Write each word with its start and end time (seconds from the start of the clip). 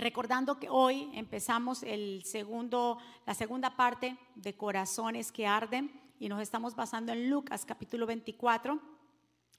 Recordando 0.00 0.58
que 0.58 0.70
hoy 0.70 1.10
empezamos 1.12 1.82
el 1.82 2.24
segundo, 2.24 2.96
la 3.26 3.34
segunda 3.34 3.76
parte 3.76 4.16
de 4.34 4.56
Corazones 4.56 5.30
que 5.30 5.46
Arden 5.46 5.92
y 6.18 6.30
nos 6.30 6.40
estamos 6.40 6.74
basando 6.74 7.12
en 7.12 7.28
Lucas 7.28 7.66
capítulo 7.66 8.06
24, 8.06 8.80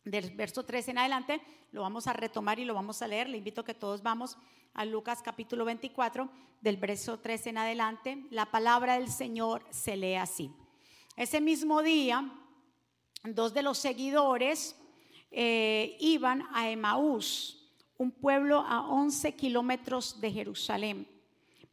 del 0.03 0.31
verso 0.31 0.65
13 0.65 0.89
en 0.89 0.97
adelante. 0.97 1.41
Lo 1.71 1.83
vamos 1.83 2.07
a 2.07 2.13
retomar 2.13 2.57
y 2.57 2.65
lo 2.65 2.73
vamos 2.73 3.03
a 3.03 3.07
leer. 3.07 3.29
Le 3.29 3.37
invito 3.37 3.61
a 3.61 3.65
que 3.65 3.75
todos 3.75 4.01
vamos 4.01 4.35
a 4.73 4.83
Lucas 4.83 5.21
capítulo 5.21 5.63
24, 5.63 6.27
del 6.59 6.77
verso 6.77 7.19
13 7.19 7.51
en 7.51 7.57
adelante. 7.59 8.25
La 8.31 8.49
palabra 8.49 8.95
del 8.95 9.11
Señor 9.11 9.63
se 9.69 9.95
lee 9.95 10.15
así. 10.15 10.51
Ese 11.17 11.39
mismo 11.39 11.83
día, 11.83 12.33
dos 13.25 13.53
de 13.53 13.61
los 13.61 13.77
seguidores 13.77 14.75
eh, 15.29 15.97
iban 15.99 16.47
a 16.51 16.71
Emaús 16.71 17.60
un 18.01 18.11
pueblo 18.11 18.61
a 18.61 18.89
11 18.89 19.35
kilómetros 19.35 20.19
de 20.19 20.31
Jerusalén. 20.31 21.07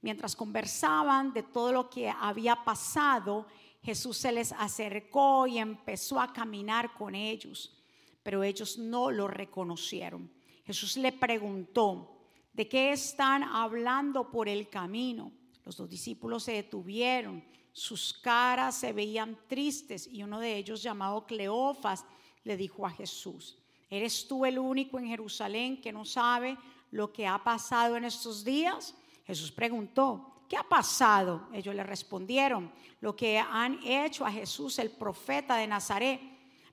Mientras 0.02 0.36
conversaban 0.36 1.32
de 1.32 1.42
todo 1.42 1.72
lo 1.72 1.88
que 1.88 2.10
había 2.10 2.54
pasado, 2.54 3.46
Jesús 3.82 4.18
se 4.18 4.30
les 4.30 4.52
acercó 4.52 5.46
y 5.46 5.56
empezó 5.56 6.20
a 6.20 6.30
caminar 6.30 6.92
con 6.92 7.14
ellos, 7.14 7.82
pero 8.22 8.42
ellos 8.42 8.76
no 8.76 9.10
lo 9.10 9.26
reconocieron. 9.26 10.30
Jesús 10.66 10.98
le 10.98 11.12
preguntó, 11.12 12.20
¿de 12.52 12.68
qué 12.68 12.92
están 12.92 13.42
hablando 13.42 14.30
por 14.30 14.50
el 14.50 14.68
camino? 14.68 15.32
Los 15.64 15.78
dos 15.78 15.88
discípulos 15.88 16.42
se 16.42 16.52
detuvieron, 16.52 17.42
sus 17.72 18.12
caras 18.12 18.74
se 18.74 18.92
veían 18.92 19.38
tristes 19.48 20.06
y 20.06 20.22
uno 20.22 20.40
de 20.40 20.58
ellos, 20.58 20.82
llamado 20.82 21.24
Cleofas, 21.24 22.04
le 22.44 22.58
dijo 22.58 22.84
a 22.84 22.90
Jesús, 22.90 23.56
¿Eres 23.90 24.28
tú 24.28 24.44
el 24.44 24.58
único 24.58 24.98
en 24.98 25.06
Jerusalén 25.06 25.80
que 25.80 25.92
no 25.92 26.04
sabe 26.04 26.56
lo 26.90 27.12
que 27.12 27.26
ha 27.26 27.42
pasado 27.42 27.96
en 27.96 28.04
estos 28.04 28.44
días? 28.44 28.94
Jesús 29.24 29.50
preguntó, 29.50 30.42
¿qué 30.48 30.56
ha 30.56 30.62
pasado? 30.62 31.48
Ellos 31.52 31.74
le 31.74 31.82
respondieron, 31.82 32.70
lo 33.00 33.16
que 33.16 33.38
han 33.38 33.78
hecho 33.84 34.26
a 34.26 34.32
Jesús, 34.32 34.78
el 34.78 34.90
profeta 34.90 35.56
de 35.56 35.66
Nazaret, 35.66 36.20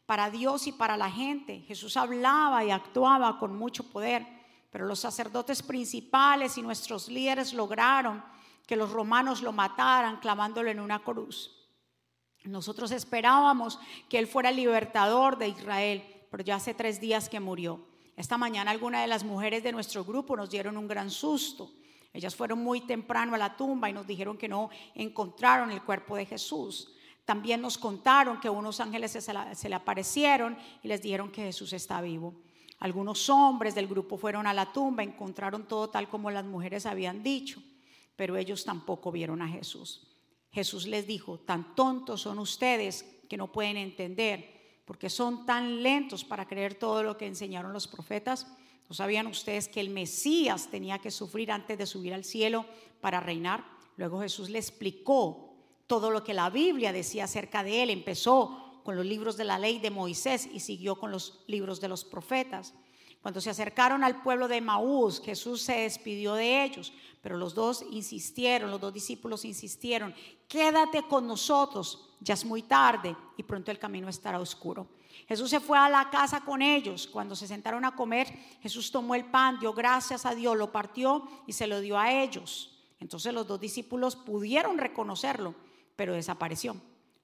para 0.06 0.30
Dios 0.30 0.67
y 0.67 0.72
para 0.72 0.98
la 0.98 1.09
gente. 1.09 1.62
Jesús 1.62 1.98
hablaba 1.98 2.64
y 2.64 2.72
actuaba 2.72 3.40
con 3.40 3.58
mucho 3.58 3.90
poder, 3.90 4.25
pero 4.70 4.86
los 4.86 5.00
sacerdotes 5.00 5.64
principales 5.64 6.58
y 6.58 6.62
nuestros 6.62 7.08
líderes 7.08 7.53
lograron 7.53 8.23
que 8.68 8.75
los 8.75 8.92
romanos 8.92 9.42
lo 9.42 9.52
mataran 9.52 10.20
clavándolo 10.20 10.70
en 10.70 10.80
una 10.80 11.00
cruz. 11.00 11.52
Nosotros 12.44 12.92
esperábamos 12.92 13.80
que 14.09 14.20
Él 14.20 14.28
fuera 14.28 14.50
el 14.50 14.58
libertador 14.58 15.38
de 15.38 15.47
Israel 15.47 16.15
pero 16.30 16.44
ya 16.44 16.56
hace 16.56 16.73
tres 16.73 17.00
días 17.00 17.30
que 17.30 17.40
murió. 17.40 17.86
Esta 18.16 18.38
mañana 18.38 18.72
algunas 18.72 19.02
de 19.02 19.08
las 19.08 19.23
mujeres 19.23 19.64
de 19.64 19.72
nuestro 19.72 20.06
grupo 20.06 20.38
nos 20.38 20.50
dieron 20.50 20.78
un 20.78 20.88
gran 20.88 21.09
susto. 21.09 21.72
Ellas 22.14 22.34
fueron 22.34 22.59
muy 22.59 22.81
temprano 22.81 23.36
a 23.36 23.38
la 23.38 23.58
tumba 23.58 23.90
y 23.90 23.94
nos 23.94 24.08
dijeron 24.08 24.38
que 24.38 24.48
no 24.48 24.70
encontraron 24.94 25.70
el 25.72 25.84
cuerpo 25.84 26.16
de 26.16 26.26
Jesús. 26.26 26.94
También 27.26 27.59
nos 27.59 27.78
contaron 27.78 28.40
que 28.40 28.50
unos 28.50 28.80
ángeles 28.80 29.12
se, 29.12 29.70
le 29.70 29.76
aparecieron 29.76 30.58
y 30.81 30.88
les 30.88 31.02
dijeron 31.02 31.31
que 31.31 31.44
Jesús 31.44 31.73
está 31.73 32.00
vivo. 32.00 32.36
Algunos 32.80 33.30
hombres 33.30 33.76
del 33.76 33.88
grupo 33.88 34.18
fueron 34.18 34.48
a 34.48 34.53
la 34.53 34.72
tumba, 34.72 35.03
encontraron 35.03 35.68
todo 35.68 35.90
tal 35.90 36.08
como 36.08 36.31
las 36.31 36.46
mujeres 36.46 36.86
habían 36.86 37.23
dicho, 37.23 37.62
pero 38.16 38.38
ellos 38.38 38.64
tampoco 38.64 39.12
vieron 39.12 39.42
a 39.42 39.48
Jesús. 39.48 40.08
Jesús 40.52 40.86
les 40.88 41.08
dijo, 41.08 41.40
tan 41.40 41.76
tontos 41.76 42.22
son 42.22 42.40
ustedes 42.40 43.03
que 43.28 43.36
no 43.36 43.52
pueden 43.52 43.76
entender 43.76 44.55
porque 44.86 45.09
son 45.09 45.45
tan 45.45 45.83
lentos 45.83 46.23
para 46.23 46.47
creer 46.47 46.75
todo 46.75 47.03
lo 47.03 47.17
que 47.17 47.28
enseñaron 47.28 47.73
los 47.73 47.88
profetas. 47.88 48.47
¿No 48.88 48.95
sabían 48.95 49.28
ustedes 49.28 49.67
que 49.67 49.80
el 49.80 49.89
Mesías 49.89 50.69
tenía 50.69 51.00
que 51.00 51.11
sufrir 51.11 51.52
antes 51.52 51.78
de 51.78 51.88
subir 51.88 52.14
al 52.14 52.23
cielo 52.23 52.66
para 53.02 53.19
reinar? 53.19 53.66
Luego 53.97 54.22
Jesús 54.22 54.50
le 54.50 54.59
explicó 54.59 55.56
todo 55.88 56.11
lo 56.11 56.23
que 56.23 56.33
la 56.33 56.50
Biblia 56.50 56.94
decía 56.94 57.25
acerca 57.25 57.63
de 57.63 57.83
él. 57.83 57.89
Empezó 57.89 58.81
con 58.83 58.95
los 58.95 59.06
libros 59.06 59.38
de 59.38 59.45
la 59.45 59.58
ley 59.58 59.79
de 59.79 59.90
Moisés 59.90 60.47
y 60.53 60.59
siguió 60.59 60.97
con 60.97 61.12
los 61.12 61.44
libros 61.47 61.81
de 61.81 61.88
los 61.88 62.06
profetas. 62.06 62.74
Cuando 63.25 63.41
se 63.41 63.50
acercaron 63.50 64.03
al 64.03 64.22
pueblo 64.22 64.47
de 64.47 64.62
Maús, 64.62 65.19
Jesús 65.19 65.63
se 65.63 65.79
despidió 65.79 66.35
de 66.35 66.63
ellos, 66.63 66.94
pero 67.24 67.38
los 67.38 67.56
dos 67.56 67.84
insistieron, 67.90 68.69
los 68.69 68.79
dos 68.79 68.94
discípulos 68.94 69.45
insistieron, 69.45 70.13
quédate 70.47 71.01
con 71.07 71.25
nosotros, 71.25 72.05
ya 72.20 72.34
es 72.34 72.46
muy 72.46 72.64
tarde 72.64 73.16
y 73.38 73.44
pronto 73.44 73.72
el 73.72 73.80
camino 73.80 74.09
estará 74.09 74.40
oscuro. 74.40 74.88
Jesús 75.28 75.50
se 75.50 75.59
fue 75.59 75.78
a 75.78 75.90
la 75.90 76.09
casa 76.09 76.42
con 76.42 76.62
ellos. 76.62 77.08
Cuando 77.08 77.36
se 77.36 77.48
sentaron 77.48 77.86
a 77.86 77.96
comer, 77.96 78.28
Jesús 78.62 78.92
tomó 78.92 79.16
el 79.16 79.26
pan, 79.26 79.59
dio 79.59 79.74
gracias 79.74 80.25
a 80.25 80.36
Dios, 80.36 80.58
lo 80.58 80.72
partió 80.72 81.28
y 81.48 81.54
se 81.54 81.68
lo 81.68 81.80
dio 81.80 81.98
a 81.98 82.12
ellos. 82.12 82.78
Entonces 83.00 83.34
los 83.34 83.48
dos 83.48 83.59
discípulos 83.59 84.16
pudieron 84.16 84.78
reconocerlo, 84.78 85.56
pero 85.96 86.14
desapareció. 86.14 86.75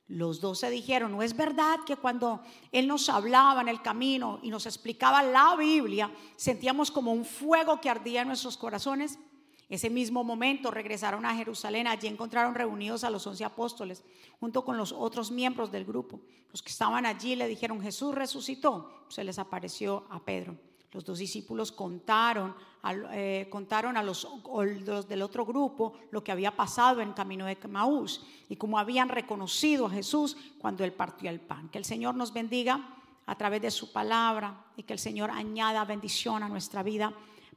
Los 0.07 0.41
dos 0.41 0.59
se 0.59 0.69
dijeron, 0.69 1.13
¿no 1.13 1.21
es 1.21 1.37
verdad 1.37 1.79
que 1.85 1.95
cuando 1.95 2.41
Él 2.73 2.87
nos 2.87 3.07
hablaba 3.07 3.61
en 3.61 3.69
el 3.69 3.81
camino 3.81 4.39
y 4.43 4.49
nos 4.49 4.65
explicaba 4.65 5.23
la 5.23 5.55
Biblia, 5.55 6.11
sentíamos 6.35 6.91
como 6.91 7.13
un 7.13 7.23
fuego 7.23 7.79
que 7.79 7.89
ardía 7.89 8.21
en 8.21 8.27
nuestros 8.27 8.57
corazones? 8.57 9.17
Ese 9.71 9.89
mismo 9.89 10.21
momento 10.25 10.69
regresaron 10.69 11.25
a 11.25 11.33
Jerusalén, 11.33 11.87
allí 11.87 12.05
encontraron 12.05 12.53
reunidos 12.53 13.05
a 13.05 13.09
los 13.09 13.25
once 13.25 13.45
apóstoles, 13.45 14.03
junto 14.37 14.65
con 14.65 14.75
los 14.75 14.91
otros 14.91 15.31
miembros 15.31 15.71
del 15.71 15.85
grupo. 15.85 16.19
Los 16.51 16.61
que 16.61 16.71
estaban 16.71 17.05
allí 17.05 17.37
le 17.37 17.47
dijeron, 17.47 17.81
Jesús 17.81 18.13
resucitó. 18.13 19.05
Se 19.07 19.23
les 19.23 19.39
apareció 19.39 20.03
a 20.09 20.19
Pedro. 20.19 20.57
Los 20.91 21.05
dos 21.05 21.19
discípulos 21.19 21.71
contaron, 21.71 22.53
eh, 23.13 23.47
contaron 23.49 23.95
a 23.95 24.03
los, 24.03 24.27
los, 24.85 25.07
del 25.07 25.21
otro 25.21 25.45
grupo 25.45 25.93
lo 26.11 26.21
que 26.21 26.33
había 26.33 26.53
pasado 26.53 26.99
en 26.99 27.13
camino 27.13 27.45
de 27.45 27.57
Maús 27.69 28.25
y 28.49 28.57
cómo 28.57 28.77
habían 28.77 29.07
reconocido 29.07 29.85
a 29.85 29.91
Jesús 29.91 30.35
cuando 30.59 30.83
él 30.83 30.91
partió 30.91 31.29
el 31.29 31.39
pan. 31.39 31.69
Que 31.69 31.77
el 31.77 31.85
Señor 31.85 32.15
nos 32.15 32.33
bendiga 32.33 32.97
a 33.25 33.35
través 33.37 33.61
de 33.61 33.71
su 33.71 33.93
palabra 33.93 34.65
y 34.75 34.83
que 34.83 34.91
el 34.91 34.99
Señor 34.99 35.31
añada 35.31 35.85
bendición 35.85 36.43
a 36.43 36.49
nuestra 36.49 36.83
vida. 36.83 37.13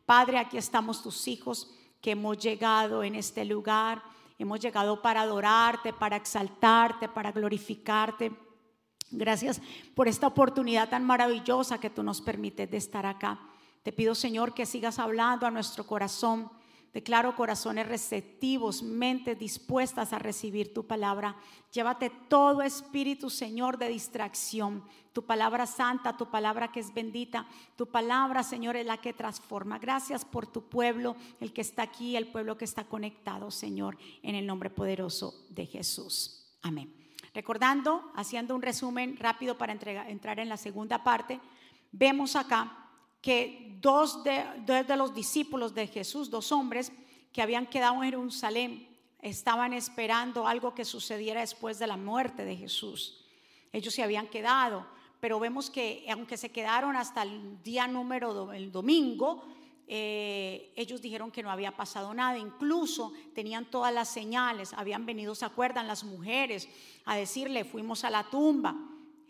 Padre, 0.07 0.39
aquí 0.39 0.57
estamos 0.57 1.03
tus 1.03 1.27
hijos 1.27 1.75
que 2.05 2.11
hemos 2.11 2.37
llegado 2.37 3.03
en 3.03 3.15
este 3.15 3.47
lugar. 3.47 4.03
Hemos 4.39 4.61
llegado 4.61 5.01
para 5.01 5.23
adorarte, 5.23 5.95
para 5.95 6.17
exaltarte, 6.17 7.09
para 7.09 7.33
glorificarte. 7.33 8.31
Gracias 9.11 9.59
por 9.95 10.07
esta 10.07 10.27
oportunidad 10.27 10.91
tan 10.91 11.03
maravillosa 11.03 11.81
que 11.81 11.89
tú 11.89 12.03
nos 12.03 12.21
permites 12.21 12.71
de 12.71 12.77
estar 12.77 13.07
acá. 13.07 13.41
Te 13.83 13.91
pido, 13.91 14.15
Señor, 14.15 14.53
que 14.53 14.67
sigas 14.67 14.99
hablando 14.99 15.47
a 15.47 15.51
nuestro 15.51 15.87
corazón. 15.87 16.51
Declaro 16.95 17.35
corazones 17.35 17.89
receptivos, 17.89 18.85
mentes 18.85 19.37
dispuestas 19.37 20.13
a 20.13 20.21
recibir 20.21 20.73
tu 20.73 20.87
palabra. 20.87 21.35
Llévate 21.73 22.09
todo 22.29 22.63
espíritu, 22.63 23.31
Señor, 23.31 23.79
de 23.79 23.89
distracción. 23.89 24.85
Tu 25.13 25.27
palabra 25.27 25.67
santa, 25.67 26.17
tu 26.17 26.31
palabra 26.31 26.71
que 26.71 26.79
es 26.79 26.95
bendita. 26.95 27.49
Tu 27.75 27.89
palabra, 27.89 28.45
Señor, 28.45 28.77
es 28.77 28.87
la 28.87 28.99
que 28.99 29.13
transforma. 29.13 29.81
Gracias 29.81 30.25
por 30.25 30.47
tu 30.47 30.69
pueblo, 30.69 31.17
el 31.41 31.53
que 31.53 31.63
está 31.63 31.83
aquí, 31.83 32.15
el 32.15 32.29
pueblo 32.29 32.57
que 32.57 32.65
está 32.65 32.85
conectado, 32.85 33.51
Señor, 33.51 33.99
en 34.23 34.37
el 34.37 34.47
nombre 34.47 34.71
poderoso 34.71 35.47
de 35.51 35.67
Jesús. 35.67 36.47
Amén. 36.63 36.95
Recordando, 37.35 38.13
haciendo 38.15 38.55
un 38.55 38.63
resumen 38.63 39.17
rápido 39.17 39.59
para 39.59 39.73
entrar 39.73 40.39
en 40.39 40.49
la 40.49 40.57
segunda 40.57 41.03
parte, 41.03 41.41
vemos 41.91 42.37
acá 42.37 42.84
que 43.25 43.79
dos 43.81 44.23
de, 44.23 44.45
de 44.67 44.97
los 44.99 45.15
discípulos 45.15 45.75
de 45.75 45.87
Jesús, 45.87 46.29
dos 46.29 46.53
hombres 46.53 46.93
que 47.33 47.41
habían 47.41 47.67
quedado 47.67 47.95
en 47.95 48.11
Jerusalén, 48.11 48.87
estaban 49.23 49.73
esperando 49.73 50.47
algo 50.47 50.75
que 50.75 50.85
sucediera 50.85 51.41
después 51.41 51.79
de 51.79 51.87
la 51.87 51.97
muerte 51.97 52.45
de 52.45 52.55
Jesús. 52.55 53.25
Ellos 53.73 53.95
se 53.95 54.03
habían 54.03 54.27
quedado, 54.27 54.87
pero 55.21 55.41
vemos 55.41 55.71
que 55.71 56.05
aunque 56.11 56.37
se 56.37 56.53
quedaron 56.53 56.97
hasta 56.97 57.23
el 57.23 57.63
día 57.63 57.89
número, 57.89 58.53
el 58.53 58.71
domingo, 58.71 59.43
eh, 59.87 60.75
ellos 60.77 61.01
dijeron 61.01 61.31
que 61.31 61.43
no 61.43 61.51
había 61.51 61.75
pasado 61.75 62.13
nada, 62.13 62.37
incluso 62.37 63.15
tenían 63.35 63.71
todas 63.71 63.95
las 63.95 64.11
señales, 64.11 64.75
habían 64.75 65.07
venido, 65.07 65.35
se 65.35 65.47
acuerdan, 65.47 65.89
las 65.89 66.05
mujeres 66.05 66.69
a 67.07 67.17
decirle, 67.17 67.65
fuimos 67.65 68.05
a 68.05 68.11
la 68.11 68.25
tumba, 68.25 68.77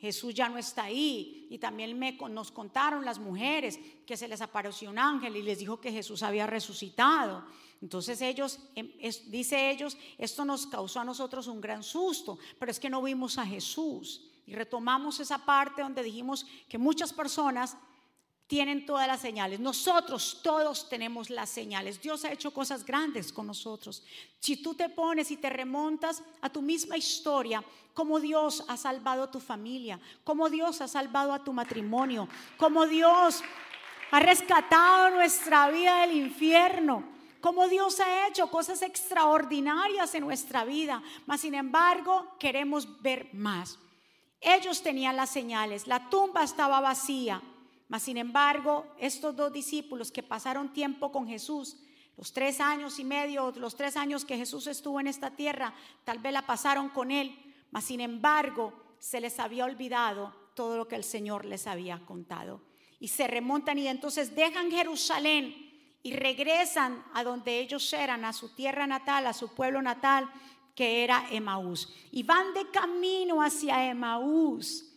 Jesús 0.05 0.35
ya 0.35 0.51
no 0.51 0.59
está 0.59 0.85
ahí. 0.85 1.47
Y 1.49 1.59
también 1.59 1.99
me, 1.99 2.13
nos 2.13 2.51
contaron 2.51 3.05
las 3.05 3.19
mujeres 3.19 3.79
que 4.07 4.19
se 4.19 4.29
les 4.29 4.43
apareció 4.43 4.91
un 4.91 4.99
ángel 4.99 5.35
y 5.37 5.43
les 5.43 5.59
dijo 5.59 5.81
que 5.81 5.91
Jesús 5.91 6.23
había 6.23 6.47
resucitado. 6.47 7.43
Entonces 7.81 8.21
ellos, 8.21 8.59
em, 8.75 8.91
dice 9.29 9.71
ellos, 9.71 9.97
esto 10.19 10.45
nos 10.45 10.67
causó 10.67 11.01
a 11.01 11.05
nosotros 11.05 11.47
un 11.47 11.61
gran 11.61 11.83
susto, 11.83 12.39
pero 12.59 12.71
es 12.71 12.79
que 12.79 12.91
no 12.91 13.03
vimos 13.03 13.39
a 13.39 13.47
Jesús. 13.47 14.31
Y 14.47 14.55
retomamos 14.55 15.21
esa 15.21 15.39
parte 15.39 15.81
donde 15.81 16.03
dijimos 16.03 16.47
que 16.69 16.77
muchas 16.77 17.13
personas 17.13 17.79
tienen 18.47 18.85
todas 18.85 19.07
las 19.07 19.21
señales. 19.21 19.59
Nosotros 19.59 20.41
todos 20.43 20.89
tenemos 20.89 21.31
las 21.31 21.49
señales. 21.49 22.01
Dios 22.01 22.25
ha 22.25 22.33
hecho 22.33 22.53
cosas 22.53 22.85
grandes 22.85 23.33
con 23.33 23.47
nosotros. 23.47 24.03
Si 24.39 24.57
tú 24.57 24.75
te 24.75 24.89
pones 24.89 25.31
y 25.31 25.37
te 25.37 25.49
remontas 25.49 26.23
a 26.41 26.51
tu 26.51 26.61
misma 26.61 26.97
historia, 26.97 27.65
cómo 27.95 28.21
Dios 28.21 28.65
ha 28.69 28.77
salvado 28.77 29.23
a 29.23 29.31
tu 29.31 29.41
familia, 29.41 29.99
cómo 30.25 30.51
Dios 30.51 30.81
ha 30.81 30.89
salvado 30.89 31.33
a 31.33 31.43
tu 31.43 31.53
matrimonio, 31.53 32.29
cómo 32.59 32.87
Dios 32.87 33.43
ha 34.11 34.21
rescatado 34.21 35.11
nuestra 35.11 35.71
vida 35.71 36.03
del 36.03 36.17
infierno, 36.17 37.03
cómo 37.41 37.67
Dios 37.69 37.99
ha 38.01 38.29
hecho 38.29 38.49
cosas 38.49 38.83
extraordinarias 38.83 40.15
en 40.15 40.25
nuestra 40.25 40.65
vida, 40.65 41.03
mas 41.27 41.41
sin 41.41 41.55
embargo 41.55 42.37
queremos 42.39 43.01
ver 43.01 43.31
más. 43.33 43.79
Ellos 44.41 44.83
tenían 44.83 45.17
las 45.17 45.31
señales, 45.31 45.87
la 45.87 46.11
tumba 46.11 46.45
estaba 46.45 46.81
vacía, 46.81 47.41
mas 47.89 48.03
sin 48.03 48.17
embargo 48.17 48.87
estos 48.99 49.35
dos 49.37 49.53
discípulos 49.53 50.11
que 50.11 50.23
pasaron 50.23 50.73
tiempo 50.73 51.13
con 51.13 51.27
Jesús, 51.27 51.77
los 52.17 52.33
tres 52.33 52.61
años 52.61 52.99
y 52.99 53.05
medio, 53.05 53.53
los 53.57 53.75
tres 53.75 53.97
años 53.97 54.25
que 54.25 54.37
Jesús 54.37 54.67
estuvo 54.67 55.01
en 55.01 55.09
esta 55.09 55.31
tierra, 55.31 55.75
tal 56.05 56.19
vez 56.19 56.33
la 56.33 56.47
pasaron 56.47 56.89
con 56.89 57.11
Él, 57.11 57.37
mas 57.71 57.85
sin 57.85 58.01
embargo 58.01 58.73
se 58.99 59.21
les 59.21 59.39
había 59.39 59.65
olvidado 59.65 60.33
todo 60.55 60.77
lo 60.77 60.87
que 60.87 60.97
el 60.97 61.05
Señor 61.05 61.45
les 61.45 61.67
había 61.67 61.99
contado. 62.07 62.63
Y 63.01 63.09
se 63.09 63.27
remontan 63.27 63.79
y 63.79 63.89
entonces 63.89 64.35
dejan 64.35 64.71
Jerusalén 64.71 65.99
y 66.03 66.13
regresan 66.13 67.05
a 67.13 67.25
donde 67.25 67.59
ellos 67.59 67.93
eran, 67.93 68.25
a 68.25 68.33
su 68.33 68.55
tierra 68.55 68.87
natal, 68.87 69.27
a 69.27 69.33
su 69.33 69.55
pueblo 69.55 69.83
natal, 69.83 70.31
que 70.75 71.03
era 71.03 71.27
Emaús. 71.31 71.93
Y 72.13 72.23
van 72.23 72.55
de 72.55 72.71
camino 72.71 73.43
hacia 73.43 73.91
Emaús. 73.91 74.94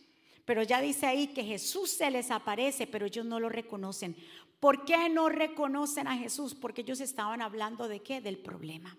Pero 0.48 0.62
ya 0.62 0.80
dice 0.80 1.04
ahí 1.04 1.26
que 1.26 1.44
Jesús 1.44 1.90
se 1.90 2.10
les 2.10 2.30
aparece, 2.30 2.86
pero 2.86 3.04
ellos 3.04 3.26
no 3.26 3.38
lo 3.38 3.50
reconocen. 3.50 4.16
¿Por 4.58 4.86
qué 4.86 5.10
no 5.10 5.28
reconocen 5.28 6.06
a 6.08 6.16
Jesús? 6.16 6.54
Porque 6.54 6.80
ellos 6.80 7.00
estaban 7.00 7.42
hablando 7.42 7.86
de 7.86 8.00
qué? 8.00 8.22
Del 8.22 8.38
problema. 8.38 8.96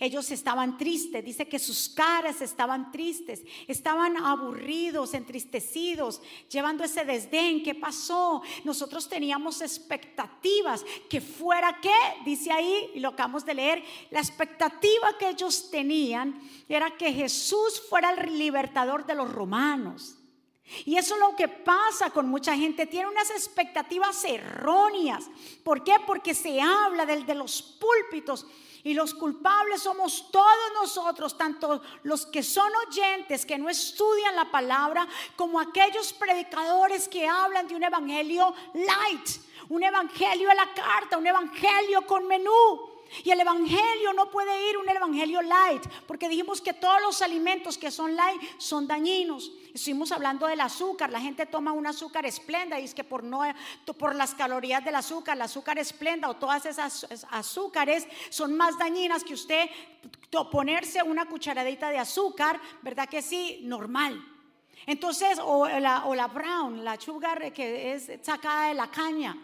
Ellos 0.00 0.30
estaban 0.30 0.78
tristes, 0.78 1.22
dice 1.22 1.46
que 1.46 1.58
sus 1.58 1.90
caras 1.90 2.40
estaban 2.40 2.90
tristes, 2.90 3.42
estaban 3.66 4.16
aburridos, 4.16 5.12
entristecidos, 5.12 6.22
llevando 6.48 6.84
ese 6.84 7.04
desdén. 7.04 7.62
¿Qué 7.62 7.74
pasó? 7.74 8.40
Nosotros 8.64 9.10
teníamos 9.10 9.60
expectativas 9.60 10.86
que 11.10 11.20
fuera 11.20 11.80
qué, 11.82 11.98
dice 12.24 12.50
ahí, 12.50 12.92
y 12.94 13.00
lo 13.00 13.10
acabamos 13.10 13.44
de 13.44 13.52
leer, 13.52 13.84
la 14.10 14.20
expectativa 14.20 15.18
que 15.18 15.28
ellos 15.28 15.70
tenían 15.70 16.40
era 16.66 16.96
que 16.96 17.12
Jesús 17.12 17.78
fuera 17.90 18.12
el 18.12 18.38
libertador 18.38 19.04
de 19.04 19.14
los 19.14 19.30
romanos. 19.30 20.17
Y 20.84 20.96
eso 20.96 21.14
es 21.14 21.20
lo 21.20 21.34
que 21.34 21.48
pasa 21.48 22.10
con 22.10 22.28
mucha 22.28 22.54
gente. 22.54 22.86
Tiene 22.86 23.08
unas 23.08 23.30
expectativas 23.30 24.24
erróneas. 24.24 25.30
¿Por 25.64 25.82
qué? 25.82 25.94
Porque 26.06 26.34
se 26.34 26.60
habla 26.60 27.06
del 27.06 27.26
de 27.26 27.34
los 27.34 27.62
púlpitos. 27.62 28.46
Y 28.84 28.94
los 28.94 29.12
culpables 29.12 29.82
somos 29.82 30.30
todos 30.30 30.72
nosotros, 30.80 31.36
tanto 31.36 31.82
los 32.04 32.26
que 32.26 32.42
son 32.42 32.70
oyentes, 32.88 33.44
que 33.44 33.58
no 33.58 33.68
estudian 33.68 34.36
la 34.36 34.50
palabra, 34.50 35.06
como 35.36 35.58
aquellos 35.58 36.12
predicadores 36.12 37.08
que 37.08 37.26
hablan 37.26 37.66
de 37.66 37.74
un 37.74 37.82
evangelio 37.82 38.54
light, 38.74 39.28
un 39.68 39.82
evangelio 39.82 40.50
a 40.50 40.54
la 40.54 40.72
carta, 40.72 41.18
un 41.18 41.26
evangelio 41.26 42.06
con 42.06 42.26
menú. 42.26 42.97
Y 43.24 43.30
el 43.30 43.40
evangelio 43.40 44.12
no 44.14 44.30
puede 44.30 44.70
ir 44.70 44.76
un 44.76 44.88
evangelio 44.88 45.42
light, 45.42 45.82
porque 46.06 46.28
dijimos 46.28 46.60
que 46.60 46.74
todos 46.74 47.00
los 47.02 47.22
alimentos 47.22 47.78
que 47.78 47.90
son 47.90 48.14
light 48.14 48.40
son 48.58 48.86
dañinos. 48.86 49.50
Estuvimos 49.74 50.12
hablando 50.12 50.46
del 50.46 50.60
azúcar, 50.60 51.10
la 51.10 51.20
gente 51.20 51.46
toma 51.46 51.72
un 51.72 51.86
azúcar 51.86 52.26
esplenda 52.26 52.80
y 52.80 52.84
es 52.84 52.94
que 52.94 53.04
por 53.04 53.22
no 53.22 53.42
por 53.98 54.14
las 54.14 54.34
calorías 54.34 54.84
del 54.84 54.94
azúcar, 54.94 55.36
el 55.36 55.42
azúcar 55.42 55.78
esplenda 55.78 56.28
o 56.28 56.36
todas 56.36 56.66
esas 56.66 57.06
azúcares 57.30 58.06
son 58.30 58.56
más 58.56 58.78
dañinas 58.78 59.24
que 59.24 59.34
usted 59.34 59.68
ponerse 60.50 61.02
una 61.02 61.26
cucharadita 61.26 61.90
de 61.90 61.98
azúcar, 61.98 62.60
¿verdad 62.82 63.08
que 63.08 63.22
sí? 63.22 63.60
Normal. 63.62 64.22
Entonces, 64.86 65.38
o 65.42 65.68
la, 65.68 66.06
o 66.06 66.14
la 66.14 66.28
brown, 66.28 66.84
la 66.84 66.98
sugar 66.98 67.52
que 67.52 67.94
es 67.94 68.10
sacada 68.22 68.68
de 68.68 68.74
la 68.74 68.90
caña. 68.90 69.36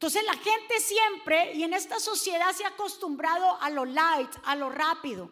Entonces 0.00 0.24
la 0.24 0.32
gente 0.32 0.80
siempre, 0.80 1.52
y 1.52 1.62
en 1.62 1.74
esta 1.74 2.00
sociedad 2.00 2.52
se 2.54 2.64
ha 2.64 2.68
acostumbrado 2.68 3.58
a 3.60 3.68
lo 3.68 3.84
light, 3.84 4.30
a 4.44 4.56
lo 4.56 4.70
rápido. 4.70 5.30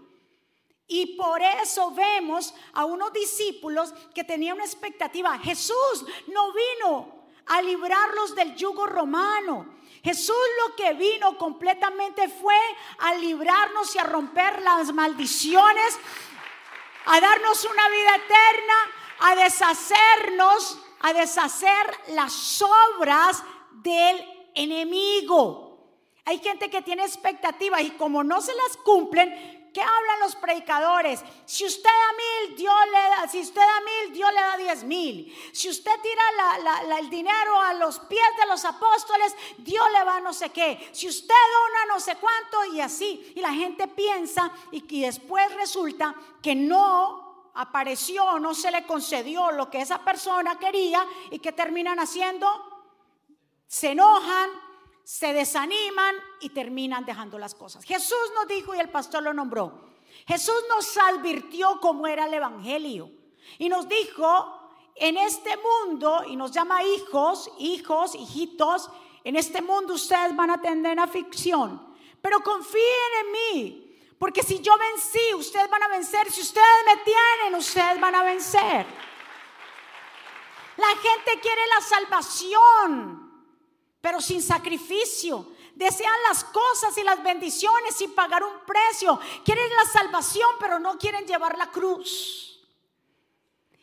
Y 0.86 1.16
por 1.16 1.40
eso 1.40 1.90
vemos 1.92 2.52
a 2.74 2.84
unos 2.84 3.10
discípulos 3.14 3.94
que 4.14 4.24
tenían 4.24 4.56
una 4.56 4.66
expectativa. 4.66 5.38
Jesús 5.38 6.04
no 6.26 6.52
vino 6.52 7.30
a 7.46 7.62
librarlos 7.62 8.34
del 8.34 8.56
yugo 8.56 8.84
romano. 8.84 9.74
Jesús 10.04 10.36
lo 10.66 10.76
que 10.76 10.92
vino 10.92 11.38
completamente 11.38 12.28
fue 12.28 12.60
a 12.98 13.14
librarnos 13.14 13.94
y 13.94 13.98
a 14.00 14.04
romper 14.04 14.60
las 14.60 14.92
maldiciones, 14.92 15.98
a 17.06 17.18
darnos 17.18 17.64
una 17.64 17.88
vida 17.88 18.16
eterna, 18.16 18.74
a 19.20 19.34
deshacernos, 19.34 20.78
a 21.00 21.14
deshacer 21.14 22.00
las 22.08 22.60
obras 22.60 23.42
del 23.72 24.37
enemigo. 24.58 25.68
Hay 26.24 26.38
gente 26.40 26.68
que 26.68 26.82
tiene 26.82 27.04
expectativas 27.04 27.80
y 27.80 27.90
como 27.92 28.22
no 28.22 28.42
se 28.42 28.52
las 28.54 28.76
cumplen, 28.78 29.70
¿qué 29.72 29.80
hablan 29.80 30.20
los 30.20 30.36
predicadores? 30.36 31.24
Si 31.46 31.64
usted 31.64 31.88
da 31.88 32.48
mil, 32.48 32.56
Dios 32.56 32.74
le 32.86 32.92
da, 32.92 33.28
si 33.28 33.40
usted 33.40 33.62
da 33.62 33.80
mil, 33.80 34.12
Dios 34.12 34.30
le 34.34 34.40
da 34.40 34.56
diez 34.58 34.84
mil. 34.84 35.34
Si 35.52 35.70
usted 35.70 35.92
tira 36.02 36.98
el 36.98 37.08
dinero 37.08 37.58
a 37.58 37.72
los 37.74 38.00
pies 38.00 38.28
de 38.38 38.46
los 38.46 38.62
apóstoles, 38.66 39.34
Dios 39.56 39.86
le 39.90 40.04
va 40.04 40.20
no 40.20 40.34
sé 40.34 40.50
qué. 40.50 40.90
Si 40.92 41.08
usted 41.08 41.34
dona 41.34 41.94
no 41.94 42.00
sé 42.00 42.16
cuánto 42.16 42.74
y 42.74 42.80
así. 42.82 43.32
Y 43.34 43.40
la 43.40 43.54
gente 43.54 43.88
piensa 43.88 44.50
y, 44.70 44.84
y 44.86 45.02
después 45.02 45.50
resulta 45.54 46.14
que 46.42 46.54
no 46.54 47.50
apareció, 47.54 48.38
no 48.38 48.52
se 48.54 48.70
le 48.70 48.84
concedió 48.86 49.50
lo 49.52 49.70
que 49.70 49.80
esa 49.80 50.04
persona 50.04 50.58
quería 50.58 51.06
y 51.30 51.38
que 51.38 51.52
terminan 51.52 51.98
haciendo 51.98 52.67
se 53.68 53.90
enojan, 53.90 54.50
se 55.04 55.32
desaniman 55.32 56.16
y 56.40 56.48
terminan 56.50 57.04
dejando 57.04 57.38
las 57.38 57.54
cosas. 57.54 57.84
Jesús 57.84 58.32
nos 58.34 58.48
dijo 58.48 58.74
y 58.74 58.78
el 58.78 58.88
pastor 58.88 59.22
lo 59.22 59.32
nombró. 59.32 59.88
Jesús 60.26 60.64
nos 60.68 60.96
advirtió 60.96 61.78
cómo 61.80 62.06
era 62.06 62.26
el 62.26 62.34
Evangelio 62.34 63.10
y 63.58 63.68
nos 63.68 63.88
dijo, 63.88 64.58
en 64.96 65.16
este 65.16 65.56
mundo, 65.56 66.24
y 66.26 66.34
nos 66.34 66.50
llama 66.50 66.82
hijos, 66.82 67.50
hijos, 67.58 68.14
hijitos, 68.14 68.90
en 69.22 69.36
este 69.36 69.62
mundo 69.62 69.94
ustedes 69.94 70.34
van 70.34 70.50
a 70.50 70.60
tener 70.60 70.98
aflicción, 70.98 71.94
pero 72.20 72.40
confíen 72.40 73.12
en 73.20 73.32
mí, 73.32 73.98
porque 74.18 74.42
si 74.42 74.60
yo 74.60 74.72
vencí, 74.76 75.34
ustedes 75.34 75.70
van 75.70 75.82
a 75.82 75.88
vencer, 75.88 76.30
si 76.32 76.40
ustedes 76.40 76.84
me 76.86 76.96
tienen, 77.04 77.54
ustedes 77.54 78.00
van 78.00 78.14
a 78.14 78.24
vencer. 78.24 78.86
La 80.76 80.88
gente 80.88 81.40
quiere 81.40 81.62
la 81.66 81.80
salvación, 81.80 83.27
pero 84.00 84.20
sin 84.20 84.42
sacrificio. 84.42 85.46
Desean 85.74 86.22
las 86.28 86.44
cosas 86.44 86.96
y 86.98 87.04
las 87.04 87.22
bendiciones 87.22 87.94
sin 87.94 88.14
pagar 88.14 88.42
un 88.42 88.60
precio. 88.66 89.18
Quieren 89.44 89.70
la 89.76 89.84
salvación, 89.84 90.50
pero 90.58 90.78
no 90.78 90.98
quieren 90.98 91.26
llevar 91.26 91.56
la 91.56 91.70
cruz. 91.70 92.48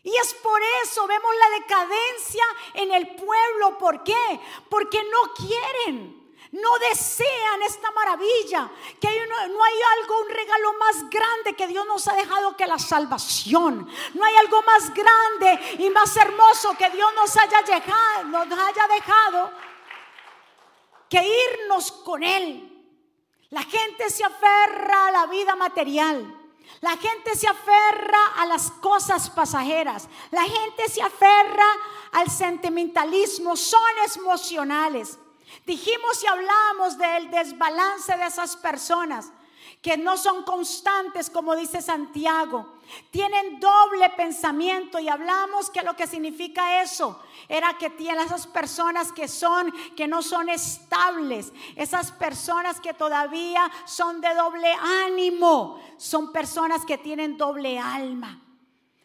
Y 0.04 0.16
es 0.18 0.34
por 0.36 0.62
eso 0.84 1.08
vemos 1.08 1.32
la 1.40 1.50
decadencia 1.58 2.44
en 2.76 2.92
el 2.92 3.16
pueblo. 3.16 3.78
¿Por 3.78 4.04
qué? 4.04 4.40
Porque 4.70 5.02
no 5.04 5.34
quieren. 5.34 6.26
No 6.52 6.78
desean 6.90 7.64
esta 7.64 7.92
maravilla, 7.92 8.72
que 9.02 9.28
no, 9.28 9.64
hay 9.64 9.80
algo, 10.00 10.22
un 10.22 10.30
regalo 10.30 10.74
más 10.74 11.10
grande 11.10 11.54
que 11.54 11.68
Dios 11.68 11.86
nos 11.86 12.08
ha 12.08 12.14
dejado 12.14 12.56
que 12.56 12.68
la 12.68 12.80
salvación. 12.80 13.90
No 14.14 14.26
hay 14.26 14.36
algo 14.38 14.62
más 14.62 14.94
grande 14.94 15.76
y 15.80 15.90
más 15.90 16.16
hermoso 16.16 16.78
que 16.78 16.90
Dios 16.92 17.14
nos 17.16 17.36
haya 17.36 17.62
dejado, 17.62 18.24
nos 18.26 18.52
haya 18.52 18.88
dejado 18.88 19.52
que 21.10 21.22
irnos 21.24 21.92
con 21.92 22.24
Él. 22.24 22.72
La 23.50 23.64
gente 23.64 24.10
se 24.10 24.24
aferra 24.24 25.08
a 25.08 25.12
la 25.12 25.26
vida 25.28 25.56
material. 25.56 26.42
La 26.82 26.98
gente 26.98 27.36
se 27.36 27.48
aferra 27.48 28.18
a 28.38 28.46
las 28.46 28.72
cosas 28.72 29.30
pasajeras. 29.30 30.10
La 30.32 30.44
gente 30.44 30.90
se 30.90 31.02
aferra 31.02 31.66
al 32.14 32.30
sentimentalismo. 32.30 33.56
Son 33.56 33.82
emocionales. 34.16 35.18
Dijimos 35.66 36.24
y 36.24 36.28
hablamos 36.28 36.98
del 36.98 37.32
desbalance 37.32 38.16
de 38.18 38.26
esas 38.26 38.56
personas 38.58 39.32
que 39.86 39.98
no 39.98 40.18
son 40.18 40.42
constantes, 40.42 41.30
como 41.30 41.56
dice 41.56 41.80
Santiago. 41.80 42.80
Tienen 43.12 43.60
doble 43.60 44.10
pensamiento 44.18 44.98
y 44.98 45.08
hablamos 45.08 45.70
que 45.70 45.84
lo 45.84 45.96
que 45.96 46.08
significa 46.08 46.82
eso 46.82 47.22
era 47.48 47.78
que 47.78 47.92
tienen 47.92 48.26
esas 48.26 48.48
personas 48.48 49.12
que 49.12 49.28
son, 49.28 49.72
que 49.96 50.08
no 50.08 50.24
son 50.24 50.50
estables, 50.50 51.54
esas 51.76 52.12
personas 52.12 52.80
que 52.80 52.96
todavía 52.96 53.72
son 53.86 54.22
de 54.22 54.34
doble 54.34 54.74
ánimo, 55.06 55.80
son 55.98 56.32
personas 56.32 56.84
que 56.84 56.98
tienen 56.98 57.38
doble 57.38 57.78
alma 57.78 58.42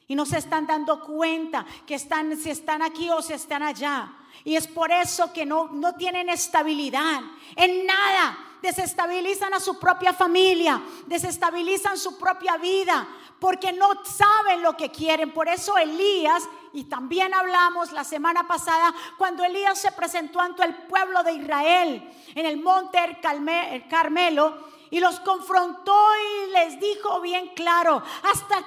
y 0.09 0.15
no 0.15 0.25
se 0.25 0.39
están 0.39 0.67
dando 0.67 1.05
cuenta 1.05 1.67
que 1.87 1.97
están, 1.97 2.35
si 2.39 2.49
están 2.49 2.81
aquí 2.81 3.11
o 3.11 3.21
si 3.21 3.35
están 3.35 3.63
allá. 3.63 4.15
Y 4.45 4.57
es 4.57 4.67
por 4.67 4.91
eso 4.91 5.31
que 5.31 5.45
no, 5.45 5.69
no 5.73 5.95
tienen 5.97 6.31
estabilidad 6.31 7.21
en 7.55 7.85
nada 7.85 8.47
desestabilizan 8.63 9.55
a 9.55 9.61
su 9.61 9.79
propia 9.79 10.13
familia, 10.13 10.83
desestabilizan 11.07 11.97
su 11.99 12.19
propia 12.19 12.57
vida, 12.57 13.07
porque 13.39 13.73
no 13.73 13.89
saben 14.05 14.63
lo 14.63 14.77
que 14.77 14.91
quieren. 14.91 15.33
Por 15.33 15.49
eso 15.49 15.77
Elías, 15.79 16.49
y 16.73 16.85
también 16.85 17.33
hablamos 17.35 17.93
la 17.93 18.05
semana 18.05 18.47
pasada, 18.47 18.95
cuando 19.19 19.45
Elías 19.45 19.79
se 19.79 19.93
presentó 19.93 20.41
ante 20.41 20.63
el 20.63 20.75
pueblo 20.87 21.23
de 21.23 21.33
Israel 21.33 22.13
en 22.35 22.47
el 22.47 22.63
monte 22.63 22.99
el 23.03 23.89
Carmelo, 23.89 24.71
y 24.91 24.99
los 24.99 25.21
confrontó 25.21 25.97
y 26.17 26.51
les 26.51 26.81
dijo 26.81 27.21
bien 27.21 27.53
claro, 27.55 28.03
¿hasta, 28.25 28.65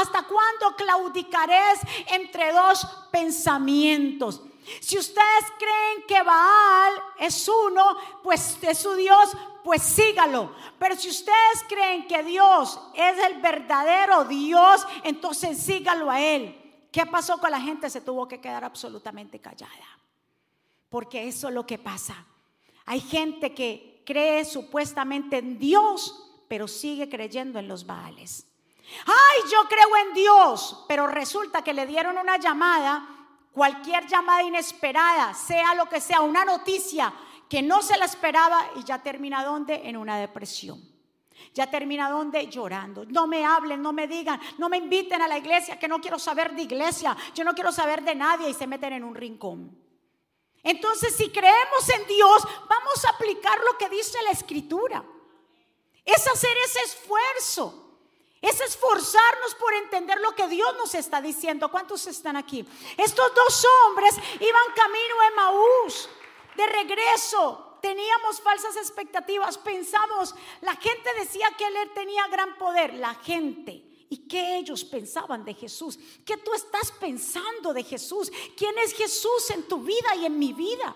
hasta 0.00 0.22
cuándo 0.22 0.76
claudicaréis 0.76 1.80
entre 2.06 2.52
dos 2.52 2.86
pensamientos? 3.10 4.42
Si 4.80 4.98
ustedes 4.98 5.44
creen 5.58 6.06
que 6.08 6.22
Baal 6.22 6.94
es 7.18 7.48
uno, 7.48 7.96
pues 8.22 8.58
es 8.62 8.78
su 8.78 8.94
Dios, 8.94 9.36
pues 9.62 9.82
sígalo. 9.82 10.52
Pero 10.78 10.96
si 10.96 11.08
ustedes 11.08 11.64
creen 11.68 12.06
que 12.06 12.22
Dios 12.22 12.80
es 12.94 13.18
el 13.24 13.40
verdadero 13.40 14.24
Dios, 14.24 14.86
entonces 15.04 15.58
sígalo 15.58 16.10
a 16.10 16.20
Él. 16.20 16.88
¿Qué 16.90 17.06
pasó 17.06 17.38
con 17.38 17.50
la 17.50 17.60
gente? 17.60 17.90
Se 17.90 18.00
tuvo 18.00 18.26
que 18.26 18.40
quedar 18.40 18.64
absolutamente 18.64 19.40
callada. 19.40 19.86
Porque 20.88 21.28
eso 21.28 21.48
es 21.48 21.54
lo 21.54 21.66
que 21.66 21.78
pasa. 21.78 22.26
Hay 22.86 23.00
gente 23.00 23.54
que 23.54 24.02
cree 24.06 24.44
supuestamente 24.44 25.38
en 25.38 25.58
Dios, 25.58 26.32
pero 26.48 26.68
sigue 26.68 27.08
creyendo 27.08 27.58
en 27.58 27.68
los 27.68 27.86
Baales. 27.86 28.46
Ay, 29.04 29.50
yo 29.50 29.68
creo 29.68 29.96
en 30.06 30.14
Dios, 30.14 30.84
pero 30.88 31.06
resulta 31.06 31.62
que 31.62 31.74
le 31.74 31.86
dieron 31.86 32.16
una 32.18 32.38
llamada 32.38 33.15
cualquier 33.56 34.06
llamada 34.06 34.42
inesperada, 34.42 35.32
sea 35.32 35.74
lo 35.74 35.88
que 35.88 35.98
sea, 35.98 36.20
una 36.20 36.44
noticia 36.44 37.10
que 37.48 37.62
no 37.62 37.80
se 37.80 37.96
la 37.96 38.04
esperaba 38.04 38.72
y 38.76 38.84
ya 38.84 39.02
termina 39.02 39.42
donde? 39.42 39.88
En 39.88 39.96
una 39.96 40.18
depresión. 40.18 40.78
Ya 41.54 41.70
termina 41.70 42.10
donde? 42.10 42.48
Llorando. 42.48 43.06
No 43.06 43.26
me 43.26 43.46
hablen, 43.46 43.80
no 43.80 43.94
me 43.94 44.06
digan, 44.06 44.38
no 44.58 44.68
me 44.68 44.76
inviten 44.76 45.22
a 45.22 45.26
la 45.26 45.38
iglesia, 45.38 45.78
que 45.78 45.88
no 45.88 46.02
quiero 46.02 46.18
saber 46.18 46.54
de 46.54 46.64
iglesia, 46.64 47.16
yo 47.34 47.44
no 47.44 47.54
quiero 47.54 47.72
saber 47.72 48.02
de 48.02 48.14
nadie 48.14 48.50
y 48.50 48.52
se 48.52 48.66
meten 48.66 48.92
en 48.92 49.04
un 49.04 49.14
rincón. 49.14 49.74
Entonces, 50.62 51.16
si 51.16 51.30
creemos 51.30 51.88
en 51.98 52.06
Dios, 52.08 52.46
vamos 52.68 53.04
a 53.06 53.10
aplicar 53.10 53.58
lo 53.60 53.78
que 53.78 53.88
dice 53.88 54.18
la 54.22 54.32
escritura. 54.32 55.02
Es 56.04 56.26
hacer 56.26 56.54
ese 56.66 56.80
esfuerzo. 56.80 57.85
Es 58.46 58.60
esforzarnos 58.60 59.56
por 59.56 59.74
entender 59.74 60.20
lo 60.20 60.32
que 60.36 60.46
Dios 60.46 60.72
nos 60.78 60.94
está 60.94 61.20
diciendo. 61.20 61.68
¿Cuántos 61.68 62.06
están 62.06 62.36
aquí? 62.36 62.64
Estos 62.96 63.34
dos 63.34 63.66
hombres 63.86 64.14
iban 64.34 64.74
camino 64.76 65.20
a 65.20 65.26
Emaús, 65.26 66.08
de 66.56 66.66
regreso. 66.66 67.78
Teníamos 67.82 68.40
falsas 68.40 68.76
expectativas, 68.76 69.58
pensamos, 69.58 70.34
la 70.60 70.76
gente 70.76 71.10
decía 71.18 71.48
que 71.58 71.66
él 71.66 71.74
tenía 71.92 72.28
gran 72.28 72.56
poder, 72.56 72.94
la 72.94 73.14
gente. 73.14 73.82
¿Y 74.08 74.28
qué 74.28 74.58
ellos 74.58 74.84
pensaban 74.84 75.44
de 75.44 75.52
Jesús? 75.52 75.98
¿Qué 76.24 76.36
tú 76.36 76.54
estás 76.54 76.92
pensando 76.92 77.74
de 77.74 77.82
Jesús? 77.82 78.30
¿Quién 78.56 78.78
es 78.78 78.92
Jesús 78.92 79.50
en 79.50 79.66
tu 79.66 79.78
vida 79.78 80.14
y 80.14 80.26
en 80.26 80.38
mi 80.38 80.52
vida? 80.52 80.94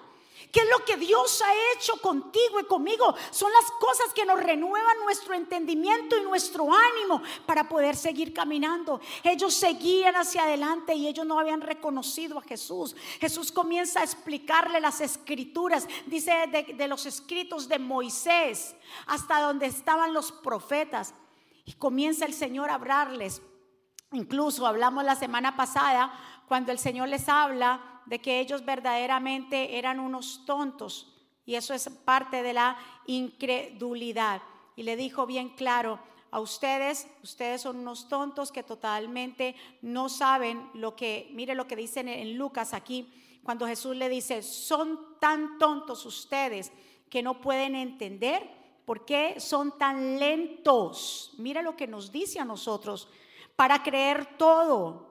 ¿Qué 0.52 0.60
es 0.60 0.68
lo 0.68 0.84
que 0.84 0.96
Dios 0.96 1.42
ha 1.42 1.52
hecho 1.74 1.96
contigo 2.00 2.58
y 2.60 2.64
conmigo? 2.64 3.14
Son 3.30 3.50
las 3.52 3.70
cosas 3.72 4.12
que 4.12 4.24
nos 4.24 4.40
renuevan 4.40 4.98
nuestro 5.04 5.34
entendimiento 5.34 6.16
y 6.16 6.22
nuestro 6.22 6.68
ánimo 6.72 7.22
para 7.46 7.68
poder 7.68 7.94
seguir 7.94 8.34
caminando. 8.34 9.00
Ellos 9.22 9.54
seguían 9.54 10.16
hacia 10.16 10.42
adelante 10.42 10.94
y 10.94 11.06
ellos 11.06 11.24
no 11.24 11.38
habían 11.38 11.60
reconocido 11.60 12.38
a 12.38 12.42
Jesús. 12.42 12.96
Jesús 13.20 13.52
comienza 13.52 14.00
a 14.00 14.04
explicarle 14.04 14.80
las 14.80 15.00
escrituras, 15.00 15.86
dice 16.06 16.32
de, 16.50 16.74
de 16.74 16.88
los 16.88 17.06
escritos 17.06 17.68
de 17.68 17.78
Moisés 17.78 18.74
hasta 19.06 19.40
donde 19.40 19.66
estaban 19.66 20.12
los 20.12 20.32
profetas. 20.32 21.14
Y 21.64 21.74
comienza 21.74 22.24
el 22.24 22.34
Señor 22.34 22.70
a 22.70 22.74
hablarles. 22.74 23.40
Incluso 24.12 24.66
hablamos 24.66 25.04
la 25.04 25.14
semana 25.14 25.56
pasada 25.56 26.12
cuando 26.48 26.72
el 26.72 26.80
Señor 26.80 27.08
les 27.08 27.28
habla 27.28 27.89
de 28.06 28.20
que 28.20 28.40
ellos 28.40 28.64
verdaderamente 28.64 29.78
eran 29.78 30.00
unos 30.00 30.44
tontos. 30.46 31.16
Y 31.44 31.54
eso 31.54 31.74
es 31.74 31.88
parte 31.88 32.42
de 32.42 32.52
la 32.52 32.78
incredulidad. 33.06 34.42
Y 34.76 34.82
le 34.82 34.96
dijo 34.96 35.26
bien 35.26 35.50
claro, 35.50 35.98
a 36.30 36.40
ustedes, 36.40 37.08
ustedes 37.22 37.62
son 37.62 37.78
unos 37.78 38.08
tontos 38.08 38.52
que 38.52 38.62
totalmente 38.62 39.56
no 39.82 40.08
saben 40.08 40.70
lo 40.74 40.94
que, 40.94 41.28
mire 41.32 41.54
lo 41.54 41.66
que 41.66 41.76
dicen 41.76 42.08
en 42.08 42.38
Lucas 42.38 42.72
aquí, 42.72 43.12
cuando 43.42 43.66
Jesús 43.66 43.96
le 43.96 44.08
dice, 44.08 44.42
son 44.42 45.18
tan 45.18 45.58
tontos 45.58 46.06
ustedes 46.06 46.72
que 47.08 47.22
no 47.22 47.40
pueden 47.40 47.74
entender 47.74 48.48
por 48.84 49.04
qué 49.04 49.40
son 49.40 49.76
tan 49.76 50.18
lentos. 50.18 51.34
Mire 51.38 51.62
lo 51.62 51.76
que 51.76 51.86
nos 51.88 52.12
dice 52.12 52.38
a 52.38 52.44
nosotros, 52.44 53.08
para 53.56 53.82
creer 53.82 54.36
todo 54.36 55.09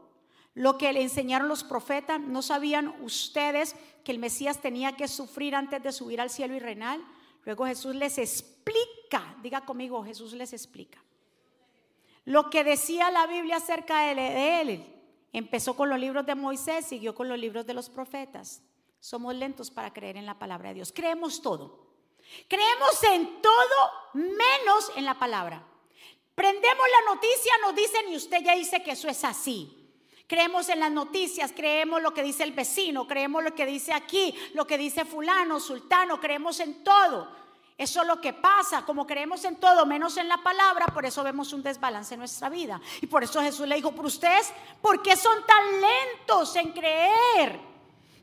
lo 0.60 0.78
que 0.78 0.92
le 0.92 1.01
enseñaron 1.01 1.48
los 1.48 1.63
profetas. 1.63 2.20
¿No 2.20 2.42
sabían 2.42 2.94
ustedes 3.01 3.78
que 4.04 4.12
el 4.12 4.20
Mesías 4.20 4.60
tenía 4.60 4.98
que 4.98 5.08
sufrir 5.08 5.56
antes 5.56 5.82
de 5.82 5.94
subir 5.94 6.20
al 6.20 6.30
cielo 6.30 6.54
y 6.54 6.60
reinar? 6.60 7.00
Luego 7.46 7.66
Jesús 7.66 7.96
les 7.96 8.18
explica, 8.18 9.38
diga 9.42 9.62
conmigo, 9.62 10.04
Jesús 10.04 10.34
les 10.34 10.51
explica. 10.51 11.01
Lo 12.25 12.50
que 12.50 12.66
decía 12.66 13.10
la 13.10 13.25
Biblia 13.25 13.56
acerca 13.56 14.01
de 14.13 14.60
él, 14.60 15.01
empezó 15.32 15.78
con 15.78 15.88
los 15.88 15.98
libros 15.98 16.25
de 16.25 16.36
Moisés, 16.36 16.86
siguió 16.86 17.16
con 17.16 17.30
los 17.30 17.39
libros 17.39 17.66
de 17.66 17.74
los 17.74 17.89
profetas. 17.89 18.62
Somos 19.00 19.34
lentos 19.36 19.72
para 19.72 19.94
creer 19.94 20.18
en 20.18 20.25
la 20.25 20.38
palabra 20.38 20.70
de 20.70 20.75
Dios. 20.75 20.92
Creemos 20.94 21.42
todo. 21.42 21.88
Creemos 22.50 23.01
en 23.13 23.42
todo 23.42 23.92
menos 24.12 24.92
en 24.98 25.06
la 25.06 25.18
palabra. 25.18 25.66
Prendemos 26.36 26.86
la 27.00 27.13
noticia, 27.13 27.54
nos 27.62 27.74
dicen 27.74 28.10
y 28.10 28.18
usted 28.18 28.44
ya 28.44 28.56
dice 28.56 28.84
que 28.84 28.92
eso 28.92 29.08
es 29.08 29.24
así. 29.24 29.78
Creemos 30.29 30.69
en 30.69 30.79
las 30.79 30.91
noticias, 30.91 31.51
creemos 31.55 32.03
lo 32.03 32.13
que 32.13 32.21
dice 32.21 32.43
el 32.43 32.51
vecino, 32.51 33.07
creemos 33.07 33.43
lo 33.43 33.55
que 33.55 33.65
dice 33.65 33.91
aquí, 33.91 34.36
lo 34.53 34.67
que 34.67 34.77
dice 34.77 35.03
fulano, 35.03 35.59
sultano, 35.59 36.19
creemos 36.19 36.59
en 36.59 36.83
todo. 36.83 37.27
Eso 37.75 38.01
es 38.01 38.07
lo 38.07 38.21
que 38.21 38.33
pasa, 38.33 38.86
como 38.86 39.07
creemos 39.07 39.43
en 39.45 39.55
todo 39.55 39.88
menos 39.88 40.17
en 40.17 40.27
la 40.27 40.38
palabra, 40.38 40.86
por 40.93 41.03
eso 41.03 41.24
vemos 41.24 41.51
un 41.51 41.63
desbalance 41.63 42.13
en 42.13 42.19
nuestra 42.19 42.48
vida. 42.48 42.79
Y 43.01 43.07
por 43.07 43.24
eso 43.24 43.41
Jesús 43.41 43.67
le 43.67 43.77
dijo, 43.77 43.91
por 43.91 44.05
ustedes, 44.05 44.53
¿por 44.83 45.01
qué 45.01 45.17
son 45.17 45.43
tan 45.48 45.63
lentos 45.81 46.55
en 46.57 46.74
creer? 46.74 47.59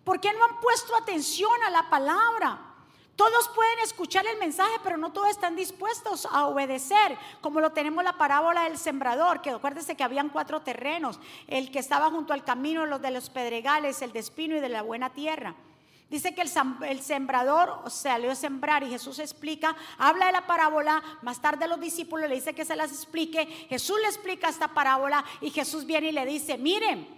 ¿Por 0.05 0.21
qué 0.21 0.33
no 0.33 0.45
han 0.45 0.61
puesto 0.61 0.95
atención 0.95 1.61
a 1.67 1.71
la 1.71 1.91
palabra? 1.91 2.76
Todos 3.17 3.49
pueden 3.55 3.79
escuchar 3.79 4.27
el 4.27 4.39
mensaje, 4.39 4.77
pero 4.85 4.99
no 4.99 5.11
todos 5.11 5.31
están 5.31 5.57
dispuestos 5.57 6.27
a 6.31 6.47
obedecer, 6.47 7.17
como 7.41 7.61
lo 7.61 7.73
tenemos 7.73 8.05
la 8.05 8.19
parábola 8.19 8.65
del 8.65 8.77
sembrador, 8.77 9.41
que 9.41 9.49
acuérdese 9.49 9.97
que 9.97 10.05
habían 10.05 10.29
cuatro 10.29 10.61
terrenos, 10.61 11.19
el 11.49 11.71
que 11.71 11.79
estaba 11.79 12.11
junto 12.11 12.35
al 12.35 12.45
camino, 12.45 12.85
los 12.85 13.01
de 13.01 13.11
los 13.11 13.31
pedregales, 13.31 14.03
el 14.03 14.13
de 14.13 14.21
espino 14.21 14.57
y 14.57 14.61
de 14.61 14.69
la 14.69 14.83
buena 14.83 15.15
tierra. 15.15 15.55
Dice 16.11 16.35
que 16.35 16.43
el, 16.43 17.03
sembrador 17.03 17.91
salió 17.91 18.31
a 18.31 18.37
sembrar 18.37 18.85
y 18.85 18.91
Jesús 18.91 19.19
explica, 19.19 19.75
habla 19.97 20.27
de 20.27 20.33
la 20.33 20.47
parábola, 20.47 21.03
más 21.23 21.41
tarde 21.41 21.67
los 21.67 21.81
discípulos 21.81 22.29
le 22.29 22.37
dice 22.37 22.55
que 22.55 22.67
se 22.67 22.77
las 22.77 22.93
explique, 22.93 23.47
Jesús 23.69 23.97
le 24.01 24.07
explica 24.09 24.49
esta 24.49 24.69
parábola 24.69 25.25
y 25.41 25.51
Jesús 25.51 25.85
viene 25.87 26.11
y 26.11 26.13
le 26.13 26.25
dice, 26.27 26.59
miren, 26.59 27.09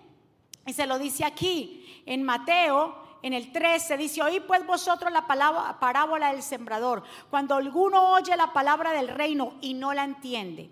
y 0.64 0.73
se 0.73 0.87
lo 0.87 0.99
dice 0.99 1.25
aquí 1.25 2.02
en 2.07 2.23
Mateo 2.23 3.08
en 3.23 3.33
el 3.33 3.53
13 3.53 3.97
dice, 3.97 4.23
oí 4.23 4.41
pues 4.41 4.67
vosotros 4.67 5.13
la 5.13 5.27
palabra, 5.27 5.79
parábola 5.81 6.33
del 6.33 6.43
sembrador. 6.43 7.03
Cuando 7.31 7.55
alguno 7.55 8.13
oye 8.13 8.37
la 8.37 8.53
palabra 8.53 8.93
del 8.93 9.09
reino 9.09 9.55
y 9.61 9.75
no 9.75 9.93
la 9.93 10.05
entiende. 10.05 10.71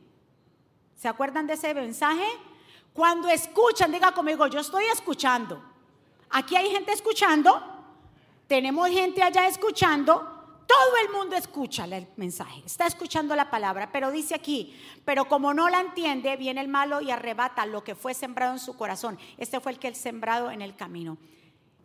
¿Se 0.94 1.08
acuerdan 1.08 1.46
de 1.46 1.54
ese 1.54 1.74
mensaje? 1.74 2.26
Cuando 2.92 3.28
escuchan, 3.28 3.92
diga 3.92 4.12
conmigo, 4.12 4.46
yo 4.46 4.60
estoy 4.60 4.84
escuchando. 4.84 5.62
Aquí 6.30 6.56
hay 6.56 6.70
gente 6.70 6.92
escuchando, 6.92 7.62
tenemos 8.46 8.88
gente 8.88 9.22
allá 9.22 9.46
escuchando, 9.46 10.64
todo 10.66 10.96
el 11.04 11.12
mundo 11.12 11.36
escucha 11.36 11.84
el 11.84 12.08
mensaje, 12.16 12.62
está 12.64 12.86
escuchando 12.86 13.36
la 13.36 13.50
palabra, 13.50 13.90
pero 13.92 14.10
dice 14.10 14.34
aquí, 14.34 14.76
pero 15.04 15.26
como 15.26 15.54
no 15.54 15.68
la 15.68 15.80
entiende, 15.80 16.36
viene 16.36 16.60
el 16.60 16.68
malo 16.68 17.00
y 17.00 17.10
arrebata 17.10 17.66
lo 17.66 17.84
que 17.84 17.94
fue 17.94 18.14
sembrado 18.14 18.52
en 18.52 18.58
su 18.58 18.76
corazón. 18.76 19.18
Este 19.36 19.60
fue 19.60 19.72
el 19.72 19.78
que 19.78 19.88
el 19.88 19.94
sembrado 19.94 20.50
en 20.50 20.62
el 20.62 20.74
camino. 20.74 21.18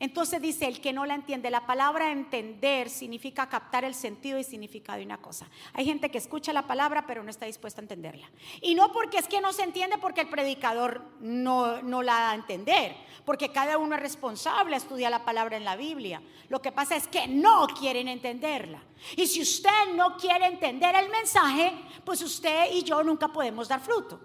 Entonces 0.01 0.41
dice, 0.41 0.65
el 0.65 0.81
que 0.81 0.93
no 0.93 1.05
la 1.05 1.13
entiende, 1.13 1.51
la 1.51 1.67
palabra 1.67 2.11
entender 2.11 2.89
significa 2.89 3.47
captar 3.47 3.85
el 3.85 3.93
sentido 3.93 4.39
y 4.39 4.43
significado 4.43 4.97
de 4.97 5.05
una 5.05 5.21
cosa. 5.21 5.47
Hay 5.73 5.85
gente 5.85 6.09
que 6.09 6.17
escucha 6.17 6.51
la 6.53 6.65
palabra 6.65 7.05
pero 7.05 7.21
no 7.21 7.29
está 7.29 7.45
dispuesta 7.45 7.81
a 7.81 7.83
entenderla. 7.83 8.27
Y 8.61 8.73
no 8.73 8.91
porque 8.91 9.19
es 9.19 9.27
que 9.27 9.41
no 9.41 9.53
se 9.53 9.61
entiende 9.61 9.99
porque 9.99 10.21
el 10.21 10.27
predicador 10.27 11.03
no, 11.19 11.83
no 11.83 12.01
la 12.01 12.13
da 12.13 12.31
a 12.31 12.33
entender, 12.33 12.95
porque 13.25 13.51
cada 13.51 13.77
uno 13.77 13.93
es 13.93 14.01
responsable 14.01 14.73
a 14.73 14.79
estudiar 14.79 15.11
la 15.11 15.23
palabra 15.23 15.55
en 15.55 15.65
la 15.65 15.75
Biblia. 15.75 16.23
Lo 16.49 16.63
que 16.63 16.71
pasa 16.71 16.95
es 16.95 17.07
que 17.07 17.27
no 17.27 17.67
quieren 17.67 18.07
entenderla. 18.07 18.81
Y 19.15 19.27
si 19.27 19.43
usted 19.43 19.93
no 19.93 20.17
quiere 20.17 20.47
entender 20.47 20.95
el 20.95 21.09
mensaje, 21.11 21.73
pues 22.03 22.23
usted 22.23 22.71
y 22.73 22.81
yo 22.81 23.03
nunca 23.03 23.27
podemos 23.27 23.67
dar 23.67 23.81
fruto. 23.81 24.19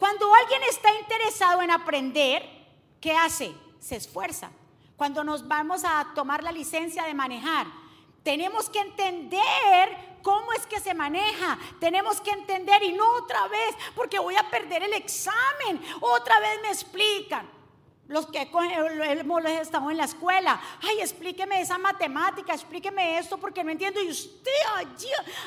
Cuando 0.00 0.26
alguien 0.34 0.62
está 0.68 0.88
interesado 0.98 1.62
en 1.62 1.70
aprender, 1.70 2.42
¿qué 3.00 3.12
hace? 3.12 3.54
Se 3.78 3.94
esfuerza 3.94 4.50
cuando 4.96 5.24
nos 5.24 5.46
vamos 5.46 5.84
a 5.84 6.12
tomar 6.14 6.42
la 6.42 6.52
licencia 6.52 7.04
de 7.04 7.14
manejar, 7.14 7.66
Tenemos 8.22 8.68
que 8.68 8.80
entender 8.80 10.18
cómo 10.20 10.52
es 10.52 10.66
que 10.66 10.80
se 10.80 10.94
maneja. 10.94 11.56
Tenemos 11.78 12.20
que 12.20 12.32
entender 12.32 12.82
y 12.82 12.90
no 12.90 13.08
otra 13.18 13.46
vez, 13.46 13.76
porque 13.94 14.18
voy 14.18 14.34
a 14.34 14.50
perder 14.50 14.82
el 14.82 14.94
examen. 14.94 15.80
Otra 16.00 16.40
vez 16.40 16.60
me 16.60 16.68
explican. 16.70 17.48
Los 18.08 18.26
que 18.26 18.42
hemos 18.42 19.44
estado 19.44 19.92
en 19.92 19.96
la 19.96 20.04
escuela, 20.06 20.60
ay, 20.82 21.00
explíqueme 21.00 21.60
esa 21.60 21.78
matemática, 21.78 22.52
explíqueme 22.52 23.18
esto 23.18 23.38
porque 23.38 23.62
no 23.62 23.70
entiendo. 23.70 24.00
Y 24.00 24.10
usted 24.10 24.50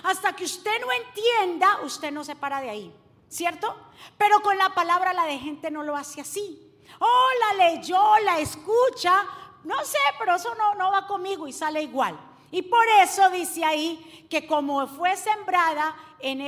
hasta 0.03 0.31
que 0.31 0.45
usted 0.45 0.79
no 0.79 0.87
entienda, 0.91 1.81
usted 1.83 2.11
no 2.11 2.23
se 2.23 2.37
para 2.37 2.61
de 2.61 2.69
ahí, 2.69 2.95
¿cierto? 3.27 3.75
Pero 4.17 4.41
con 4.41 4.57
la 4.57 4.73
palabra 4.73 5.11
la 5.11 5.25
de 5.25 5.37
gente 5.37 5.69
no 5.69 5.83
lo 5.83 5.97
hace 5.97 6.21
así. 6.21 6.68
Oh, 6.99 7.27
la 7.39 7.65
leyó, 7.65 8.01
la 8.23 8.39
escucha, 8.39 9.23
no 9.63 9.83
sé, 9.83 9.97
pero 10.17 10.35
eso 10.35 10.53
no, 10.55 10.75
no 10.75 10.91
va 10.91 11.05
conmigo 11.05 11.47
y 11.47 11.53
sale 11.53 11.83
igual. 11.83 12.17
Y 12.51 12.63
por 12.63 12.85
eso 13.03 13.29
dice 13.29 13.63
ahí 13.63 14.25
que 14.29 14.47
como 14.47 14.87
fue 14.87 15.15
sembrada 15.15 15.95
en 16.19 16.41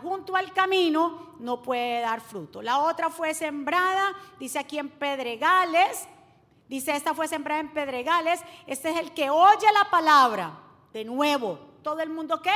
junto 0.00 0.36
al 0.36 0.52
camino, 0.52 1.34
no 1.40 1.60
puede 1.62 2.00
dar 2.00 2.20
fruto. 2.20 2.62
La 2.62 2.78
otra 2.78 3.10
fue 3.10 3.34
sembrada, 3.34 4.14
dice 4.38 4.58
aquí 4.58 4.78
en 4.78 4.88
pedregales, 4.88 6.06
dice 6.68 6.94
esta 6.94 7.14
fue 7.14 7.26
sembrada 7.26 7.60
en 7.60 7.72
pedregales, 7.72 8.40
este 8.66 8.90
es 8.90 8.98
el 8.98 9.12
que 9.12 9.30
oye 9.30 9.66
la 9.72 9.90
palabra. 9.90 10.58
De 10.92 11.04
nuevo, 11.04 11.58
¿todo 11.82 12.00
el 12.00 12.10
mundo 12.10 12.40
qué? 12.42 12.54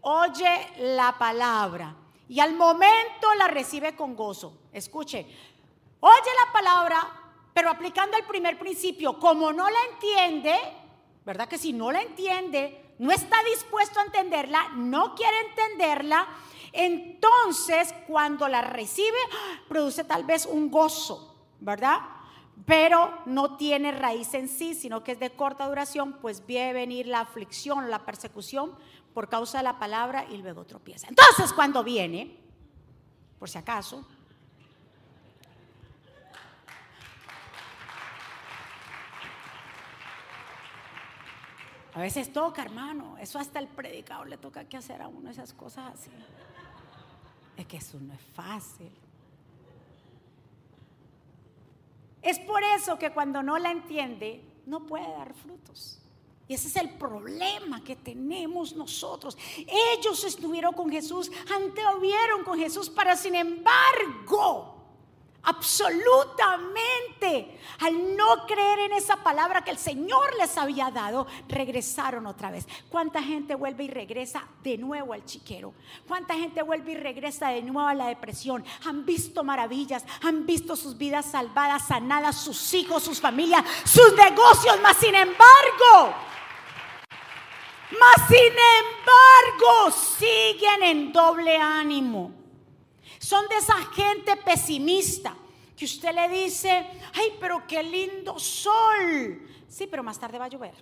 Oye 0.00 0.68
la 0.78 1.16
palabra 1.18 1.94
y 2.28 2.40
al 2.40 2.54
momento 2.54 3.34
la 3.38 3.48
recibe 3.48 3.96
con 3.96 4.14
gozo. 4.14 4.52
Escuche, 4.72 5.26
oye 6.00 6.30
la 6.46 6.52
palabra, 6.52 7.18
pero 7.52 7.70
aplicando 7.70 8.16
el 8.16 8.24
primer 8.24 8.58
principio, 8.58 9.18
como 9.18 9.52
no 9.52 9.68
la 9.68 9.78
entiende, 9.92 10.56
¿verdad? 11.24 11.48
Que 11.48 11.58
si 11.58 11.72
no 11.72 11.90
la 11.90 12.02
entiende, 12.02 12.94
no 12.98 13.10
está 13.10 13.36
dispuesto 13.44 14.00
a 14.00 14.04
entenderla, 14.04 14.70
no 14.74 15.14
quiere 15.14 15.36
entenderla, 15.48 16.26
entonces 16.72 17.94
cuando 18.06 18.48
la 18.48 18.62
recibe, 18.62 19.18
produce 19.68 20.04
tal 20.04 20.24
vez 20.24 20.46
un 20.46 20.70
gozo, 20.70 21.34
¿verdad? 21.60 22.00
Pero 22.66 23.22
no 23.26 23.56
tiene 23.56 23.92
raíz 23.92 24.34
en 24.34 24.48
sí, 24.48 24.74
sino 24.74 25.02
que 25.02 25.12
es 25.12 25.20
de 25.20 25.30
corta 25.30 25.66
duración, 25.68 26.14
pues 26.14 26.44
viene 26.44 26.72
venir 26.72 27.06
la 27.06 27.20
aflicción, 27.20 27.90
la 27.90 28.04
persecución 28.04 28.76
por 29.14 29.28
causa 29.28 29.58
de 29.58 29.64
la 29.64 29.78
palabra 29.78 30.26
y 30.30 30.36
luego 30.36 30.64
tropieza. 30.64 31.08
Entonces 31.08 31.52
cuando 31.52 31.82
viene, 31.82 32.36
por 33.38 33.48
si 33.48 33.58
acaso, 33.58 34.06
A 41.98 42.02
veces 42.02 42.32
toca, 42.32 42.62
hermano. 42.62 43.18
Eso 43.18 43.40
hasta 43.40 43.58
el 43.58 43.66
predicador 43.66 44.28
le 44.28 44.38
toca 44.38 44.62
que 44.68 44.76
hacer 44.76 45.02
a 45.02 45.08
uno 45.08 45.30
esas 45.30 45.52
cosas 45.52 45.94
así. 45.94 46.10
Es 47.56 47.66
que 47.66 47.78
eso 47.78 47.98
no 47.98 48.14
es 48.14 48.20
fácil. 48.20 48.92
Es 52.22 52.38
por 52.38 52.62
eso 52.62 52.96
que 53.00 53.10
cuando 53.10 53.42
no 53.42 53.58
la 53.58 53.72
entiende, 53.72 54.44
no 54.64 54.86
puede 54.86 55.10
dar 55.10 55.34
frutos. 55.34 55.98
Y 56.46 56.54
ese 56.54 56.68
es 56.68 56.76
el 56.76 56.90
problema 56.90 57.82
que 57.82 57.96
tenemos 57.96 58.76
nosotros. 58.76 59.36
Ellos 59.96 60.22
estuvieron 60.22 60.74
con 60.74 60.92
Jesús, 60.92 61.32
antevieron 61.52 62.44
con 62.44 62.60
Jesús, 62.60 62.88
para 62.88 63.16
sin 63.16 63.34
embargo, 63.34 64.77
Absolutamente. 65.48 67.58
Al 67.80 68.16
no 68.16 68.46
creer 68.46 68.78
en 68.80 68.92
esa 68.92 69.16
palabra 69.16 69.64
que 69.64 69.70
el 69.70 69.78
Señor 69.78 70.36
les 70.36 70.58
había 70.58 70.90
dado, 70.90 71.26
regresaron 71.48 72.26
otra 72.26 72.50
vez. 72.50 72.68
¿Cuánta 72.90 73.22
gente 73.22 73.54
vuelve 73.54 73.84
y 73.84 73.88
regresa 73.88 74.46
de 74.62 74.76
nuevo 74.76 75.14
al 75.14 75.24
chiquero? 75.24 75.72
¿Cuánta 76.06 76.34
gente 76.34 76.60
vuelve 76.62 76.92
y 76.92 76.96
regresa 76.96 77.48
de 77.48 77.62
nuevo 77.62 77.88
a 77.88 77.94
la 77.94 78.08
depresión? 78.08 78.62
Han 78.84 79.06
visto 79.06 79.42
maravillas, 79.42 80.04
han 80.22 80.44
visto 80.44 80.76
sus 80.76 80.98
vidas 80.98 81.30
salvadas, 81.30 81.88
sanadas, 81.88 82.36
sus 82.36 82.74
hijos, 82.74 83.02
sus 83.02 83.18
familias, 83.18 83.64
sus 83.84 84.14
negocios, 84.16 84.78
más 84.82 84.98
sin 84.98 85.14
embargo, 85.14 86.12
más 87.90 88.28
sin 88.28 88.52
embargo, 88.52 89.90
siguen 90.18 90.82
en 90.82 91.10
doble 91.10 91.56
ánimo. 91.56 92.32
Son 93.18 93.48
de 93.48 93.56
esa 93.56 93.76
gente 93.92 94.36
pesimista 94.36 95.34
que 95.78 95.84
usted 95.84 96.12
le 96.12 96.28
dice, 96.28 96.90
ay, 97.14 97.36
pero 97.38 97.64
qué 97.66 97.82
lindo 97.82 98.36
sol. 98.38 99.48
Sí, 99.68 99.86
pero 99.86 100.02
más 100.02 100.18
tarde 100.18 100.36
va 100.36 100.46
a 100.46 100.48
llover. 100.48 100.74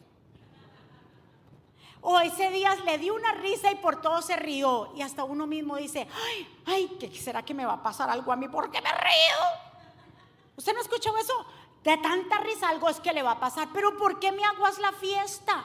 O 2.01 2.19
ese 2.21 2.51
día 2.51 2.75
le 2.77 2.97
dio 2.97 3.15
una 3.15 3.33
risa 3.33 3.71
y 3.71 3.75
por 3.75 4.01
todo 4.01 4.23
se 4.23 4.37
rió. 4.37 4.93
Y 4.97 5.03
hasta 5.03 5.25
uno 5.25 5.47
mismo 5.47 5.77
dice, 5.77 6.09
ay, 6.27 6.63
ay, 6.65 6.97
¿qué 6.99 7.15
será 7.15 7.45
que 7.45 7.53
me 7.53 7.67
va 7.67 7.75
a 7.75 7.83
pasar 7.83 8.09
algo 8.09 8.33
a 8.33 8.37
mí? 8.37 8.49
¿Por 8.49 8.71
qué 8.71 8.81
me 8.81 8.91
río? 8.91 10.17
¿Usted 10.57 10.73
no 10.73 10.81
escuchó 10.81 11.15
eso? 11.19 11.47
De 11.85 11.99
tanta 11.99 12.39
risa 12.39 12.71
algo 12.71 12.89
es 12.89 12.99
que 12.99 13.13
le 13.13 13.23
va 13.23 13.33
a 13.33 13.41
pasar. 13.41 13.69
Pero 13.75 13.99
¿por 13.99 14.19
qué 14.19 14.33
me 14.33 14.45
aguas 14.45 14.79
la 14.79 14.93
fiesta? 14.93 15.63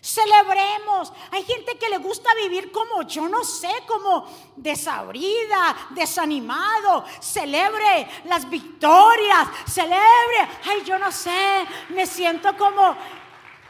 Celebremos. 0.00 1.12
Hay 1.30 1.42
gente 1.44 1.76
que 1.76 1.88
le 1.88 1.98
gusta 1.98 2.34
vivir 2.34 2.70
como 2.70 3.02
yo 3.02 3.28
no 3.28 3.44
sé, 3.44 3.70
como 3.86 4.26
desabrida, 4.56 5.88
desanimado. 5.90 7.04
Celebre 7.20 8.08
las 8.24 8.48
victorias. 8.48 9.48
Celebre. 9.66 10.48
Ay, 10.64 10.84
yo 10.84 10.98
no 10.98 11.10
sé. 11.10 11.66
Me 11.90 12.06
siento 12.06 12.56
como... 12.56 12.96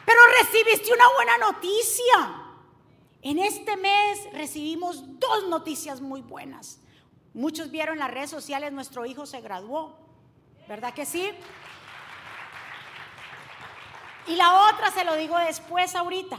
Pero 0.05 0.21
recibiste 0.41 0.93
una 0.93 1.05
buena 1.15 1.39
noticia. 1.39 2.45
En 3.21 3.39
este 3.39 3.77
mes 3.77 4.33
recibimos 4.33 5.03
dos 5.19 5.49
noticias 5.49 6.01
muy 6.01 6.23
buenas. 6.23 6.81
Muchos 7.35 7.71
vieron 7.71 7.95
en 7.95 8.01
las 8.01 8.11
redes 8.11 8.31
sociales, 8.31 8.73
nuestro 8.73 9.05
hijo 9.07 9.27
se 9.27 9.41
graduó. 9.41 9.97
¿Verdad 10.67 10.95
que 10.95 11.05
sí? 11.05 11.31
Y 14.29 14.37
la 14.37 14.69
otra 14.71 14.91
se 14.91 15.05
lo 15.05 15.17
digo 15.17 15.39
después 15.39 15.95
ahorita, 15.95 16.39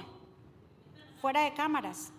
fuera 1.22 1.42
de 1.42 1.54
cámaras. 1.54 2.12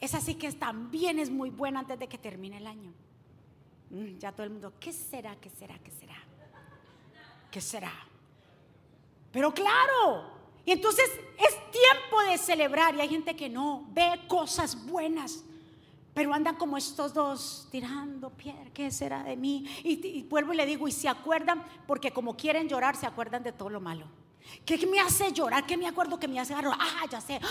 Es 0.00 0.14
así 0.14 0.34
que 0.34 0.52
también 0.52 1.18
es 1.18 1.30
muy 1.30 1.50
buena 1.50 1.80
antes 1.80 1.98
de 1.98 2.08
que 2.08 2.18
termine 2.18 2.58
el 2.58 2.66
año. 2.66 2.92
Mm, 3.90 4.18
ya 4.18 4.32
todo 4.32 4.44
el 4.44 4.50
mundo, 4.50 4.72
¿qué 4.80 4.92
será? 4.92 5.36
¿Qué 5.36 5.48
será? 5.48 5.78
¿Qué 5.78 5.90
será? 5.90 6.16
¿Qué 7.50 7.60
será? 7.60 7.92
Pero 9.30 9.52
claro, 9.54 10.30
y 10.64 10.72
entonces 10.72 11.10
es 11.38 11.70
tiempo 11.70 12.20
de 12.28 12.38
celebrar 12.38 12.94
y 12.94 13.00
hay 13.00 13.08
gente 13.08 13.34
que 13.34 13.48
no 13.48 13.86
ve 13.88 14.20
cosas 14.28 14.86
buenas. 14.86 15.44
Pero 16.14 16.34
andan 16.34 16.56
como 16.56 16.76
estos 16.76 17.14
dos 17.14 17.68
tirando 17.70 18.28
piedra, 18.30 18.70
¿qué 18.74 18.90
será 18.90 19.22
de 19.22 19.34
mí? 19.36 19.64
Y, 19.82 20.22
vuelvo 20.24 20.52
y 20.52 20.56
le 20.56 20.66
digo, 20.66 20.86
y 20.86 20.92
se 20.92 21.08
acuerdan, 21.08 21.64
porque 21.86 22.12
como 22.12 22.36
quieren 22.36 22.68
llorar, 22.68 22.96
se 22.96 23.06
acuerdan 23.06 23.42
de 23.42 23.52
todo 23.52 23.70
lo 23.70 23.80
malo. 23.80 24.04
¿Qué 24.66 24.86
me 24.86 25.00
hace 25.00 25.32
llorar? 25.32 25.64
¿Qué 25.64 25.76
me 25.76 25.88
acuerdo 25.88 26.18
que 26.18 26.28
me 26.28 26.38
hace 26.38 26.54
llorar? 26.54 26.76
Ah, 26.78 27.06
ya 27.10 27.20
sé. 27.20 27.40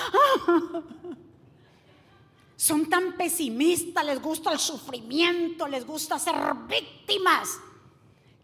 Son 2.55 2.87
tan 2.87 3.13
pesimistas, 3.13 4.05
les 4.05 4.21
gusta 4.21 4.51
el 4.51 4.59
sufrimiento, 4.59 5.67
les 5.67 5.83
gusta 5.83 6.19
ser 6.19 6.35
víctimas. 6.67 7.59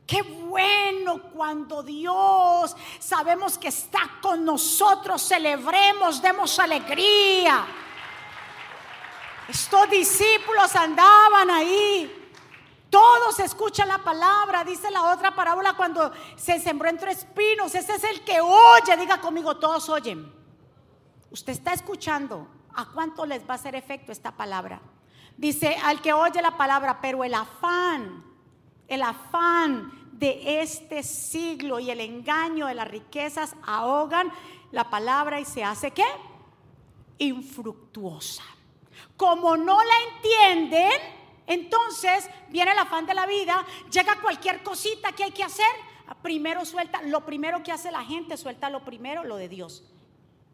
Qué 0.08 0.23
bueno 0.23 1.21
cuando 1.34 1.84
Dios 1.84 2.75
sabemos 2.97 3.60
que 3.60 3.67
está 3.67 4.17
con 4.21 4.43
nosotros, 4.43 5.21
celebremos, 5.21 6.19
demos 6.21 6.58
alegría. 6.58 7.67
Estos 9.47 9.89
discípulos 9.89 10.75
andaban 10.75 11.49
ahí. 11.49 12.13
Todos 12.89 13.39
escuchan 13.39 13.88
la 13.88 13.97
palabra, 13.97 14.63
dice 14.63 14.89
la 14.91 15.13
otra 15.13 15.36
parábola 15.36 15.73
cuando 15.73 16.12
se 16.36 16.60
sembró 16.60 16.89
entre 16.89 17.12
espinos. 17.12 17.75
Ese 17.75 17.95
es 17.95 18.03
el 18.03 18.23
que 18.23 18.39
oye, 18.41 18.97
diga 18.97 19.19
conmigo, 19.19 19.57
todos 19.57 19.89
oyen. 19.89 20.31
Usted 21.31 21.53
está 21.53 21.73
escuchando. 21.73 22.47
¿A 22.75 22.86
cuánto 22.86 23.25
les 23.25 23.41
va 23.41 23.53
a 23.53 23.55
hacer 23.55 23.75
efecto 23.75 24.12
esta 24.12 24.38
palabra? 24.38 24.79
Dice, 25.36 25.75
al 25.83 25.99
que 25.99 26.13
oye 26.13 26.41
la 26.41 26.57
palabra, 26.57 26.99
pero 27.01 27.23
el 27.23 27.33
afán, 27.33 28.23
el 28.88 29.01
afán 29.01 30.10
de 30.12 30.62
este 30.62 31.01
siglo 31.01 31.79
y 31.79 31.89
el 31.89 32.01
engaño 32.01 32.67
de 32.67 32.75
las 32.75 32.88
riquezas 32.88 33.55
ahogan 33.65 34.31
la 34.71 34.89
palabra 34.89 35.39
y 35.39 35.45
se 35.45 35.63
hace 35.63 35.91
qué? 35.91 36.05
Infructuosa. 37.17 38.43
Como 39.17 39.58
no 39.58 39.77
la 39.84 39.93
entienden, 40.13 40.91
entonces 41.47 42.30
viene 42.49 42.71
el 42.71 42.80
afán 42.80 43.06
de 43.06 43.13
la 43.13 43.25
vida, 43.25 43.65
llega 43.91 44.21
cualquier 44.21 44.63
cosita 44.63 45.12
que 45.12 45.23
hay 45.23 45.32
que 45.32 45.43
hacer, 45.43 45.65
primero 46.21 46.65
suelta, 46.65 47.01
lo 47.01 47.25
primero 47.25 47.63
que 47.63 47.71
hace 47.71 47.91
la 47.91 48.03
gente, 48.03 48.38
suelta 48.38 48.69
lo 48.69 48.86
primero, 48.86 49.23
lo 49.23 49.36
de 49.36 49.49
Dios. 49.49 49.84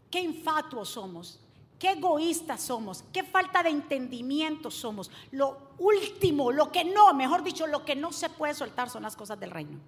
Qué 0.09 0.19
infatuos 0.19 0.89
somos, 0.89 1.39
qué 1.79 1.91
egoístas 1.91 2.61
somos, 2.61 3.03
qué 3.11 3.23
falta 3.23 3.63
de 3.63 3.69
entendimiento 3.69 4.71
somos. 4.71 5.11
Lo 5.31 5.73
último, 5.79 6.51
lo 6.51 6.71
que 6.71 6.83
no, 6.85 7.13
mejor 7.13 7.43
dicho, 7.43 7.67
lo 7.67 7.83
que 7.83 7.95
no 7.95 8.11
se 8.11 8.29
puede 8.29 8.53
soltar 8.53 8.89
son 8.89 9.03
las 9.03 9.15
cosas 9.15 9.39
del 9.39 9.51
reino. 9.51 9.79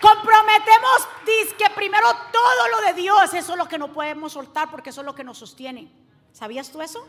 Comprometemos, 0.00 1.08
dice 1.24 1.56
que 1.56 1.70
primero 1.74 2.06
todo 2.30 2.68
lo 2.68 2.86
de 2.86 2.92
Dios, 2.92 3.34
eso 3.34 3.52
es 3.52 3.58
lo 3.58 3.66
que 3.66 3.78
no 3.78 3.92
podemos 3.92 4.32
soltar 4.32 4.70
porque 4.70 4.90
eso 4.90 5.00
es 5.00 5.06
lo 5.06 5.14
que 5.14 5.24
nos 5.24 5.38
sostiene. 5.38 6.03
¿Sabías 6.34 6.72
tú 6.72 6.82
eso? 6.82 7.06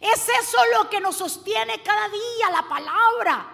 Es 0.00 0.28
eso 0.28 0.58
lo 0.76 0.90
que 0.90 1.00
nos 1.00 1.16
sostiene 1.16 1.80
cada 1.84 2.08
día, 2.08 2.50
la 2.50 2.68
palabra. 2.68 3.50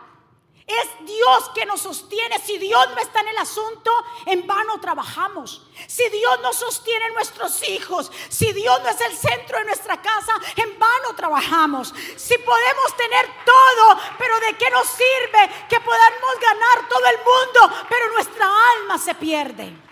Es 0.66 0.88
Dios 1.04 1.50
que 1.54 1.66
nos 1.66 1.82
sostiene. 1.82 2.38
Si 2.38 2.56
Dios 2.56 2.88
no 2.94 2.96
está 2.96 3.20
en 3.20 3.28
el 3.28 3.36
asunto, 3.36 3.90
en 4.24 4.46
vano 4.46 4.80
trabajamos. 4.80 5.66
Si 5.86 6.08
Dios 6.08 6.40
no 6.40 6.54
sostiene 6.54 7.10
nuestros 7.10 7.68
hijos, 7.68 8.10
si 8.30 8.50
Dios 8.54 8.80
no 8.82 8.88
es 8.88 9.00
el 9.02 9.14
centro 9.14 9.58
de 9.58 9.66
nuestra 9.66 10.00
casa, 10.00 10.32
en 10.56 10.78
vano 10.78 11.14
trabajamos. 11.14 11.92
Si 12.16 12.38
podemos 12.38 12.96
tener 12.96 13.26
todo, 13.44 14.00
pero 14.16 14.40
¿de 14.40 14.56
qué 14.56 14.70
nos 14.70 14.86
sirve 14.86 15.66
que 15.68 15.80
podamos 15.80 16.40
ganar 16.40 16.88
todo 16.88 17.04
el 17.04 17.18
mundo, 17.18 17.86
pero 17.90 18.08
nuestra 18.14 18.48
alma 18.78 18.96
se 18.96 19.14
pierde? 19.16 19.89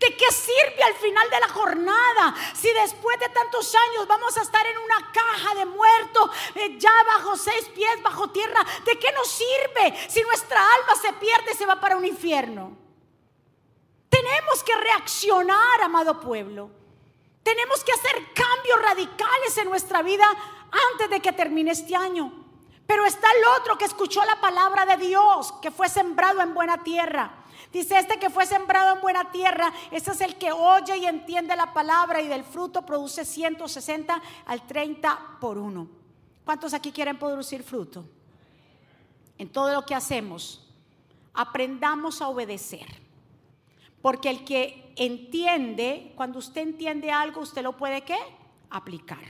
¿De 0.00 0.16
qué 0.16 0.32
sirve 0.32 0.82
al 0.82 0.94
final 0.94 1.28
de 1.28 1.40
la 1.40 1.48
jornada 1.48 2.34
si 2.54 2.72
después 2.72 3.20
de 3.20 3.28
tantos 3.28 3.74
años 3.74 4.06
vamos 4.08 4.34
a 4.34 4.40
estar 4.40 4.66
en 4.66 4.78
una 4.78 5.12
caja 5.12 5.54
de 5.54 5.66
muertos, 5.66 6.30
eh, 6.54 6.78
ya 6.78 6.90
bajo 7.06 7.36
seis 7.36 7.68
pies, 7.74 8.02
bajo 8.02 8.30
tierra? 8.30 8.64
¿De 8.86 8.98
qué 8.98 9.12
nos 9.12 9.28
sirve 9.28 9.94
si 10.08 10.22
nuestra 10.22 10.58
alma 10.58 10.96
se 10.96 11.12
pierde 11.12 11.52
y 11.52 11.54
se 11.54 11.66
va 11.66 11.78
para 11.78 11.98
un 11.98 12.06
infierno? 12.06 12.78
Tenemos 14.08 14.64
que 14.64 14.74
reaccionar, 14.74 15.82
amado 15.82 16.18
pueblo. 16.18 16.70
Tenemos 17.42 17.84
que 17.84 17.92
hacer 17.92 18.32
cambios 18.32 18.80
radicales 18.80 19.58
en 19.58 19.68
nuestra 19.68 20.00
vida 20.00 20.24
antes 20.92 21.10
de 21.10 21.20
que 21.20 21.32
termine 21.32 21.72
este 21.72 21.94
año. 21.94 22.32
Pero 22.86 23.04
está 23.04 23.28
el 23.32 23.44
otro 23.60 23.76
que 23.76 23.84
escuchó 23.84 24.24
la 24.24 24.40
palabra 24.40 24.86
de 24.86 24.96
Dios, 24.96 25.52
que 25.60 25.70
fue 25.70 25.90
sembrado 25.90 26.40
en 26.40 26.54
buena 26.54 26.82
tierra 26.82 27.39
Dice, 27.72 27.98
este 27.98 28.18
que 28.18 28.30
fue 28.30 28.46
sembrado 28.46 28.96
en 28.96 29.00
buena 29.00 29.30
tierra, 29.30 29.72
ese 29.92 30.10
es 30.10 30.20
el 30.20 30.36
que 30.36 30.50
oye 30.50 30.96
y 30.98 31.06
entiende 31.06 31.54
la 31.54 31.72
palabra 31.72 32.20
y 32.20 32.26
del 32.26 32.42
fruto 32.42 32.84
produce 32.84 33.24
160 33.24 34.20
al 34.46 34.66
30 34.66 35.38
por 35.40 35.56
uno. 35.56 35.88
¿Cuántos 36.44 36.74
aquí 36.74 36.90
quieren 36.90 37.16
producir 37.16 37.62
fruto? 37.62 38.04
En 39.38 39.48
todo 39.48 39.72
lo 39.72 39.86
que 39.86 39.94
hacemos, 39.94 40.68
aprendamos 41.32 42.20
a 42.20 42.28
obedecer. 42.28 42.86
Porque 44.02 44.30
el 44.30 44.44
que 44.44 44.92
entiende, 44.96 46.12
cuando 46.16 46.38
usted 46.38 46.62
entiende 46.62 47.12
algo, 47.12 47.40
usted 47.40 47.62
lo 47.62 47.76
puede 47.76 48.02
qué? 48.02 48.18
Aplicar. 48.68 49.22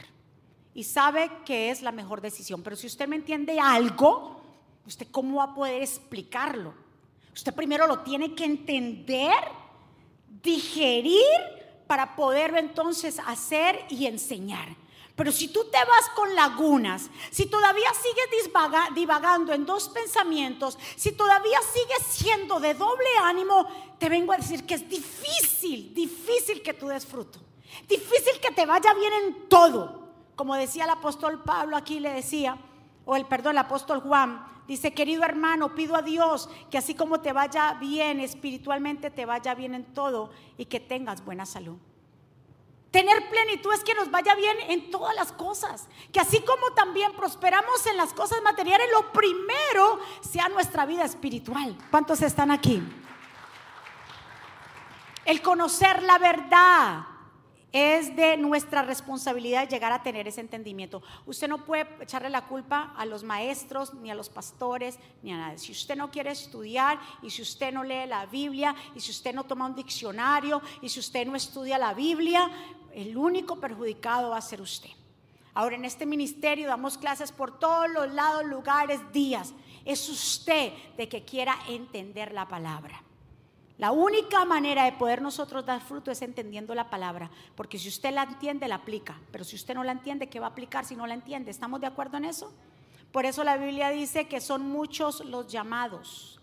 Y 0.72 0.84
sabe 0.84 1.30
que 1.44 1.70
es 1.70 1.82
la 1.82 1.92
mejor 1.92 2.20
decisión. 2.20 2.62
Pero 2.62 2.76
si 2.76 2.86
usted 2.86 3.06
no 3.06 3.16
entiende 3.16 3.60
algo, 3.60 4.40
¿usted 4.86 5.08
cómo 5.10 5.38
va 5.38 5.44
a 5.44 5.54
poder 5.54 5.82
explicarlo? 5.82 6.72
Usted 7.40 7.54
primero 7.54 7.86
lo 7.86 8.00
tiene 8.00 8.34
que 8.34 8.44
entender, 8.44 9.32
digerir 10.42 11.24
para 11.86 12.14
poderlo 12.14 12.58
entonces 12.58 13.18
hacer 13.18 13.82
y 13.88 14.04
enseñar. 14.04 14.76
Pero 15.16 15.32
si 15.32 15.48
tú 15.48 15.64
te 15.72 15.78
vas 15.78 16.10
con 16.14 16.34
lagunas, 16.34 17.08
si 17.30 17.46
todavía 17.46 17.88
sigues 17.94 18.52
divagando 18.94 19.54
en 19.54 19.64
dos 19.64 19.88
pensamientos, 19.88 20.78
si 20.96 21.12
todavía 21.12 21.58
sigues 21.72 22.02
siendo 22.10 22.60
de 22.60 22.74
doble 22.74 23.08
ánimo, 23.22 23.66
te 23.98 24.10
vengo 24.10 24.34
a 24.34 24.36
decir 24.36 24.66
que 24.66 24.74
es 24.74 24.86
difícil, 24.86 25.94
difícil 25.94 26.60
que 26.60 26.74
tú 26.74 26.88
des 26.88 27.06
fruto. 27.06 27.38
Difícil 27.88 28.38
que 28.42 28.50
te 28.50 28.66
vaya 28.66 28.92
bien 28.92 29.14
en 29.14 29.48
todo. 29.48 30.10
Como 30.36 30.56
decía 30.56 30.84
el 30.84 30.90
apóstol 30.90 31.42
Pablo 31.42 31.78
aquí, 31.78 32.00
le 32.00 32.12
decía, 32.12 32.58
o 33.04 33.16
el 33.16 33.26
perdón, 33.26 33.52
el 33.52 33.58
apóstol 33.58 34.00
Juan, 34.00 34.46
Dice, 34.70 34.94
querido 34.94 35.24
hermano, 35.24 35.74
pido 35.74 35.96
a 35.96 36.02
Dios 36.02 36.48
que 36.70 36.78
así 36.78 36.94
como 36.94 37.20
te 37.20 37.32
vaya 37.32 37.74
bien 37.80 38.20
espiritualmente, 38.20 39.10
te 39.10 39.26
vaya 39.26 39.52
bien 39.56 39.74
en 39.74 39.84
todo 39.84 40.30
y 40.56 40.66
que 40.66 40.78
tengas 40.78 41.24
buena 41.24 41.44
salud. 41.44 41.76
Tener 42.92 43.28
plenitud 43.30 43.72
es 43.72 43.82
que 43.82 43.94
nos 43.94 44.12
vaya 44.12 44.36
bien 44.36 44.56
en 44.68 44.92
todas 44.92 45.12
las 45.16 45.32
cosas. 45.32 45.88
Que 46.12 46.20
así 46.20 46.40
como 46.42 46.70
también 46.76 47.10
prosperamos 47.16 47.84
en 47.86 47.96
las 47.96 48.12
cosas 48.12 48.42
materiales, 48.42 48.86
lo 48.92 49.10
primero 49.10 49.98
sea 50.20 50.48
nuestra 50.48 50.86
vida 50.86 51.04
espiritual. 51.04 51.76
¿Cuántos 51.90 52.22
están 52.22 52.52
aquí? 52.52 52.80
El 55.24 55.42
conocer 55.42 56.00
la 56.04 56.18
verdad 56.18 57.06
es 57.72 58.16
de 58.16 58.36
nuestra 58.36 58.82
responsabilidad 58.82 59.68
llegar 59.68 59.92
a 59.92 60.02
tener 60.02 60.26
ese 60.26 60.40
entendimiento. 60.40 61.02
Usted 61.26 61.48
no 61.48 61.64
puede 61.64 61.86
echarle 62.00 62.28
la 62.28 62.46
culpa 62.46 62.92
a 62.96 63.06
los 63.06 63.22
maestros, 63.22 63.94
ni 63.94 64.10
a 64.10 64.14
los 64.14 64.28
pastores, 64.28 64.98
ni 65.22 65.32
a 65.32 65.36
nadie. 65.36 65.58
Si 65.58 65.72
usted 65.72 65.96
no 65.96 66.10
quiere 66.10 66.30
estudiar 66.30 66.98
y 67.22 67.30
si 67.30 67.42
usted 67.42 67.72
no 67.72 67.84
lee 67.84 68.06
la 68.06 68.26
Biblia 68.26 68.74
y 68.94 69.00
si 69.00 69.10
usted 69.12 69.34
no 69.34 69.44
toma 69.44 69.66
un 69.66 69.74
diccionario 69.74 70.60
y 70.82 70.88
si 70.88 70.98
usted 70.98 71.26
no 71.26 71.36
estudia 71.36 71.78
la 71.78 71.94
Biblia, 71.94 72.50
el 72.92 73.16
único 73.16 73.60
perjudicado 73.60 74.30
va 74.30 74.38
a 74.38 74.42
ser 74.42 74.60
usted. 74.60 74.90
Ahora 75.54 75.76
en 75.76 75.84
este 75.84 76.06
ministerio 76.06 76.68
damos 76.68 76.98
clases 76.98 77.32
por 77.32 77.58
todos 77.58 77.88
los 77.90 78.12
lados, 78.12 78.44
lugares, 78.44 79.00
días. 79.12 79.52
Es 79.84 80.08
usted 80.08 80.72
de 80.96 81.08
que 81.08 81.24
quiera 81.24 81.56
entender 81.68 82.32
la 82.32 82.46
palabra. 82.46 83.02
La 83.80 83.92
única 83.92 84.44
manera 84.44 84.84
de 84.84 84.92
poder 84.92 85.22
nosotros 85.22 85.64
dar 85.64 85.80
fruto 85.80 86.10
es 86.10 86.20
entendiendo 86.20 86.74
la 86.74 86.90
palabra, 86.90 87.30
porque 87.56 87.78
si 87.78 87.88
usted 87.88 88.12
la 88.12 88.24
entiende, 88.24 88.68
la 88.68 88.74
aplica, 88.74 89.18
pero 89.32 89.42
si 89.42 89.56
usted 89.56 89.74
no 89.74 89.82
la 89.82 89.92
entiende, 89.92 90.28
¿qué 90.28 90.38
va 90.38 90.48
a 90.48 90.50
aplicar 90.50 90.84
si 90.84 90.96
no 90.96 91.06
la 91.06 91.14
entiende? 91.14 91.50
¿Estamos 91.50 91.80
de 91.80 91.86
acuerdo 91.86 92.18
en 92.18 92.26
eso? 92.26 92.52
Por 93.10 93.24
eso 93.24 93.42
la 93.42 93.56
Biblia 93.56 93.88
dice 93.88 94.28
que 94.28 94.42
son 94.42 94.68
muchos 94.68 95.24
los 95.24 95.46
llamados. 95.46 96.42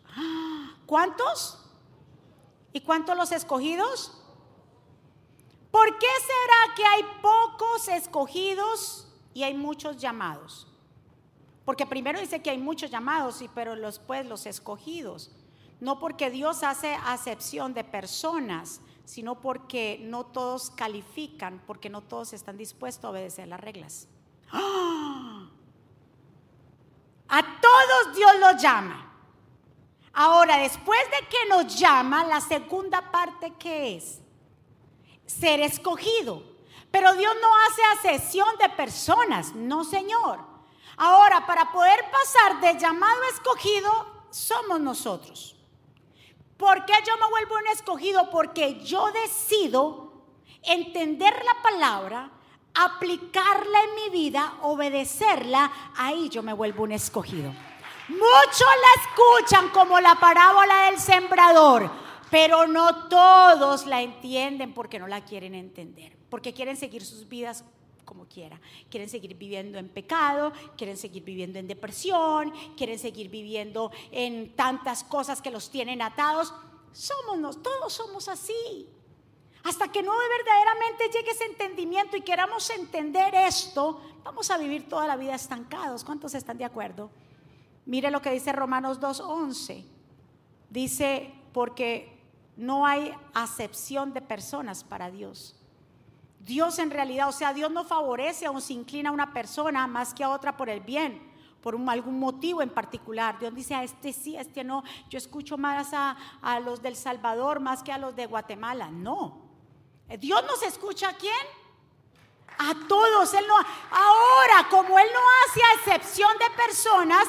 ¿Cuántos? 0.87 1.63
¿Y 2.73 2.81
cuántos 2.81 3.15
los 3.15 3.31
escogidos? 3.31 4.19
¿Por 5.69 5.99
qué 5.99 6.07
será 6.21 6.75
que 6.75 6.85
hay 6.85 7.03
pocos 7.21 7.87
escogidos 7.89 9.07
y 9.35 9.43
hay 9.43 9.53
muchos 9.53 9.97
llamados? 9.97 10.65
Porque 11.65 11.85
primero 11.85 12.19
dice 12.19 12.41
que 12.41 12.49
hay 12.49 12.57
muchos 12.57 12.89
llamados, 12.89 13.43
y 13.43 13.47
pero 13.47 13.75
los 13.75 13.99
pues 13.99 14.25
los 14.25 14.47
escogidos. 14.47 15.29
No 15.79 15.99
porque 15.99 16.29
Dios 16.29 16.63
hace 16.63 16.95
acepción 17.05 17.73
de 17.73 17.83
personas, 17.83 18.81
sino 19.05 19.39
porque 19.39 19.99
no 20.01 20.25
todos 20.25 20.71
califican, 20.71 21.61
porque 21.65 21.89
no 21.89 22.01
todos 22.01 22.33
están 22.33 22.57
dispuestos 22.57 23.05
a 23.05 23.09
obedecer 23.09 23.47
las 23.47 23.59
reglas. 23.59 24.07
A 27.29 27.41
todos 27.59 28.15
Dios 28.15 28.31
los 28.39 28.61
llama. 28.61 29.07
Ahora, 30.13 30.57
después 30.57 30.99
de 31.11 31.27
que 31.27 31.45
nos 31.49 31.77
llama, 31.77 32.23
la 32.23 32.39
segunda 32.39 33.11
parte 33.11 33.53
que 33.59 33.97
es 33.97 34.21
ser 35.25 35.59
escogido. 35.59 36.41
Pero 36.89 37.13
Dios 37.15 37.35
no 37.41 37.49
hace 37.67 37.83
acepción 37.99 38.47
de 38.59 38.69
personas, 38.69 39.53
no 39.53 39.83
Señor. 39.83 40.39
Ahora, 40.95 41.45
para 41.45 41.69
poder 41.71 41.99
pasar 42.09 42.61
de 42.61 42.79
llamado 42.79 43.21
a 43.23 43.29
escogido, 43.29 43.91
somos 44.31 44.79
nosotros. 44.79 45.56
¿Por 46.57 46.85
qué 46.85 46.93
yo 47.05 47.15
me 47.17 47.29
vuelvo 47.29 47.55
un 47.55 47.67
escogido? 47.67 48.29
Porque 48.29 48.83
yo 48.83 49.11
decido 49.11 50.11
entender 50.63 51.33
la 51.45 51.61
palabra, 51.61 52.31
aplicarla 52.73 53.83
en 53.83 53.95
mi 53.95 54.09
vida, 54.09 54.55
obedecerla, 54.61 55.71
ahí 55.95 56.29
yo 56.29 56.41
me 56.41 56.53
vuelvo 56.53 56.83
un 56.83 56.91
escogido. 56.91 57.53
Muchos 58.09 58.59
la 58.59 59.03
escuchan 59.03 59.69
como 59.69 59.99
la 59.99 60.15
parábola 60.15 60.85
del 60.85 60.99
sembrador, 60.99 61.91
pero 62.31 62.65
no 62.65 63.07
todos 63.07 63.85
la 63.85 64.01
entienden 64.01 64.73
porque 64.73 64.97
no 64.97 65.07
la 65.07 65.23
quieren 65.25 65.53
entender, 65.53 66.17
porque 66.29 66.53
quieren 66.53 66.77
seguir 66.77 67.05
sus 67.05 67.27
vidas 67.27 67.63
como 68.07 68.25
quiera. 68.25 68.59
Quieren 68.89 69.09
seguir 69.09 69.35
viviendo 69.35 69.77
en 69.77 69.89
pecado, 69.89 70.53
quieren 70.77 70.97
seguir 70.97 71.23
viviendo 71.23 71.59
en 71.59 71.67
depresión, 71.67 72.51
quieren 72.77 72.97
seguir 72.97 73.29
viviendo 73.29 73.91
en 74.11 74.55
tantas 74.55 75.03
cosas 75.03 75.41
que 75.41 75.51
los 75.51 75.69
tienen 75.69 76.01
atados. 76.01 76.53
Somos, 76.93 77.61
todos 77.61 77.93
somos 77.93 78.27
así. 78.29 78.87
Hasta 79.63 79.91
que 79.91 80.01
no 80.01 80.13
verdaderamente 80.17 81.09
llegue 81.09 81.31
ese 81.31 81.45
entendimiento 81.45 82.15
y 82.15 82.21
queramos 82.21 82.69
entender 82.69 83.35
esto, 83.35 84.01
vamos 84.23 84.49
a 84.49 84.57
vivir 84.57 84.87
toda 84.87 85.05
la 85.05 85.17
vida 85.17 85.35
estancados. 85.35 86.05
¿Cuántos 86.05 86.33
están 86.33 86.57
de 86.57 86.63
acuerdo? 86.63 87.11
Mire 87.85 88.09
lo 88.09 88.21
que 88.21 88.31
dice 88.31 88.53
Romanos 88.53 89.01
2.11. 89.01 89.83
Dice, 90.69 91.33
porque 91.51 92.17
no 92.55 92.85
hay 92.85 93.13
acepción 93.33 94.13
de 94.13 94.21
personas 94.21 94.85
para 94.85 95.11
Dios. 95.11 95.57
Dios 96.47 96.79
en 96.79 96.89
realidad, 96.91 97.27
o 97.27 97.33
sea, 97.33 97.53
Dios 97.53 97.69
no 97.69 97.83
favorece 97.83 98.47
o 98.47 98.59
se 98.61 98.71
inclina 98.71 99.09
a 99.09 99.11
una 99.11 99.33
persona 99.33 99.85
más 99.85 100.13
que 100.13 100.23
a 100.23 100.29
otra 100.29 100.55
por 100.55 100.69
el 100.69 100.79
bien, 100.79 101.29
por 101.61 101.75
algún 101.89 102.19
motivo 102.19 102.61
en 102.61 102.69
particular. 102.69 103.37
Dios 103.37 103.53
dice 103.53 103.75
a 103.75 103.83
este 103.83 104.13
sí, 104.13 104.37
a 104.37 104.41
este 104.41 104.63
no. 104.63 104.83
Yo 105.09 105.17
escucho 105.17 105.57
más 105.57 105.93
a, 105.93 106.15
a 106.41 106.61
los 106.61 106.81
del 106.81 106.95
Salvador 106.95 107.59
más 107.59 107.83
que 107.83 107.91
a 107.91 107.97
los 107.97 108.15
de 108.15 108.27
Guatemala. 108.27 108.89
No. 108.89 109.41
Dios 110.17 110.41
nos 110.43 110.63
escucha 110.63 111.09
a 111.09 111.13
quién? 111.17 111.33
A 112.57 112.73
todos. 112.87 113.33
Él 113.33 113.45
no, 113.45 113.55
ahora, 113.55 114.69
como 114.69 114.97
Él 114.97 115.07
no 115.13 115.19
hace 115.45 115.59
excepción 115.75 116.31
de 116.37 116.55
personas, 116.55 117.25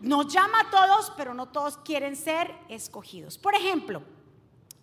nos 0.00 0.28
llama 0.28 0.60
a 0.60 0.70
todos, 0.70 1.12
pero 1.16 1.34
no 1.34 1.48
todos 1.48 1.76
quieren 1.78 2.14
ser 2.14 2.56
escogidos. 2.68 3.36
Por 3.36 3.56
ejemplo, 3.56 4.04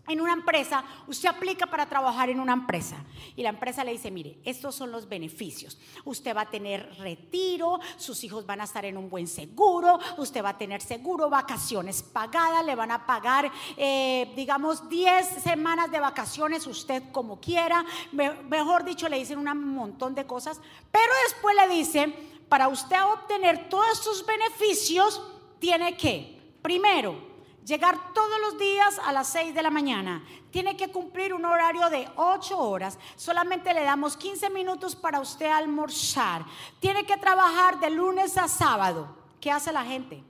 en 0.08 0.22
una 0.22 0.34
empresa, 0.34 0.84
usted 1.08 1.30
aplica 1.30 1.66
para 1.68 1.88
trabajar 1.88 2.30
en 2.30 2.40
una 2.40 2.54
empresa 2.54 2.98
y 3.36 3.44
la 3.44 3.50
empresa 3.50 3.84
le 3.84 3.92
dice, 3.92 4.10
mire, 4.10 4.38
estos 4.44 4.76
son 4.76 4.92
los 4.92 5.08
beneficios. 5.10 5.78
Usted 6.06 6.36
va 6.36 6.42
a 6.42 6.50
tener 6.50 6.96
retiro, 6.98 7.80
sus 7.98 8.24
hijos 8.24 8.46
van 8.46 8.62
a 8.62 8.64
estar 8.64 8.86
en 8.86 8.98
un 8.98 9.10
buen 9.10 9.28
seguro, 9.28 10.00
usted 10.18 10.44
va 10.44 10.50
a 10.50 10.58
tener 10.58 10.82
seguro, 10.82 11.30
vacaciones 11.30 12.02
pagadas, 12.04 12.66
le 12.66 12.76
van 12.76 12.92
a 12.92 13.06
pagar, 13.06 13.52
eh, 13.76 14.32
digamos, 14.36 14.88
10 14.90 15.44
semanas 15.44 15.92
de 15.92 16.00
vacaciones, 16.00 16.66
usted 16.68 17.04
como 17.12 17.40
quiera. 17.40 17.86
mejor 18.12 18.84
dicho, 18.84 19.10
le 19.10 19.20
dicen 19.20 19.40
un 19.40 19.76
montón 19.76 20.16
de 20.16 20.26
cosas, 20.26 20.62
pero 20.92 21.12
después 21.28 21.56
le 21.56 21.76
dicen, 21.76 22.16
para 22.50 22.70
usted 22.70 22.98
obtener 23.04 23.68
todos 23.70 23.88
estos 23.92 24.26
beneficios, 24.26 25.22
tiene 25.60 25.98
que, 25.98 26.56
primero, 26.62 27.37
llegar 27.68 28.14
todos 28.14 28.40
los 28.40 28.58
días 28.58 29.00
a 29.06 29.12
las 29.12 29.28
6 29.28 29.54
de 29.54 29.62
la 29.62 29.70
mañana. 29.70 30.26
Tiene 30.52 30.78
que 30.78 30.90
cumplir 30.90 31.34
un 31.34 31.44
horario 31.44 31.90
de 31.90 32.08
8 32.16 32.58
horas. 32.58 32.98
Solamente 33.18 33.74
le 33.74 33.84
damos 33.84 34.16
15 34.16 34.50
minutos 34.50 34.96
para 34.96 35.20
usted 35.20 35.52
almorzar. 35.52 36.46
Tiene 36.80 37.06
que 37.06 37.18
trabajar 37.18 37.80
de 37.80 37.90
lunes 37.90 38.38
a 38.38 38.48
sábado. 38.48 39.16
¿Qué 39.42 39.52
hace 39.52 39.72
la 39.74 39.84
gente? 39.84 40.24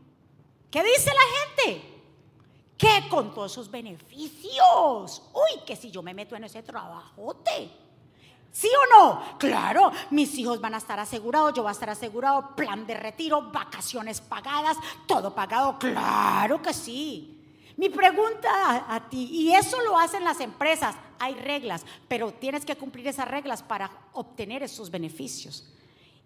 ¿Qué 0.72 0.84
dice 0.84 1.12
la 1.14 1.66
gente? 1.72 1.94
¿Qué 2.78 3.08
con 3.10 3.34
todos 3.34 3.52
esos 3.52 3.70
beneficios? 3.72 5.22
Uy, 5.34 5.62
que 5.66 5.76
si 5.76 5.92
yo 5.92 6.02
me 6.02 6.14
meto 6.14 6.36
en 6.36 6.44
ese 6.44 6.64
trabajote. 6.64 7.87
¿Sí 8.52 8.68
o 8.68 8.98
no? 8.98 9.38
Claro, 9.38 9.92
mis 10.10 10.36
hijos 10.38 10.60
van 10.60 10.74
a 10.74 10.78
estar 10.78 11.00
asegurados, 11.00 11.54
yo 11.54 11.62
voy 11.62 11.70
a 11.70 11.74
estar 11.74 11.90
asegurado, 11.90 12.56
plan 12.56 12.88
de 12.88 12.96
retiro, 12.96 13.52
vacaciones 13.52 14.20
pagadas, 14.22 14.78
todo 15.06 15.34
pagado. 15.36 15.78
Claro 15.78 16.62
que 16.62 16.74
sí. 16.74 17.38
Mi 17.78 17.90
pregunta 17.90 18.86
a, 18.92 19.08
ti, 19.08 19.30
y 19.32 19.54
eso 19.54 19.80
lo 19.82 19.98
hacen 20.00 20.24
las 20.24 20.40
empresas, 20.40 20.96
hay 21.20 21.36
reglas, 21.36 21.86
pero 22.08 22.32
tienes 22.32 22.66
que 22.66 22.76
cumplir 22.76 23.08
esas 23.08 23.28
reglas 23.28 23.62
para 23.62 23.92
obtener 24.14 24.64
esos 24.64 24.90
beneficios. 24.90 25.72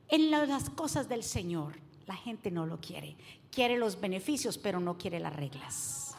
En 0.07 0.31
las 0.31 0.69
cosas 0.69 1.09
del 1.09 1.23
Señor, 1.23 1.73
la 2.07 2.15
gente 2.15 2.51
no 2.51 2.65
lo 2.65 2.79
quiere. 2.79 3.17
Quiere 3.51 3.77
los 3.77 3.99
beneficios, 3.99 4.57
pero 4.57 4.79
no 4.79 4.97
quiere 4.97 5.19
las 5.19 5.35
reglas. 5.35 6.15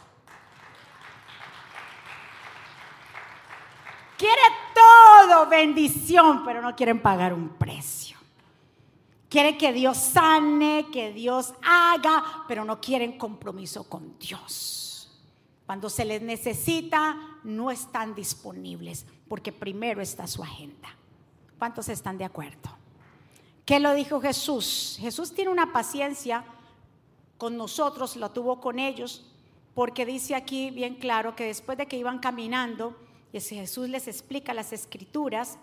Quiere 4.18 4.42
todo 5.26 5.46
bendición, 5.46 6.42
pero 6.44 6.60
no 6.60 6.74
quieren 6.74 7.00
pagar 7.00 7.32
un 7.32 7.50
precio. 7.50 8.16
Quiere 9.28 9.56
que 9.56 9.72
Dios 9.72 9.96
sane, 9.96 10.88
que 10.92 11.12
Dios 11.12 11.54
haga, 11.62 12.44
pero 12.48 12.64
no 12.64 12.80
quieren 12.80 13.16
compromiso 13.16 13.88
con 13.88 14.18
Dios. 14.18 15.10
Cuando 15.64 15.88
se 15.88 16.04
les 16.04 16.20
necesita, 16.22 17.16
no 17.44 17.70
están 17.70 18.14
disponibles, 18.14 19.06
porque 19.28 19.52
primero 19.52 20.02
está 20.02 20.26
su 20.26 20.42
agenda. 20.42 20.94
¿Cuántos 21.58 21.88
están 21.88 22.18
de 22.18 22.24
acuerdo? 22.24 22.70
¿Qué 23.64 23.80
lo 23.80 23.94
dijo 23.94 24.20
Jesús? 24.20 24.98
Jesús 25.00 25.32
tiene 25.32 25.50
una 25.50 25.72
paciencia 25.72 26.44
con 27.38 27.56
nosotros, 27.56 28.16
lo 28.16 28.32
tuvo 28.32 28.60
con 28.60 28.78
ellos, 28.78 29.24
porque 29.74 30.04
dice 30.04 30.34
aquí 30.34 30.70
bien 30.70 30.96
claro 30.96 31.34
que 31.34 31.46
después 31.46 31.78
de 31.78 31.86
que 31.86 31.96
iban 31.96 32.18
caminando, 32.18 32.96
y 33.32 33.40
Jesús 33.40 33.88
les 33.88 34.08
explica 34.08 34.52
las 34.52 34.72
escrituras, 34.72 35.58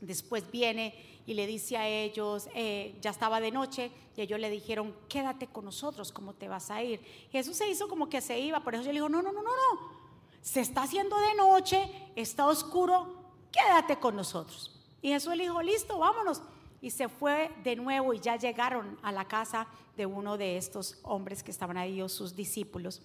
después 0.00 0.50
viene 0.50 0.94
y 1.26 1.34
le 1.34 1.46
dice 1.46 1.76
a 1.76 1.88
ellos, 1.88 2.48
eh, 2.54 2.96
ya 3.00 3.10
estaba 3.10 3.40
de 3.40 3.50
noche, 3.50 3.90
y 4.16 4.20
ellos 4.20 4.38
le 4.38 4.48
dijeron, 4.48 4.94
quédate 5.08 5.48
con 5.48 5.64
nosotros, 5.64 6.12
¿cómo 6.12 6.32
te 6.32 6.48
vas 6.48 6.70
a 6.70 6.82
ir? 6.82 7.00
Jesús 7.32 7.56
se 7.56 7.68
hizo 7.68 7.88
como 7.88 8.08
que 8.08 8.20
se 8.20 8.38
iba, 8.38 8.60
por 8.60 8.74
eso 8.74 8.84
yo 8.84 8.92
le 8.92 8.98
digo, 8.98 9.08
no, 9.08 9.20
no, 9.20 9.32
no, 9.32 9.42
no, 9.42 9.50
no, 9.50 9.96
se 10.40 10.60
está 10.60 10.82
haciendo 10.82 11.18
de 11.18 11.34
noche, 11.34 11.90
está 12.14 12.46
oscuro, 12.46 13.12
quédate 13.50 13.96
con 13.96 14.14
nosotros. 14.14 14.72
Y 15.02 15.08
Jesús 15.08 15.36
le 15.36 15.42
dijo, 15.42 15.60
listo, 15.60 15.98
vámonos. 15.98 16.40
Y 16.80 16.90
se 16.90 17.08
fue 17.08 17.50
de 17.64 17.74
nuevo 17.74 18.14
y 18.14 18.20
ya 18.20 18.36
llegaron 18.36 18.96
a 19.02 19.10
la 19.10 19.26
casa 19.26 19.66
de 19.96 20.06
uno 20.06 20.36
de 20.36 20.56
estos 20.56 20.98
hombres 21.02 21.42
que 21.42 21.50
estaban 21.50 21.76
ahí, 21.76 22.00
o 22.00 22.08
sus 22.08 22.36
discípulos. 22.36 23.02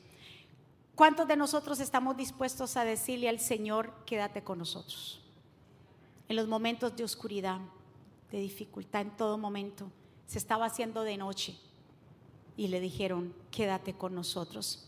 ¿Cuántos 0.95 1.27
de 1.27 1.37
nosotros 1.37 1.79
estamos 1.79 2.17
dispuestos 2.17 2.75
a 2.77 2.83
decirle 2.83 3.29
al 3.29 3.39
Señor, 3.39 3.93
quédate 4.05 4.43
con 4.43 4.59
nosotros? 4.59 5.21
En 6.27 6.35
los 6.35 6.47
momentos 6.47 6.95
de 6.95 7.03
oscuridad, 7.03 7.59
de 8.29 8.39
dificultad, 8.39 9.01
en 9.01 9.11
todo 9.17 9.37
momento, 9.37 9.91
se 10.25 10.37
estaba 10.37 10.65
haciendo 10.65 11.03
de 11.03 11.17
noche 11.17 11.57
y 12.55 12.67
le 12.67 12.79
dijeron, 12.79 13.33
quédate 13.51 13.93
con 13.93 14.13
nosotros. 14.13 14.87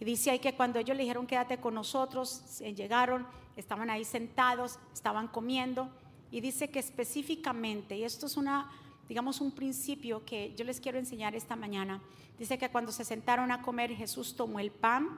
Y 0.00 0.04
dice 0.04 0.30
ahí 0.30 0.38
que 0.38 0.54
cuando 0.54 0.78
ellos 0.78 0.96
le 0.96 1.02
dijeron, 1.02 1.26
quédate 1.26 1.58
con 1.58 1.74
nosotros, 1.74 2.58
llegaron, 2.60 3.26
estaban 3.56 3.90
ahí 3.90 4.04
sentados, 4.04 4.78
estaban 4.92 5.28
comiendo. 5.28 5.88
Y 6.30 6.40
dice 6.40 6.70
que 6.70 6.78
específicamente, 6.78 7.96
y 7.96 8.04
esto 8.04 8.26
es 8.26 8.36
una, 8.36 8.70
digamos, 9.08 9.40
un 9.40 9.50
principio 9.50 10.24
que 10.24 10.54
yo 10.54 10.64
les 10.64 10.80
quiero 10.80 10.98
enseñar 10.98 11.34
esta 11.34 11.56
mañana, 11.56 12.02
Dice 12.38 12.56
que 12.56 12.70
cuando 12.70 12.92
se 12.92 13.04
sentaron 13.04 13.50
a 13.50 13.62
comer, 13.62 13.94
Jesús 13.94 14.36
tomó 14.36 14.60
el 14.60 14.70
pan, 14.70 15.08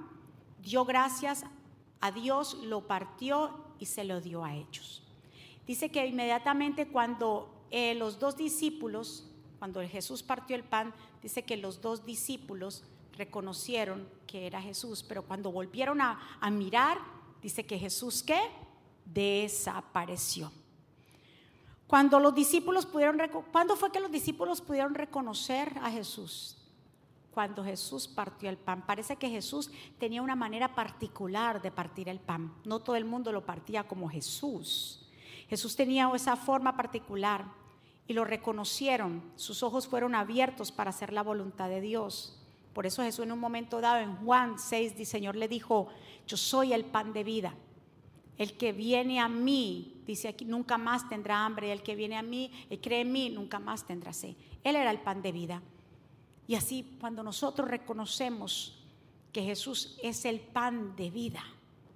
dio 0.62 0.86
gracias 0.86 1.44
a 2.00 2.10
Dios, 2.10 2.54
lo 2.64 2.86
partió 2.86 3.52
y 3.78 3.86
se 3.86 4.04
lo 4.04 4.22
dio 4.22 4.42
a 4.42 4.54
ellos. 4.54 5.02
Dice 5.66 5.90
que 5.90 6.06
inmediatamente 6.06 6.88
cuando 6.88 7.66
eh, 7.70 7.94
los 7.94 8.18
dos 8.18 8.38
discípulos, 8.38 9.26
cuando 9.58 9.82
Jesús 9.82 10.22
partió 10.22 10.56
el 10.56 10.64
pan, 10.64 10.94
dice 11.22 11.42
que 11.42 11.58
los 11.58 11.82
dos 11.82 12.06
discípulos 12.06 12.84
reconocieron 13.18 14.08
que 14.26 14.46
era 14.46 14.62
Jesús, 14.62 15.04
pero 15.06 15.22
cuando 15.22 15.52
volvieron 15.52 16.00
a, 16.00 16.38
a 16.40 16.50
mirar, 16.50 16.98
dice 17.42 17.66
que 17.66 17.78
Jesús 17.78 18.22
qué? 18.22 18.40
Desapareció. 19.04 20.50
Cuando 21.90 22.20
los 22.20 22.32
discípulos 22.32 22.86
pudieron, 22.86 23.20
¿cuándo 23.50 23.74
fue 23.74 23.90
que 23.90 23.98
los 23.98 24.12
discípulos 24.12 24.60
pudieron 24.60 24.94
reconocer 24.94 25.76
a 25.82 25.90
Jesús? 25.90 26.56
cuando 27.30 27.64
Jesús 27.64 28.08
partió 28.08 28.50
el 28.50 28.56
pan. 28.56 28.84
Parece 28.84 29.16
que 29.16 29.28
Jesús 29.28 29.70
tenía 29.98 30.22
una 30.22 30.34
manera 30.34 30.74
particular 30.74 31.62
de 31.62 31.70
partir 31.70 32.08
el 32.08 32.18
pan. 32.18 32.52
No 32.64 32.80
todo 32.80 32.96
el 32.96 33.04
mundo 33.04 33.32
lo 33.32 33.46
partía 33.46 33.84
como 33.84 34.08
Jesús. 34.08 35.08
Jesús 35.48 35.76
tenía 35.76 36.10
esa 36.14 36.36
forma 36.36 36.76
particular 36.76 37.46
y 38.06 38.12
lo 38.12 38.24
reconocieron. 38.24 39.22
Sus 39.36 39.62
ojos 39.62 39.86
fueron 39.86 40.14
abiertos 40.14 40.72
para 40.72 40.90
hacer 40.90 41.12
la 41.12 41.22
voluntad 41.22 41.68
de 41.68 41.80
Dios. 41.80 42.36
Por 42.72 42.86
eso 42.86 43.02
Jesús 43.02 43.24
en 43.24 43.32
un 43.32 43.40
momento 43.40 43.80
dado 43.80 43.98
en 43.98 44.16
Juan 44.16 44.58
6, 44.58 44.94
el 44.98 45.06
Señor 45.06 45.36
le 45.36 45.48
dijo, 45.48 45.88
yo 46.26 46.36
soy 46.36 46.72
el 46.72 46.84
pan 46.84 47.12
de 47.12 47.24
vida. 47.24 47.54
El 48.40 48.56
que 48.56 48.72
viene 48.72 49.20
a 49.20 49.28
mí, 49.28 50.02
dice 50.06 50.26
aquí, 50.26 50.46
nunca 50.46 50.78
más 50.78 51.06
tendrá 51.10 51.44
hambre. 51.44 51.72
El 51.72 51.82
que 51.82 51.94
viene 51.94 52.16
a 52.16 52.22
mí 52.22 52.50
y 52.70 52.78
cree 52.78 53.02
en 53.02 53.12
mí, 53.12 53.28
nunca 53.28 53.58
más 53.58 53.86
tendrá 53.86 54.14
sed. 54.14 54.34
Él 54.64 54.76
era 54.76 54.90
el 54.90 55.00
pan 55.00 55.20
de 55.20 55.30
vida. 55.30 55.60
Y 56.46 56.54
así 56.54 56.96
cuando 56.98 57.22
nosotros 57.22 57.68
reconocemos 57.68 58.82
que 59.30 59.42
Jesús 59.42 59.98
es 60.02 60.24
el 60.24 60.40
pan 60.40 60.96
de 60.96 61.10
vida, 61.10 61.44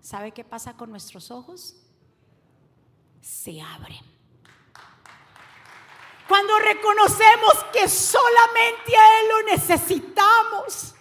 ¿sabe 0.03 0.33
qué 0.33 0.45
pasa 0.45 0.77
con 0.77 0.91
nuestros 0.91 1.31
ojos? 1.31 1.77
Se 3.23 3.63
abren. 3.63 4.05
Cuando 6.29 6.59
reconocemos 6.59 7.55
que 7.73 7.89
solamente 7.89 8.95
a 8.95 9.21
Él 9.21 9.29
lo 9.31 9.51
necesitamos. 9.51 10.95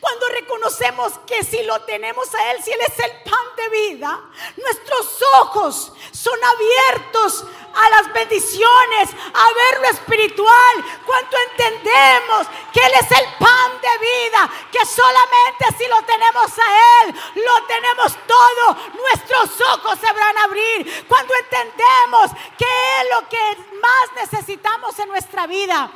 Cuando 0.00 0.28
reconocemos 0.28 1.12
que 1.26 1.44
si 1.44 1.62
lo 1.62 1.80
tenemos 1.82 2.34
a 2.34 2.52
Él, 2.52 2.62
si 2.62 2.72
Él 2.72 2.80
es 2.80 2.98
el 2.98 3.10
pan 3.22 3.46
de 3.56 3.68
vida, 3.68 4.20
nuestros 4.56 5.22
ojos 5.40 5.92
son 6.10 6.38
abiertos 6.42 7.44
a 7.74 7.90
las 7.90 8.12
bendiciones, 8.12 9.10
a 9.34 9.52
ver 9.52 9.80
lo 9.82 9.88
espiritual. 9.88 10.84
Cuando 11.06 11.36
entendemos 11.50 12.46
que 12.72 12.80
Él 12.80 12.92
es 12.94 13.10
el 13.10 13.26
pan 13.38 13.72
de 13.80 13.98
vida, 13.98 14.50
que 14.72 14.84
solamente 14.84 15.66
si 15.76 15.86
lo 15.88 16.02
tenemos 16.02 16.58
a 16.58 17.04
Él, 17.04 17.14
lo 17.36 17.66
tenemos 17.66 18.16
todo, 18.26 18.76
nuestros 18.94 19.60
ojos 19.74 19.98
se 20.00 20.12
van 20.12 20.38
a 20.38 20.44
abrir. 20.44 21.06
Cuando 21.06 21.34
entendemos 21.34 22.30
que 22.56 23.00
es 23.00 23.10
lo 23.10 23.28
que 23.28 23.56
más 23.80 24.12
necesitamos 24.16 24.98
en 24.98 25.08
nuestra 25.08 25.46
vida 25.46 25.90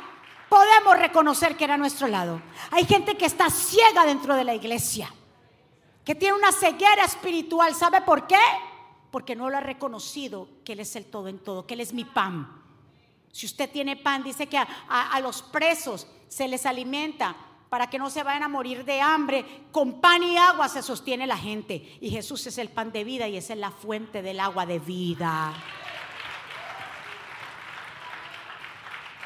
podemos 0.53 0.99
reconocer 0.99 1.57
que 1.57 1.63
era 1.63 1.73
a 1.73 1.77
nuestro 1.77 2.07
lado. 2.07 2.39
Hay 2.69 2.85
gente 2.85 3.17
que 3.17 3.25
está 3.25 3.49
ciega 3.49 4.05
dentro 4.05 4.35
de 4.35 4.43
la 4.43 4.53
iglesia, 4.53 5.11
que 6.05 6.13
tiene 6.13 6.35
una 6.35 6.51
ceguera 6.51 7.03
espiritual. 7.03 7.73
¿Sabe 7.73 8.01
por 8.01 8.27
qué? 8.27 8.37
Porque 9.09 9.35
no 9.35 9.49
lo 9.49 9.57
ha 9.57 9.61
reconocido 9.61 10.47
que 10.63 10.73
Él 10.73 10.81
es 10.81 10.95
el 10.95 11.05
todo 11.05 11.27
en 11.27 11.39
todo, 11.39 11.65
que 11.65 11.73
Él 11.73 11.79
es 11.79 11.91
mi 11.91 12.05
pan. 12.05 12.61
Si 13.31 13.47
usted 13.47 13.67
tiene 13.67 13.95
pan, 13.95 14.23
dice 14.23 14.45
que 14.45 14.59
a, 14.59 15.19
los 15.21 15.41
presos 15.41 16.05
se 16.27 16.47
les 16.47 16.67
alimenta 16.67 17.35
para 17.69 17.89
que 17.89 17.97
no 17.97 18.11
se 18.11 18.21
vayan 18.21 18.43
a 18.43 18.47
morir 18.47 18.85
de 18.85 19.01
hambre. 19.01 19.65
Con 19.71 19.99
pan 19.99 20.21
y 20.21 20.37
agua 20.37 20.69
se 20.69 20.83
sostiene 20.83 21.25
la 21.25 21.37
gente. 21.37 21.97
Y 21.99 22.11
Jesús 22.11 22.45
es 22.45 22.59
el 22.59 22.69
pan 22.69 22.91
de 22.91 23.03
vida 23.03 23.27
y 23.27 23.37
es 23.37 23.49
la 23.49 23.71
fuente 23.71 24.21
del 24.21 24.39
agua 24.39 24.67
de 24.67 24.77
vida. 24.77 25.51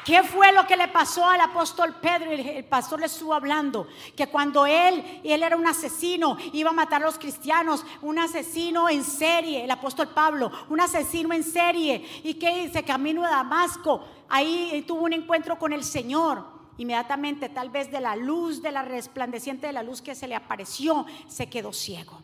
¿Qué 0.08 0.22
fue 0.22 0.52
lo 0.52 0.66
que 0.66 0.74
le 0.74 0.88
pasó 0.88 1.26
al 1.26 1.42
apóstol 1.42 1.96
Pedro? 2.00 2.30
El, 2.30 2.64
pastor 2.64 2.98
le 2.98 3.04
estuvo 3.04 3.34
hablando 3.34 3.86
que 4.16 4.26
cuando 4.28 4.64
él, 4.64 5.20
él 5.22 5.42
era 5.42 5.54
un 5.54 5.66
asesino, 5.66 6.38
iba 6.54 6.70
a 6.70 6.72
matar 6.72 7.02
a 7.02 7.04
los 7.04 7.18
cristianos, 7.18 7.84
un 8.00 8.18
asesino 8.18 8.88
en 8.88 9.04
serie, 9.04 9.64
el 9.64 9.70
apóstol 9.70 10.08
Pablo, 10.14 10.50
un 10.70 10.80
asesino 10.80 11.34
en 11.34 11.44
serie, 11.44 12.06
y 12.24 12.32
que 12.32 12.64
dice 12.64 12.84
camino 12.84 13.22
a 13.22 13.28
Damasco, 13.28 14.02
ahí 14.30 14.82
tuvo 14.88 15.02
un 15.02 15.12
encuentro 15.12 15.58
con 15.58 15.74
el 15.74 15.84
Señor. 15.84 16.42
Inmediatamente, 16.78 17.50
tal 17.50 17.68
vez 17.68 17.90
de 17.90 18.00
la 18.00 18.16
luz, 18.16 18.62
de 18.62 18.72
la 18.72 18.80
resplandeciente 18.80 19.66
de 19.66 19.74
la 19.74 19.82
luz 19.82 20.00
que 20.00 20.14
se 20.14 20.26
le 20.26 20.36
apareció, 20.36 21.04
se 21.26 21.50
quedó 21.50 21.74
ciego. 21.74 22.22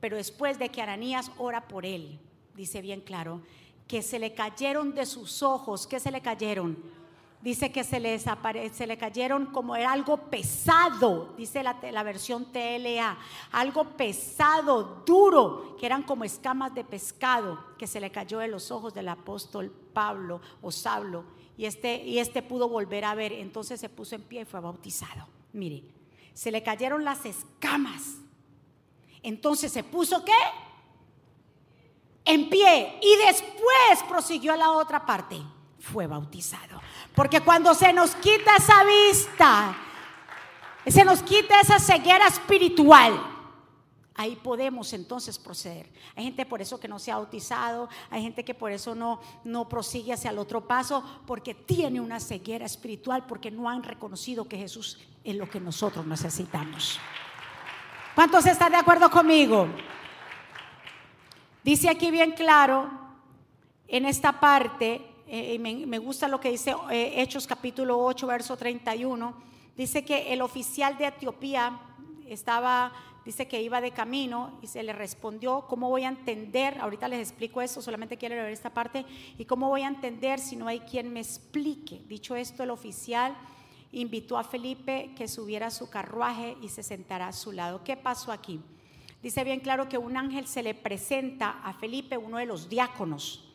Pero 0.00 0.18
después 0.18 0.58
de 0.58 0.68
que 0.68 0.82
Ananías 0.82 1.30
ora 1.38 1.66
por 1.66 1.86
él, 1.86 2.20
dice 2.54 2.82
bien 2.82 3.00
claro, 3.00 3.40
que 3.88 4.02
se 4.02 4.18
le 4.18 4.34
cayeron 4.34 4.94
de 4.94 5.06
sus 5.06 5.42
ojos, 5.42 5.86
¿qué 5.86 5.98
se 5.98 6.10
le 6.10 6.20
cayeron? 6.20 7.00
Dice 7.42 7.72
que 7.72 7.82
se 7.82 7.98
le, 7.98 8.18
se 8.18 8.86
le 8.86 8.96
cayeron 8.96 9.46
como 9.46 9.74
era 9.74 9.92
algo 9.92 10.16
pesado, 10.16 11.34
dice 11.36 11.62
la, 11.62 12.02
versión 12.04 12.52
TLA, 12.52 13.18
algo 13.50 13.84
pesado, 13.96 15.02
duro, 15.04 15.76
que 15.76 15.86
eran 15.86 16.04
como 16.04 16.22
escamas 16.22 16.72
de 16.72 16.84
pescado, 16.84 17.58
que 17.76 17.88
se 17.88 17.98
le 17.98 18.12
cayó 18.12 18.38
de 18.38 18.46
los 18.46 18.70
ojos 18.70 18.94
del 18.94 19.08
apóstol 19.08 19.72
Pablo 19.92 20.40
o 20.60 20.70
Saulo 20.70 21.24
y 21.56 21.66
este, 21.66 22.02
y 22.04 22.18
este 22.18 22.42
pudo 22.42 22.68
volver 22.68 23.04
a 23.04 23.14
ver. 23.14 23.32
Entonces 23.32 23.80
se 23.80 23.88
puso 23.88 24.14
en 24.14 24.22
pie 24.22 24.42
y 24.42 24.44
fue 24.44 24.60
bautizado. 24.60 25.28
Mire, 25.52 25.84
se 26.34 26.50
le 26.50 26.62
cayeron 26.62 27.04
las 27.04 27.24
escamas. 27.24 28.16
Entonces 29.22 29.70
se 29.70 29.84
puso 29.84 30.24
qué? 30.24 30.32
En 32.24 32.48
pie. 32.48 32.98
Y 33.00 33.26
después 33.26 34.08
prosiguió 34.08 34.52
a 34.52 34.56
la 34.56 34.72
otra 34.72 35.04
parte. 35.04 35.40
Fue 35.78 36.06
bautizado. 36.06 36.80
Porque 37.14 37.40
cuando 37.40 37.74
se 37.74 37.92
nos 37.92 38.14
quita 38.16 38.56
esa 38.56 38.84
vista, 38.84 39.76
se 40.86 41.04
nos 41.04 41.22
quita 41.22 41.60
esa 41.60 41.78
ceguera 41.78 42.26
espiritual 42.26 43.32
Ahí 44.14 44.36
podemos 44.36 44.92
entonces 44.92 45.38
proceder. 45.38 45.90
Hay 46.14 46.24
gente 46.24 46.44
por 46.44 46.60
eso 46.60 46.78
que 46.78 46.88
no 46.88 46.98
se 46.98 47.10
ha 47.10 47.16
bautizado, 47.16 47.88
hay 48.10 48.22
gente 48.22 48.44
que 48.44 48.54
por 48.54 48.70
eso 48.70 48.94
no, 48.94 49.20
no 49.42 49.68
prosigue 49.68 50.12
hacia 50.12 50.30
el 50.30 50.38
otro 50.38 50.66
paso, 50.66 51.02
porque 51.26 51.54
tiene 51.54 52.00
una 52.00 52.20
ceguera 52.20 52.66
espiritual, 52.66 53.24
porque 53.26 53.50
no 53.50 53.70
han 53.70 53.82
reconocido 53.82 54.46
que 54.46 54.58
Jesús 54.58 54.98
es 55.24 55.34
lo 55.34 55.48
que 55.48 55.60
nosotros 55.60 56.04
necesitamos. 56.04 57.00
¿Cuántos 58.14 58.44
están 58.44 58.72
de 58.72 58.78
acuerdo 58.78 59.10
conmigo? 59.10 59.66
Dice 61.64 61.88
aquí 61.88 62.10
bien 62.10 62.32
claro, 62.32 62.90
en 63.88 64.04
esta 64.04 64.40
parte, 64.40 65.11
eh, 65.26 65.58
me, 65.58 65.98
gusta 65.98 66.28
lo 66.28 66.40
que 66.40 66.50
dice 66.50 66.74
eh, 66.90 67.14
Hechos 67.16 67.46
capítulo 67.46 67.98
8, 67.98 68.26
verso 68.26 68.56
31, 68.56 69.34
dice 69.76 70.04
que 70.04 70.32
el 70.32 70.42
oficial 70.42 70.98
de 70.98 71.06
Etiopía 71.06 71.80
estaba 72.26 72.92
dice 73.24 73.46
que 73.46 73.62
iba 73.62 73.80
de 73.80 73.92
camino 73.92 74.58
y 74.62 74.66
se 74.66 74.82
le 74.82 74.92
respondió, 74.92 75.66
¿cómo 75.68 75.88
voy 75.88 76.04
a 76.04 76.08
entender? 76.08 76.78
Ahorita 76.80 77.08
les 77.08 77.20
explico 77.20 77.60
esto, 77.60 77.80
solamente 77.80 78.16
quiero 78.16 78.34
ver 78.34 78.52
esta 78.52 78.70
parte. 78.70 79.04
¿Y 79.38 79.44
cómo 79.44 79.68
voy 79.68 79.82
a 79.82 79.88
entender 79.88 80.40
si 80.40 80.56
no 80.56 80.66
hay 80.66 80.80
quien 80.80 81.12
me 81.12 81.20
explique? 81.20 82.02
Dicho 82.08 82.34
esto, 82.34 82.62
el 82.62 82.70
oficial 82.70 83.36
invitó 83.92 84.38
a 84.38 84.44
Felipe 84.44 85.12
que 85.16 85.28
subiera 85.28 85.66
a 85.66 85.70
su 85.70 85.88
carruaje 85.90 86.56
y 86.62 86.68
se 86.68 86.82
sentara 86.82 87.28
a 87.28 87.32
su 87.32 87.52
lado. 87.52 87.84
¿Qué 87.84 87.96
pasó 87.96 88.32
aquí? 88.32 88.60
Dice 89.22 89.44
bien 89.44 89.60
claro 89.60 89.88
que 89.88 89.98
un 89.98 90.16
ángel 90.16 90.46
se 90.48 90.62
le 90.62 90.74
presenta 90.74 91.60
a 91.62 91.74
Felipe, 91.74 92.16
uno 92.16 92.38
de 92.38 92.46
los 92.46 92.68
diáconos, 92.68 93.51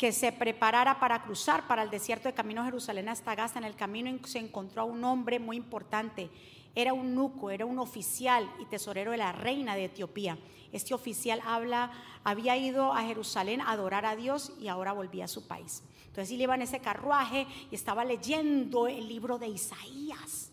que 0.00 0.10
se 0.10 0.32
preparara 0.32 0.98
para 0.98 1.22
cruzar 1.22 1.68
para 1.68 1.82
el 1.82 1.90
desierto 1.90 2.26
de 2.26 2.34
camino 2.34 2.62
a 2.62 2.64
Jerusalén 2.64 3.10
hasta 3.10 3.34
Gaza. 3.34 3.58
En 3.58 3.66
el 3.66 3.76
camino 3.76 4.10
se 4.26 4.38
encontró 4.38 4.80
a 4.82 4.86
un 4.86 5.04
hombre 5.04 5.38
muy 5.38 5.56
importante 5.56 6.30
era 6.74 6.92
un 6.92 7.14
nuco, 7.14 7.50
era 7.50 7.66
un 7.66 7.78
oficial 7.78 8.48
y 8.60 8.64
tesorero 8.66 9.10
de 9.10 9.16
la 9.16 9.32
reina 9.32 9.74
de 9.74 9.86
Etiopía. 9.86 10.38
Este 10.72 10.94
oficial 10.94 11.40
habla, 11.44 11.90
había 12.22 12.56
ido 12.56 12.92
a 12.92 13.02
Jerusalén 13.02 13.60
a 13.60 13.72
adorar 13.72 14.06
a 14.06 14.14
Dios 14.14 14.52
y 14.60 14.68
ahora 14.68 14.92
volvía 14.92 15.24
a 15.24 15.28
su 15.28 15.46
país. 15.46 15.82
Entonces 16.06 16.32
él 16.32 16.40
iba 16.40 16.54
en 16.54 16.62
ese 16.62 16.80
carruaje 16.80 17.46
y 17.70 17.74
estaba 17.74 18.04
leyendo 18.04 18.86
el 18.86 19.08
libro 19.08 19.38
de 19.38 19.48
Isaías. 19.48 20.52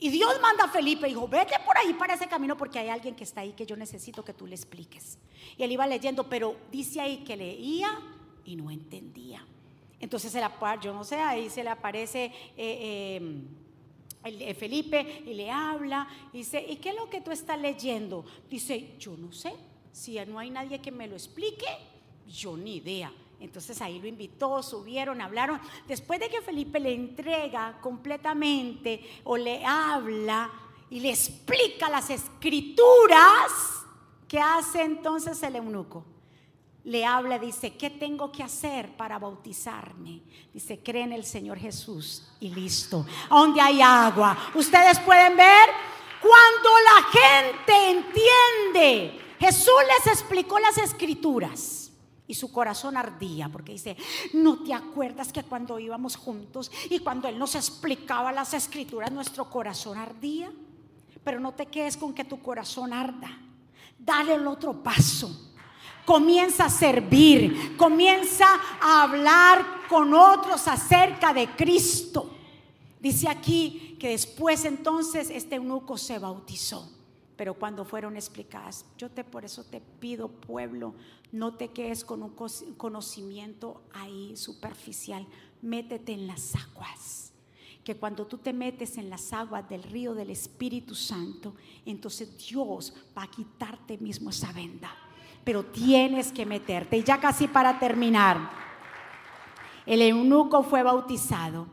Y 0.00 0.10
Dios 0.10 0.38
manda 0.40 0.64
a 0.64 0.68
Felipe 0.68 1.08
dijo, 1.08 1.26
vete 1.26 1.54
por 1.64 1.76
ahí 1.76 1.92
para 1.94 2.14
ese 2.14 2.28
camino 2.28 2.56
porque 2.56 2.78
hay 2.78 2.88
alguien 2.88 3.16
que 3.16 3.24
está 3.24 3.40
ahí 3.40 3.52
que 3.52 3.66
yo 3.66 3.74
necesito 3.74 4.24
que 4.24 4.34
tú 4.34 4.46
le 4.46 4.54
expliques. 4.54 5.18
Y 5.56 5.62
él 5.62 5.72
iba 5.72 5.86
leyendo, 5.86 6.28
pero 6.28 6.56
dice 6.70 7.00
ahí 7.00 7.24
que 7.24 7.36
leía 7.36 7.98
y 8.48 8.56
no 8.56 8.70
entendía. 8.70 9.44
Entonces, 10.00 10.32
se 10.32 10.40
la, 10.40 10.80
yo 10.80 10.94
no 10.94 11.04
sé, 11.04 11.16
ahí 11.16 11.50
se 11.50 11.62
le 11.62 11.70
aparece... 11.70 12.32
Eh, 12.56 13.16
em, 13.16 13.44
eh, 14.24 14.52
Felipe 14.54 15.22
y 15.26 15.32
le 15.32 15.48
habla 15.48 16.08
y 16.32 16.38
dice, 16.38 16.64
¿y 16.68 16.76
qué 16.76 16.90
es 16.90 16.96
lo 16.96 17.08
que 17.08 17.20
tú 17.20 17.30
estás 17.30 17.58
leyendo? 17.58 18.24
Dice, 18.50 18.96
yo 18.98 19.16
no 19.16 19.30
sé, 19.32 19.54
si 19.92 20.18
no 20.26 20.40
hay 20.40 20.50
nadie 20.50 20.80
que 20.80 20.90
me 20.90 21.06
lo 21.06 21.14
explique, 21.14 21.66
yo 22.26 22.56
ni 22.56 22.76
idea. 22.76 23.12
Entonces 23.38 23.80
ahí 23.80 24.00
lo 24.00 24.08
invitó, 24.08 24.60
subieron, 24.62 25.20
hablaron. 25.20 25.60
Después 25.86 26.18
de 26.18 26.28
que 26.28 26.42
Felipe 26.42 26.80
le 26.80 26.92
entrega 26.92 27.78
completamente 27.80 29.02
o 29.22 29.36
le 29.36 29.64
habla 29.64 30.50
y 30.90 30.98
le 30.98 31.10
explica 31.10 31.88
las 31.88 32.10
escrituras, 32.10 33.86
¿qué 34.26 34.40
hace 34.40 34.82
entonces 34.82 35.40
el 35.44 35.56
eunuco? 35.56 36.04
Le 36.88 37.04
habla, 37.04 37.38
dice, 37.38 37.76
¿qué 37.76 37.90
tengo 37.90 38.32
que 38.32 38.42
hacer 38.42 38.96
para 38.96 39.18
bautizarme? 39.18 40.22
Dice, 40.54 40.82
cree 40.82 41.02
en 41.02 41.12
el 41.12 41.24
Señor 41.24 41.58
Jesús 41.58 42.26
y 42.40 42.48
listo. 42.48 43.04
Donde 43.28 43.60
hay 43.60 43.82
agua. 43.82 44.36
Ustedes 44.54 44.98
pueden 45.00 45.36
ver 45.36 45.68
cuando 46.22 46.70
la 46.86 47.20
gente 47.20 47.90
entiende. 47.90 49.20
Jesús 49.38 49.74
les 49.86 50.14
explicó 50.14 50.58
las 50.58 50.78
escrituras. 50.78 51.92
Y 52.26 52.34
su 52.34 52.50
corazón 52.50 52.96
ardía 52.96 53.50
porque 53.50 53.72
dice, 53.72 53.96
¿no 54.32 54.62
te 54.62 54.72
acuerdas 54.72 55.30
que 55.30 55.42
cuando 55.42 55.78
íbamos 55.78 56.16
juntos 56.16 56.70
y 56.88 57.00
cuando 57.00 57.28
Él 57.28 57.38
nos 57.38 57.54
explicaba 57.54 58.32
las 58.32 58.54
escrituras, 58.54 59.12
nuestro 59.12 59.50
corazón 59.50 59.98
ardía? 59.98 60.50
Pero 61.22 61.38
no 61.38 61.52
te 61.52 61.66
quedes 61.66 61.98
con 61.98 62.14
que 62.14 62.24
tu 62.24 62.40
corazón 62.40 62.94
arda. 62.94 63.30
Dale 63.98 64.34
el 64.34 64.46
otro 64.46 64.82
paso 64.82 65.47
comienza 66.08 66.64
a 66.64 66.70
servir, 66.70 67.76
comienza 67.76 68.46
a 68.80 69.02
hablar 69.02 69.86
con 69.90 70.14
otros 70.14 70.66
acerca 70.66 71.34
de 71.34 71.48
Cristo. 71.48 72.30
Dice 72.98 73.28
aquí 73.28 73.94
que 74.00 74.08
después 74.08 74.64
entonces 74.64 75.28
este 75.28 75.56
eunuco 75.56 75.98
se 75.98 76.18
bautizó. 76.18 76.90
Pero 77.36 77.52
cuando 77.52 77.84
fueron 77.84 78.16
explicadas, 78.16 78.86
yo 78.96 79.10
te 79.10 79.22
por 79.22 79.44
eso 79.44 79.64
te 79.64 79.82
pido, 79.82 80.28
pueblo, 80.28 80.94
no 81.30 81.52
te 81.56 81.68
quedes 81.72 82.06
con 82.06 82.22
un 82.22 82.34
conocimiento 82.78 83.82
ahí 83.92 84.34
superficial. 84.34 85.26
Métete 85.60 86.14
en 86.14 86.26
las 86.26 86.54
aguas. 86.54 87.32
Que 87.84 87.98
cuando 87.98 88.26
tú 88.26 88.38
te 88.38 88.54
metes 88.54 88.96
en 88.96 89.10
las 89.10 89.34
aguas 89.34 89.68
del 89.68 89.82
río 89.82 90.14
del 90.14 90.30
Espíritu 90.30 90.94
Santo, 90.94 91.54
entonces 91.84 92.30
Dios 92.48 92.94
va 93.16 93.24
a 93.24 93.30
quitarte 93.30 93.98
mismo 93.98 94.30
esa 94.30 94.52
venda 94.52 94.90
pero 95.48 95.64
tienes 95.64 96.30
que 96.30 96.44
meterte. 96.44 96.98
Y 96.98 97.02
ya 97.02 97.20
casi 97.20 97.48
para 97.48 97.78
terminar, 97.78 98.50
el 99.86 100.02
eunuco 100.02 100.62
fue 100.62 100.82
bautizado. 100.82 101.66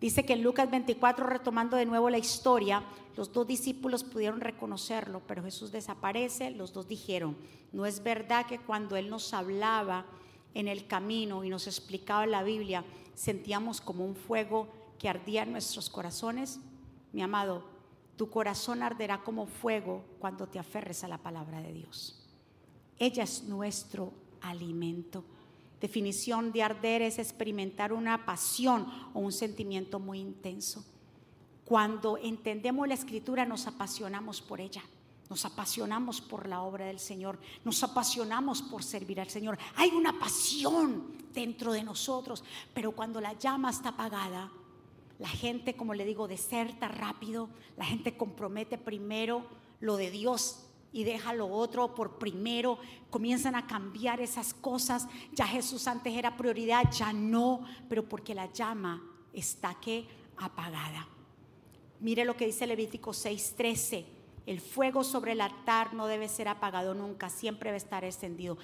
Dice 0.00 0.24
que 0.24 0.34
en 0.34 0.44
Lucas 0.44 0.70
24, 0.70 1.26
retomando 1.26 1.76
de 1.76 1.86
nuevo 1.86 2.08
la 2.08 2.18
historia, 2.18 2.84
los 3.16 3.32
dos 3.32 3.48
discípulos 3.48 4.04
pudieron 4.04 4.40
reconocerlo, 4.40 5.22
pero 5.26 5.42
Jesús 5.42 5.72
desaparece. 5.72 6.52
Los 6.52 6.72
dos 6.72 6.86
dijeron, 6.86 7.36
no 7.72 7.84
es 7.84 8.00
verdad 8.00 8.46
que 8.46 8.60
cuando 8.60 8.94
Él 8.94 9.10
nos 9.10 9.34
hablaba 9.34 10.06
en 10.54 10.68
el 10.68 10.86
camino 10.86 11.42
y 11.42 11.48
nos 11.48 11.66
explicaba 11.66 12.26
la 12.26 12.44
Biblia, 12.44 12.84
sentíamos 13.14 13.80
como 13.80 14.04
un 14.04 14.14
fuego 14.14 14.68
que 15.00 15.08
ardía 15.08 15.42
en 15.42 15.50
nuestros 15.50 15.90
corazones. 15.90 16.60
Mi 17.12 17.22
amado, 17.22 17.64
tu 18.14 18.30
corazón 18.30 18.84
arderá 18.84 19.24
como 19.24 19.46
fuego 19.46 20.04
cuando 20.20 20.46
te 20.46 20.60
aferres 20.60 21.02
a 21.02 21.08
la 21.08 21.18
palabra 21.18 21.60
de 21.60 21.72
Dios. 21.72 22.19
Ella 23.00 23.24
es 23.24 23.44
nuestro 23.44 24.12
alimento. 24.42 25.24
Definición 25.80 26.52
de 26.52 26.62
arder 26.62 27.00
es 27.00 27.18
experimentar 27.18 27.94
una 27.94 28.26
pasión 28.26 28.86
o 29.14 29.20
un 29.20 29.32
sentimiento 29.32 29.98
muy 29.98 30.18
intenso. 30.18 30.84
Cuando 31.64 32.18
entendemos 32.18 32.86
la 32.86 32.94
escritura 32.94 33.46
nos 33.46 33.66
apasionamos 33.66 34.42
por 34.42 34.60
ella. 34.60 34.82
Nos 35.30 35.46
apasionamos 35.46 36.20
por 36.20 36.46
la 36.46 36.60
obra 36.60 36.86
del 36.86 36.98
Señor, 36.98 37.38
nos 37.64 37.82
apasionamos 37.84 38.62
por 38.62 38.82
servir 38.82 39.20
al 39.20 39.30
Señor. 39.30 39.56
Hay 39.76 39.90
una 39.90 40.18
pasión 40.18 41.04
dentro 41.32 41.72
de 41.72 41.84
nosotros, 41.84 42.42
pero 42.74 42.90
cuando 42.90 43.20
la 43.20 43.32
llama 43.34 43.70
está 43.70 43.90
apagada, 43.90 44.50
la 45.20 45.28
gente, 45.28 45.76
como 45.76 45.94
le 45.94 46.04
digo, 46.04 46.26
deserta 46.26 46.88
rápido, 46.88 47.48
la 47.76 47.84
gente 47.84 48.16
compromete 48.16 48.76
primero 48.76 49.46
lo 49.78 49.96
de 49.96 50.10
Dios 50.10 50.69
y 50.92 51.04
deja 51.04 51.32
lo 51.34 51.48
otro 51.48 51.94
por 51.94 52.18
primero, 52.18 52.78
comienzan 53.10 53.54
a 53.54 53.66
cambiar 53.66 54.20
esas 54.20 54.54
cosas. 54.54 55.06
Ya 55.32 55.46
Jesús 55.46 55.86
antes 55.86 56.14
era 56.14 56.36
prioridad, 56.36 56.90
ya 56.90 57.12
no, 57.12 57.64
pero 57.88 58.08
porque 58.08 58.34
la 58.34 58.52
llama 58.52 59.02
está 59.32 59.74
que 59.74 60.06
apagada. 60.36 61.08
Mire 62.00 62.24
lo 62.24 62.36
que 62.36 62.46
dice 62.46 62.66
Levítico 62.66 63.12
6:13. 63.12 64.04
El 64.46 64.60
fuego 64.60 65.04
sobre 65.04 65.32
el 65.32 65.40
altar 65.42 65.94
no 65.94 66.06
debe 66.06 66.28
ser 66.28 66.48
apagado 66.48 66.94
nunca, 66.94 67.28
siempre 67.28 67.68
debe 67.68 67.76
estar 67.76 68.04
encendido. 68.04 68.58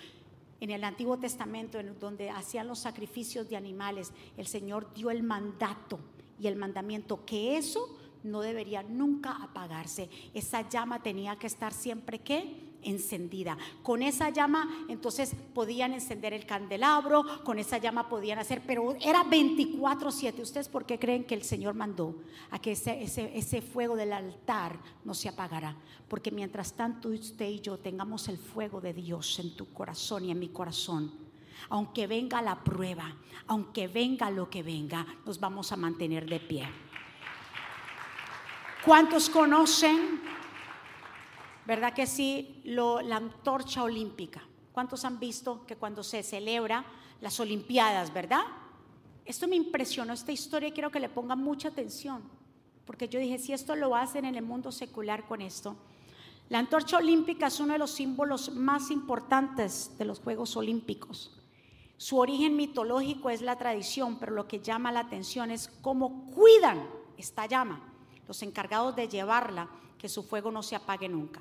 En 0.58 0.70
el 0.70 0.82
Antiguo 0.84 1.18
Testamento, 1.18 1.78
en 1.78 1.98
donde 2.00 2.30
hacían 2.30 2.66
los 2.66 2.78
sacrificios 2.78 3.48
de 3.50 3.56
animales, 3.56 4.12
el 4.38 4.46
Señor 4.46 4.92
dio 4.94 5.10
el 5.10 5.22
mandato 5.22 6.00
y 6.40 6.46
el 6.46 6.56
mandamiento 6.56 7.24
que 7.26 7.58
eso 7.58 7.96
no 8.26 8.40
debería 8.40 8.82
nunca 8.82 9.32
apagarse. 9.42 10.10
Esa 10.34 10.68
llama 10.68 11.02
tenía 11.02 11.36
que 11.36 11.46
estar 11.46 11.72
siempre 11.72 12.18
que 12.18 12.66
encendida. 12.82 13.58
Con 13.82 14.02
esa 14.02 14.30
llama 14.30 14.68
entonces 14.88 15.34
podían 15.54 15.92
encender 15.92 16.32
el 16.32 16.46
candelabro, 16.46 17.24
con 17.44 17.58
esa 17.58 17.78
llama 17.78 18.08
podían 18.08 18.38
hacer, 18.38 18.62
pero 18.66 18.96
era 19.00 19.24
24/7. 19.24 20.40
¿Ustedes 20.40 20.68
por 20.68 20.86
qué 20.86 20.98
creen 20.98 21.24
que 21.24 21.34
el 21.34 21.42
Señor 21.42 21.74
mandó 21.74 22.14
a 22.50 22.58
que 22.58 22.72
ese, 22.72 23.02
ese, 23.02 23.36
ese 23.36 23.60
fuego 23.60 23.96
del 23.96 24.12
altar 24.12 24.78
no 25.04 25.14
se 25.14 25.28
apagara? 25.28 25.76
Porque 26.08 26.30
mientras 26.30 26.74
tanto 26.74 27.08
usted 27.08 27.48
y 27.48 27.60
yo 27.60 27.78
tengamos 27.78 28.28
el 28.28 28.38
fuego 28.38 28.80
de 28.80 28.94
Dios 28.94 29.38
en 29.40 29.56
tu 29.56 29.72
corazón 29.72 30.24
y 30.24 30.30
en 30.30 30.38
mi 30.38 30.48
corazón, 30.48 31.12
aunque 31.68 32.06
venga 32.06 32.40
la 32.42 32.62
prueba, 32.62 33.16
aunque 33.48 33.88
venga 33.88 34.30
lo 34.30 34.48
que 34.48 34.62
venga, 34.62 35.06
nos 35.24 35.40
vamos 35.40 35.72
a 35.72 35.76
mantener 35.76 36.28
de 36.28 36.40
pie. 36.40 36.68
¿Cuántos 38.86 39.28
conocen 39.28 40.20
¿verdad 41.66 41.92
que 41.92 42.06
sí? 42.06 42.60
Lo, 42.64 43.00
la 43.02 43.16
antorcha 43.16 43.82
olímpica. 43.82 44.42
¿Cuántos 44.72 45.04
han 45.04 45.18
visto 45.18 45.66
que 45.66 45.76
cuando 45.76 46.02
se 46.02 46.22
celebra 46.22 46.84
las 47.20 47.40
Olimpiadas, 47.40 48.14
verdad? 48.14 48.42
Esto 49.24 49.48
me 49.48 49.56
impresionó, 49.56 50.12
esta 50.12 50.32
historia, 50.32 50.68
y 50.68 50.72
quiero 50.72 50.90
que 50.90 51.00
le 51.00 51.08
pongan 51.08 51.42
mucha 51.42 51.68
atención, 51.68 52.22
porque 52.84 53.08
yo 53.08 53.18
dije, 53.18 53.38
si 53.38 53.52
esto 53.52 53.74
lo 53.74 53.96
hacen 53.96 54.24
en 54.24 54.36
el 54.36 54.44
mundo 54.44 54.70
secular 54.70 55.26
con 55.26 55.42
esto, 55.42 55.76
la 56.48 56.60
antorcha 56.60 56.98
olímpica 56.98 57.48
es 57.48 57.58
uno 57.58 57.72
de 57.72 57.80
los 57.80 57.90
símbolos 57.90 58.54
más 58.54 58.92
importantes 58.92 59.98
de 59.98 60.04
los 60.04 60.20
Juegos 60.20 60.56
Olímpicos. 60.56 61.36
Su 61.96 62.18
origen 62.18 62.54
mitológico 62.54 63.30
es 63.30 63.42
la 63.42 63.56
tradición, 63.56 64.18
pero 64.20 64.32
lo 64.32 64.46
que 64.46 64.60
llama 64.60 64.92
la 64.92 65.00
atención 65.00 65.50
es 65.50 65.68
cómo 65.80 66.26
cuidan 66.26 66.86
esta 67.16 67.46
llama, 67.46 67.95
los 68.26 68.42
encargados 68.42 68.94
de 68.96 69.08
llevarla, 69.08 69.68
que 69.98 70.08
su 70.08 70.22
fuego 70.22 70.50
no 70.50 70.62
se 70.62 70.76
apague 70.76 71.08
nunca. 71.08 71.40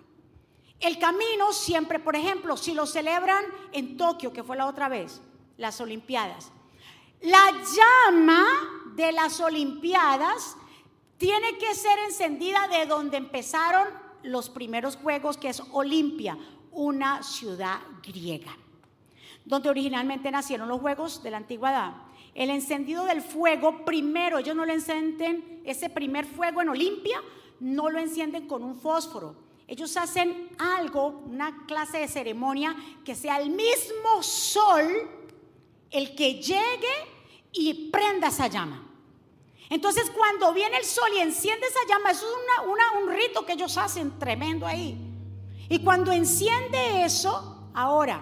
El 0.79 0.99
camino 0.99 1.53
siempre, 1.53 1.99
por 1.99 2.15
ejemplo, 2.15 2.57
si 2.57 2.73
lo 2.73 2.85
celebran 2.85 3.43
en 3.71 3.97
Tokio, 3.97 4.33
que 4.33 4.43
fue 4.43 4.57
la 4.57 4.67
otra 4.67 4.89
vez, 4.89 5.21
las 5.57 5.79
Olimpiadas, 5.79 6.51
la 7.21 7.51
llama 7.51 8.45
de 8.95 9.11
las 9.11 9.39
Olimpiadas 9.39 10.57
tiene 11.17 11.57
que 11.57 11.73
ser 11.75 11.97
encendida 11.99 12.67
de 12.67 12.85
donde 12.85 13.17
empezaron 13.17 13.87
los 14.23 14.49
primeros 14.49 14.97
juegos, 14.97 15.37
que 15.37 15.49
es 15.49 15.61
Olimpia, 15.71 16.37
una 16.71 17.23
ciudad 17.23 17.79
griega, 18.03 18.57
donde 19.45 19.69
originalmente 19.69 20.29
nacieron 20.29 20.67
los 20.67 20.81
juegos 20.81 21.23
de 21.23 21.31
la 21.31 21.37
antigüedad. 21.37 21.93
El 22.33 22.49
encendido 22.49 23.05
del 23.05 23.21
fuego, 23.21 23.85
primero, 23.85 24.39
ellos 24.39 24.55
no 24.55 24.65
lo 24.65 24.73
encienden, 24.73 25.54
ese 25.65 25.89
primer 25.89 26.25
fuego 26.25 26.61
en 26.61 26.69
Olimpia, 26.69 27.21
no 27.59 27.89
lo 27.89 27.99
encienden 27.99 28.47
con 28.47 28.63
un 28.63 28.75
fósforo, 28.75 29.35
ellos 29.67 29.97
hacen 29.97 30.49
algo, 30.59 31.23
una 31.25 31.65
clase 31.65 31.97
de 31.97 32.07
ceremonia, 32.07 32.75
que 33.03 33.15
sea 33.15 33.39
el 33.39 33.49
mismo 33.49 34.21
sol 34.21 35.09
el 35.89 36.15
que 36.15 36.35
llegue 36.35 36.93
y 37.51 37.89
prenda 37.89 38.27
esa 38.27 38.47
llama. 38.47 38.83
Entonces 39.69 40.11
cuando 40.11 40.53
viene 40.53 40.77
el 40.77 40.85
sol 40.85 41.09
y 41.15 41.19
enciende 41.19 41.65
esa 41.65 41.79
llama, 41.89 42.11
eso 42.11 42.25
es 42.27 43.01
un 43.01 43.09
rito 43.09 43.45
que 43.45 43.53
ellos 43.53 43.75
hacen 43.77 44.19
tremendo 44.19 44.67
ahí. 44.67 44.99
Y 45.67 45.79
cuando 45.79 46.11
enciende 46.11 47.03
eso, 47.03 47.69
ahora, 47.73 48.21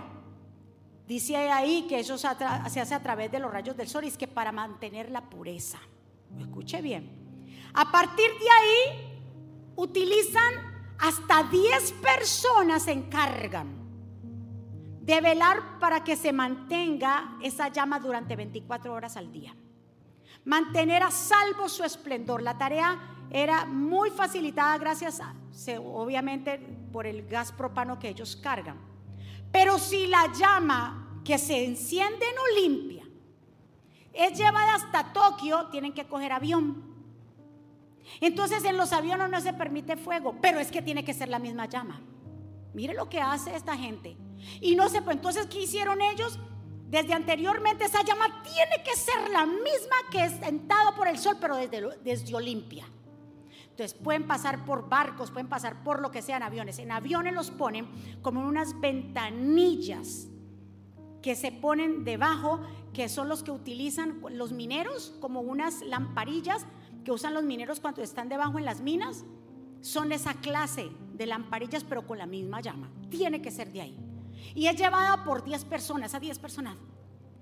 dice 1.05 1.35
ahí 1.35 1.85
que 1.89 1.99
eso 1.99 2.17
se, 2.17 2.27
hace 2.27 2.93
a 2.93 3.03
través 3.03 3.29
de 3.31 3.39
los 3.39 3.51
rayos 3.51 3.75
del 3.75 3.89
sol 3.89 4.05
y 4.05 4.07
es 4.07 4.17
que 4.17 4.29
para 4.29 4.53
mantener 4.53 5.11
la 5.11 5.29
pureza. 5.29 5.79
Escuche 6.39 6.81
bien. 6.81 7.22
A 7.73 7.91
partir 7.91 8.29
de 8.39 8.49
ahí, 8.49 9.13
utilizan 9.75 10.73
hasta 10.99 11.43
10 11.43 11.91
personas 11.93 12.83
se 12.83 12.91
encargan 12.91 13.83
de 15.01 15.19
velar 15.19 15.79
para 15.79 16.03
que 16.03 16.15
se 16.15 16.31
mantenga 16.31 17.37
esa 17.41 17.67
llama 17.67 17.99
durante 17.99 18.35
24 18.35 18.93
horas 18.93 19.17
al 19.17 19.31
día. 19.31 19.55
Mantener 20.45 21.03
a 21.03 21.11
salvo 21.11 21.67
su 21.67 21.83
esplendor. 21.83 22.41
La 22.41 22.57
tarea 22.57 23.25
era 23.29 23.65
muy 23.65 24.11
facilitada 24.11 24.77
gracias 24.77 25.19
a, 25.19 25.35
obviamente, 25.79 26.57
por 26.91 27.05
el 27.05 27.27
gas 27.27 27.51
propano 27.51 27.99
que 27.99 28.09
ellos 28.09 28.35
cargan. 28.35 28.79
Pero 29.51 29.77
si 29.77 30.07
la 30.07 30.31
llama 30.31 31.21
que 31.25 31.37
se 31.37 31.65
enciende 31.65 32.25
en 32.25 32.39
Olimpia 32.39 33.03
es 34.13 34.37
llevada 34.37 34.75
hasta 34.75 35.11
Tokio, 35.11 35.67
tienen 35.67 35.93
que 35.93 36.07
coger 36.07 36.31
avión 36.31 36.92
entonces 38.21 38.63
en 38.65 38.77
los 38.77 38.93
aviones 38.93 39.29
no 39.29 39.41
se 39.41 39.53
permite 39.53 39.97
fuego, 39.97 40.37
pero 40.41 40.59
es 40.59 40.71
que 40.71 40.81
tiene 40.81 41.03
que 41.03 41.13
ser 41.13 41.29
la 41.29 41.39
misma 41.39 41.67
llama. 41.67 42.01
Mire 42.73 42.93
lo 42.93 43.09
que 43.09 43.19
hace 43.19 43.55
esta 43.55 43.77
gente. 43.77 44.17
Y 44.59 44.75
no 44.75 44.89
sé, 44.89 45.01
pues 45.01 45.15
entonces, 45.15 45.45
¿qué 45.47 45.61
hicieron 45.61 46.01
ellos? 46.01 46.39
Desde 46.89 47.13
anteriormente 47.13 47.85
esa 47.85 48.03
llama 48.03 48.43
tiene 48.43 48.83
que 48.83 48.95
ser 48.95 49.29
la 49.31 49.45
misma 49.45 49.95
que 50.11 50.25
es 50.25 50.33
sentado 50.33 50.95
por 50.95 51.07
el 51.07 51.17
sol, 51.17 51.37
pero 51.39 51.55
desde, 51.55 51.81
desde 52.03 52.35
Olimpia. 52.35 52.85
Entonces 53.71 53.95
pueden 53.95 54.27
pasar 54.27 54.65
por 54.65 54.87
barcos, 54.87 55.31
pueden 55.31 55.49
pasar 55.49 55.83
por 55.83 55.99
lo 56.01 56.11
que 56.11 56.21
sean 56.21 56.43
aviones. 56.43 56.77
En 56.77 56.91
aviones 56.91 57.33
los 57.33 57.49
ponen 57.49 57.87
como 58.21 58.45
unas 58.45 58.79
ventanillas 58.79 60.27
que 61.23 61.35
se 61.35 61.51
ponen 61.51 62.03
debajo, 62.03 62.59
que 62.93 63.09
son 63.09 63.29
los 63.29 63.41
que 63.41 63.49
utilizan 63.49 64.21
los 64.29 64.51
mineros 64.51 65.15
como 65.19 65.41
unas 65.41 65.81
lamparillas 65.81 66.67
que 67.03 67.11
usan 67.11 67.33
los 67.33 67.43
mineros 67.43 67.79
cuando 67.79 68.01
están 68.01 68.29
debajo 68.29 68.57
en 68.59 68.65
las 68.65 68.81
minas 68.81 69.25
son 69.81 70.11
esa 70.11 70.33
clase 70.35 70.89
de 71.13 71.25
lamparillas, 71.25 71.83
pero 71.83 72.07
con 72.07 72.17
la 72.17 72.25
misma 72.25 72.61
llama. 72.61 72.89
Tiene 73.09 73.41
que 73.41 73.51
ser 73.51 73.71
de 73.71 73.81
ahí. 73.81 73.97
Y 74.55 74.67
es 74.67 74.77
llevada 74.77 75.23
por 75.23 75.43
10 75.43 75.65
personas, 75.65 76.13
a 76.15 76.19
10 76.19 76.39
personas. 76.39 76.77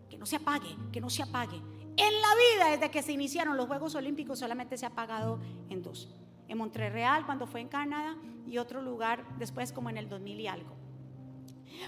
Que 0.10 0.18
no 0.18 0.26
se 0.26 0.38
apague, 0.38 0.76
que 0.92 1.00
no 1.00 1.10
se 1.10 1.24
apague. 1.24 1.58
En 1.98 2.14
la 2.22 2.58
vida, 2.58 2.72
desde 2.72 2.90
que 2.90 3.04
se 3.04 3.12
iniciaron 3.12 3.58
los 3.58 3.68
Juegos 3.68 3.96
Olímpicos, 3.96 4.40
solamente 4.40 4.78
se 4.78 4.86
ha 4.86 4.90
apagado 4.90 5.40
en 5.70 5.82
dos. 5.82 6.10
En 6.48 6.58
Montreal, 6.58 7.26
cuando 7.26 7.46
fue 7.46 7.62
en 7.62 7.68
Canadá, 7.68 8.16
y 8.48 8.58
otro 8.58 8.82
lugar 8.82 9.24
después, 9.38 9.72
como 9.72 9.90
en 9.90 9.98
el 9.98 10.10
2000 10.10 10.40
y 10.40 10.48
algo. 10.48 10.76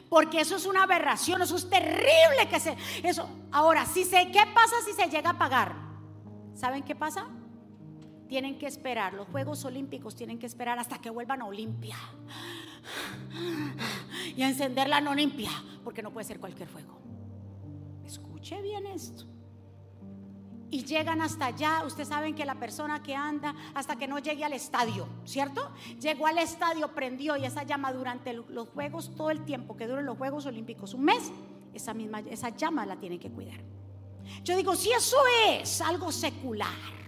Porque 0.09 0.39
eso 0.39 0.55
es 0.55 0.65
una 0.65 0.83
aberración, 0.83 1.41
eso 1.41 1.55
es 1.55 1.69
terrible 1.69 2.47
que 2.49 2.59
se. 2.59 2.77
Eso. 3.03 3.27
Ahora, 3.51 3.85
si 3.85 4.03
se, 4.03 4.31
¿qué 4.31 4.41
pasa 4.53 4.75
si 4.85 4.93
se 4.93 5.09
llega 5.09 5.31
a 5.31 5.33
apagar? 5.33 5.75
¿Saben 6.53 6.83
qué 6.83 6.95
pasa? 6.95 7.27
Tienen 8.33 8.57
que 8.57 8.65
esperar, 8.65 9.13
los 9.13 9.27
Juegos 9.27 9.63
Olímpicos 9.63 10.15
tienen 10.15 10.39
que 10.39 10.47
esperar 10.47 10.79
hasta 10.79 10.97
que 10.97 11.11
vuelvan 11.11 11.43
a 11.43 11.45
Olimpia. 11.45 11.95
Y 14.35 14.41
a 14.41 14.49
encender 14.49 14.89
la 14.89 14.99
no 15.01 15.11
Olimpia, 15.11 15.51
porque 15.83 16.01
no 16.01 16.11
puede 16.11 16.25
ser 16.25 16.39
cualquier 16.39 16.67
fuego. 16.67 16.97
Escuche 18.03 18.59
bien 18.63 18.87
esto. 18.87 19.25
Y 20.71 20.83
llegan 20.83 21.21
hasta 21.21 21.45
allá, 21.45 21.83
ustedes 21.85 22.07
saben 22.07 22.33
que 22.33 22.43
la 22.43 22.55
persona 22.55 23.03
que 23.03 23.13
anda 23.13 23.53
hasta 23.75 23.97
que 23.97 24.07
no 24.07 24.17
llegue 24.17 24.43
al 24.43 24.53
estadio, 24.53 25.07
¿cierto? 25.25 25.71
Llegó 26.01 26.25
al 26.25 26.39
estadio, 26.39 26.87
prendió 26.95 27.37
y 27.37 27.45
esa 27.45 27.61
llama 27.61 27.93
durante 27.93 28.33
los 28.33 28.67
Juegos, 28.69 29.15
todo 29.15 29.29
el 29.29 29.45
tiempo 29.45 29.77
que 29.77 29.85
duren 29.85 30.07
los 30.07 30.17
Juegos 30.17 30.47
Olímpicos, 30.47 30.95
un 30.95 31.03
mes, 31.03 31.31
esa 31.71 31.93
misma 31.93 32.21
esa 32.21 32.49
llama 32.49 32.83
la 32.87 32.95
tienen 32.95 33.19
que 33.19 33.29
cuidar. 33.29 33.61
Yo 34.43 34.57
digo, 34.57 34.75
si 34.75 34.91
eso 34.91 35.17
es 35.51 35.81
algo 35.81 36.11
secular, 36.11 37.02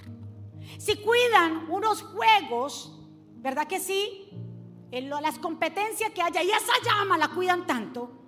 si 0.78 0.98
cuidan 0.98 1.70
unos 1.70 2.02
juegos, 2.02 3.00
¿verdad 3.38 3.68
que 3.68 3.80
sí? 3.80 4.30
En 4.92 5.10
las 5.10 5.40
competencias 5.40 6.12
que 6.12 6.22
haya 6.22 6.44
y 6.44 6.50
esa 6.50 6.74
llama 6.84 7.18
la 7.18 7.30
cuidan 7.30 7.66
tanto. 7.66 8.25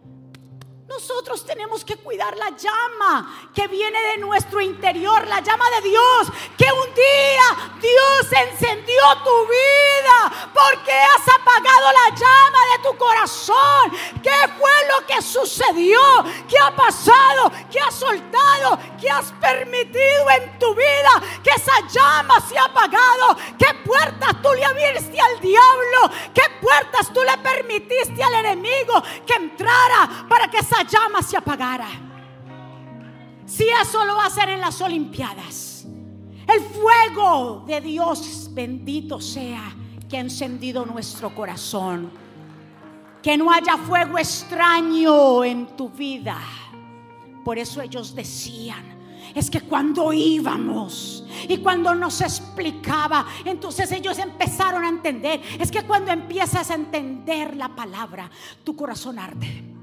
Nosotros 0.88 1.46
tenemos 1.46 1.84
que 1.84 1.98
cuidar 1.98 2.38
la 2.38 2.50
llama 2.52 3.50
que 3.54 3.68
viene 3.68 4.02
de 4.02 4.18
nuestro 4.20 4.62
interior, 4.62 5.28
la 5.28 5.42
llama 5.42 5.66
de 5.82 5.90
Dios, 5.90 6.28
que 6.58 6.64
un 6.72 6.94
día 6.96 7.72
Dios 7.82 8.42
encendió 8.50 9.04
tu 9.22 9.48
vida 9.48 10.50
porque 10.54 10.94
has 10.94 11.28
apagado 11.28 11.92
la 11.92 12.16
llama 12.16 12.60
de 12.72 12.84
tu 12.84 12.98
corazón. 12.98 13.92
¿Qué 14.24 14.54
fue 14.58 14.72
lo 14.88 15.06
que 15.06 15.22
sucedió? 15.22 16.00
¿Qué 16.48 16.58
ha 16.58 16.74
pasado? 16.74 17.52
¿Qué 17.70 17.82
has 17.82 17.94
soltado? 17.94 18.80
¿Qué 19.00 19.10
has 19.10 19.34
permitido 19.34 20.30
en 20.38 20.58
tu 20.58 20.74
vida 20.74 21.22
que 21.44 21.50
esa 21.50 21.86
llama 21.90 22.40
se 22.48 22.58
ha 22.58 22.64
apagado? 22.64 23.38
¿Qué 23.60 23.74
puertas 23.86 24.42
tú 24.42 24.54
le 24.54 24.64
abriste 24.64 25.20
al 25.20 25.40
diablo? 25.42 26.12
¿Qué 26.34 26.44
puertas 26.62 27.12
tú 27.14 27.22
le 27.24 27.38
permitiste 27.40 28.24
al 28.24 28.36
enemigo 28.36 29.04
que 29.26 29.34
entrara 29.34 30.26
para 30.30 30.48
que 30.50 30.60
esa 30.60 30.77
llama 30.84 31.22
se 31.22 31.38
apagara. 31.38 31.88
Si 33.46 33.66
eso 33.82 34.04
lo 34.06 34.16
va 34.16 34.26
a 34.26 34.28
hacer 34.28 34.50
en 34.50 34.60
las 34.60 34.82
Olimpiadas, 34.82 35.86
El 36.48 36.62
fuego 36.62 37.66
de 37.68 37.82
Dios 37.82 38.50
bendito 38.54 39.20
sea 39.20 39.76
que 40.10 40.16
ha 40.16 40.22
encendido 40.22 40.86
nuestro 40.86 41.36
corazón. 41.36 42.10
Que 43.22 43.38
no 43.38 43.52
haya 43.52 43.76
fuego 43.78 44.18
extraño 44.18 45.44
en 45.44 45.76
tu 45.76 45.90
vida. 45.90 46.38
Por 47.44 47.60
eso 47.60 47.82
ellos 47.82 48.16
decían, 48.16 48.98
es 49.36 49.50
que 49.50 49.62
cuando 49.62 50.14
íbamos 50.14 51.26
y 51.50 51.58
cuando 51.58 51.94
nos 51.94 52.22
explicaba, 52.22 53.26
entonces 53.44 53.92
ellos 53.92 54.18
empezaron 54.18 54.86
a 54.86 54.90
entender. 54.90 55.42
Es 55.60 55.70
que 55.70 55.84
cuando 55.84 56.12
empiezas 56.12 56.72
a 56.72 56.76
entender 56.76 57.58
la 57.58 57.76
palabra, 57.76 58.30
tu 58.64 58.76
corazón 58.76 59.20
arde. 59.20 59.77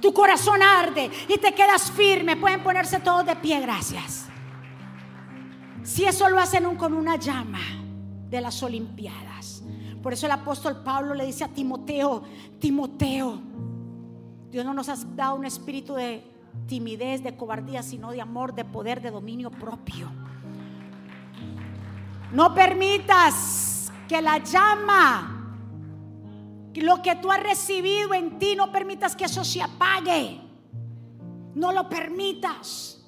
Tu 0.00 0.12
corazón 0.12 0.62
arde 0.62 1.10
y 1.28 1.38
te 1.38 1.52
quedas 1.52 1.90
firme. 1.90 2.36
Pueden 2.36 2.62
ponerse 2.62 3.00
todos 3.00 3.26
de 3.26 3.36
pie, 3.36 3.60
gracias. 3.60 4.26
Si 5.82 6.04
eso 6.04 6.28
lo 6.28 6.38
hacen 6.38 6.76
con 6.76 6.94
una 6.94 7.16
llama 7.16 7.60
de 8.28 8.40
las 8.40 8.62
Olimpiadas. 8.62 9.62
Por 10.02 10.12
eso 10.12 10.26
el 10.26 10.32
apóstol 10.32 10.82
Pablo 10.82 11.14
le 11.14 11.26
dice 11.26 11.44
a 11.44 11.48
Timoteo, 11.48 12.22
Timoteo, 12.58 13.40
Dios 14.50 14.64
no 14.64 14.72
nos 14.72 14.88
ha 14.88 14.96
dado 15.14 15.34
un 15.34 15.44
espíritu 15.44 15.94
de 15.94 16.24
timidez, 16.66 17.22
de 17.22 17.36
cobardía, 17.36 17.82
sino 17.82 18.10
de 18.10 18.20
amor, 18.20 18.54
de 18.54 18.64
poder, 18.64 19.00
de 19.02 19.10
dominio 19.10 19.50
propio. 19.50 20.10
No 22.32 22.54
permitas 22.54 23.92
que 24.08 24.22
la 24.22 24.38
llama, 24.38 25.39
lo 26.74 27.02
que 27.02 27.16
tú 27.16 27.32
has 27.32 27.42
recibido 27.42 28.14
en 28.14 28.38
ti, 28.38 28.54
no 28.54 28.70
permitas 28.70 29.16
que 29.16 29.24
eso 29.24 29.44
se 29.44 29.62
apague. 29.62 30.40
No 31.54 31.72
lo 31.72 31.88
permitas. 31.88 33.04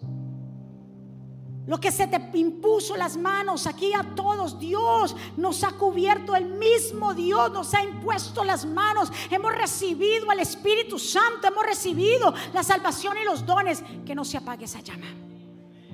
Lo 1.66 1.78
que 1.78 1.92
se 1.92 2.08
te 2.08 2.20
impuso 2.38 2.96
las 2.96 3.16
manos 3.16 3.68
aquí 3.68 3.92
a 3.94 4.02
todos, 4.16 4.58
Dios 4.58 5.14
nos 5.36 5.62
ha 5.62 5.70
cubierto, 5.70 6.34
el 6.34 6.46
mismo 6.46 7.14
Dios 7.14 7.52
nos 7.52 7.72
ha 7.74 7.84
impuesto 7.84 8.42
las 8.42 8.66
manos. 8.66 9.12
Hemos 9.30 9.54
recibido 9.54 10.28
al 10.30 10.40
Espíritu 10.40 10.98
Santo, 10.98 11.46
hemos 11.46 11.64
recibido 11.64 12.34
la 12.52 12.64
salvación 12.64 13.16
y 13.22 13.24
los 13.24 13.46
dones. 13.46 13.84
Que 14.04 14.14
no 14.14 14.24
se 14.24 14.38
apague 14.38 14.64
esa 14.64 14.80
llama. 14.80 15.06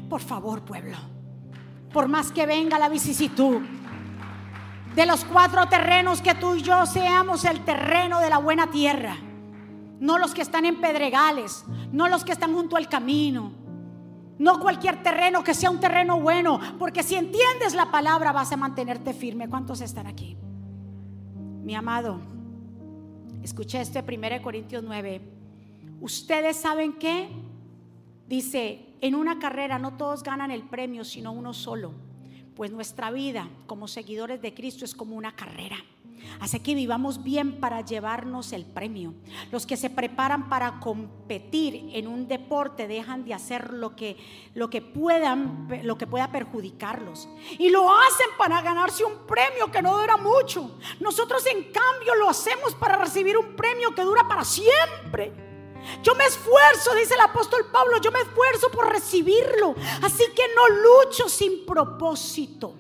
Por 0.08 0.22
favor, 0.22 0.62
pueblo, 0.64 0.96
por 1.92 2.08
más 2.08 2.32
que 2.32 2.46
venga 2.46 2.78
la 2.78 2.88
vicisitud 2.88 3.60
de 4.98 5.06
los 5.06 5.24
cuatro 5.24 5.68
terrenos, 5.68 6.20
que 6.20 6.34
tú 6.34 6.56
y 6.56 6.62
yo 6.62 6.84
seamos 6.84 7.44
el 7.44 7.64
terreno 7.64 8.18
de 8.18 8.30
la 8.30 8.38
buena 8.38 8.68
tierra. 8.72 9.16
No 10.00 10.18
los 10.18 10.34
que 10.34 10.42
están 10.42 10.64
en 10.64 10.80
pedregales, 10.80 11.64
no 11.92 12.08
los 12.08 12.24
que 12.24 12.32
están 12.32 12.52
junto 12.52 12.76
al 12.76 12.88
camino 12.88 13.52
no 14.38 14.60
cualquier 14.60 15.02
terreno 15.02 15.42
que 15.42 15.52
sea 15.52 15.68
un 15.68 15.80
terreno 15.80 16.20
bueno, 16.20 16.60
porque 16.78 17.02
si 17.02 17.16
entiendes 17.16 17.74
la 17.74 17.90
palabra 17.90 18.30
vas 18.30 18.52
a 18.52 18.56
mantenerte 18.56 19.12
firme. 19.12 19.48
¿Cuántos 19.48 19.80
están 19.80 20.06
aquí? 20.06 20.36
Mi 21.64 21.74
amado, 21.74 22.20
escuché 23.42 23.80
este 23.80 24.00
1 24.00 24.40
Corintios 24.40 24.84
9. 24.84 25.20
Ustedes 26.00 26.56
saben 26.56 26.92
que 26.92 27.28
dice, 28.28 28.94
en 29.00 29.16
una 29.16 29.40
carrera 29.40 29.80
no 29.80 29.96
todos 29.96 30.22
ganan 30.22 30.52
el 30.52 30.62
premio, 30.62 31.04
sino 31.04 31.32
uno 31.32 31.52
solo. 31.52 32.07
Pues 32.58 32.72
nuestra 32.72 33.12
vida 33.12 33.48
como 33.68 33.86
seguidores 33.86 34.42
de 34.42 34.52
Cristo 34.52 34.84
es 34.84 34.92
como 34.92 35.14
una 35.14 35.36
carrera. 35.36 35.76
Así 36.40 36.58
que 36.58 36.74
vivamos 36.74 37.22
bien 37.22 37.60
para 37.60 37.82
llevarnos 37.82 38.52
el 38.52 38.64
premio. 38.64 39.14
Los 39.52 39.64
que 39.64 39.76
se 39.76 39.90
preparan 39.90 40.48
para 40.48 40.80
competir 40.80 41.90
en 41.92 42.08
un 42.08 42.26
deporte 42.26 42.88
dejan 42.88 43.24
de 43.24 43.32
hacer 43.32 43.72
lo 43.72 43.94
que, 43.94 44.16
lo 44.54 44.68
que 44.70 44.82
puedan, 44.82 45.68
lo 45.84 45.96
que 45.96 46.08
pueda 46.08 46.32
perjudicarlos. 46.32 47.28
Y 47.60 47.70
lo 47.70 47.88
hacen 47.92 48.26
para 48.36 48.60
ganarse 48.60 49.04
un 49.04 49.24
premio 49.24 49.70
que 49.70 49.80
no 49.80 49.96
dura 49.96 50.16
mucho. 50.16 50.80
Nosotros 50.98 51.46
en 51.46 51.62
cambio 51.70 52.16
lo 52.16 52.28
hacemos 52.28 52.74
para 52.74 52.96
recibir 52.96 53.38
un 53.38 53.54
premio 53.54 53.94
que 53.94 54.02
dura 54.02 54.26
para 54.26 54.44
siempre. 54.44 55.47
Yo 56.02 56.14
me 56.14 56.24
esfuerzo, 56.26 56.94
dice 56.94 57.14
el 57.14 57.20
apóstol 57.20 57.66
Pablo, 57.72 57.98
yo 58.00 58.10
me 58.12 58.20
esfuerzo 58.20 58.70
por 58.70 58.90
recibirlo. 58.90 59.74
Así 60.02 60.24
que 60.34 60.44
no 60.54 60.68
lucho 60.68 61.28
sin 61.28 61.64
propósito. 61.66 62.74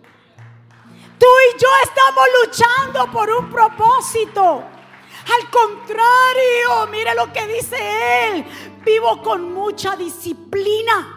Tú 1.18 1.26
y 1.26 1.60
yo 1.60 1.68
estamos 1.82 2.24
luchando 2.44 3.12
por 3.12 3.30
un 3.30 3.50
propósito. 3.50 4.42
Al 4.42 5.50
contrario, 5.50 6.86
mire 6.90 7.14
lo 7.14 7.32
que 7.32 7.46
dice 7.46 7.76
él. 8.28 8.44
Vivo 8.84 9.20
con 9.22 9.52
mucha 9.52 9.96
disciplina. 9.96 11.14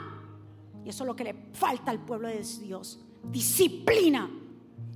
Y 0.83 0.89
eso 0.89 1.03
es 1.03 1.07
lo 1.07 1.15
que 1.15 1.23
le 1.23 1.35
falta 1.53 1.91
al 1.91 1.99
pueblo 1.99 2.27
de 2.27 2.43
Dios. 2.61 2.99
Disciplina. 3.23 4.29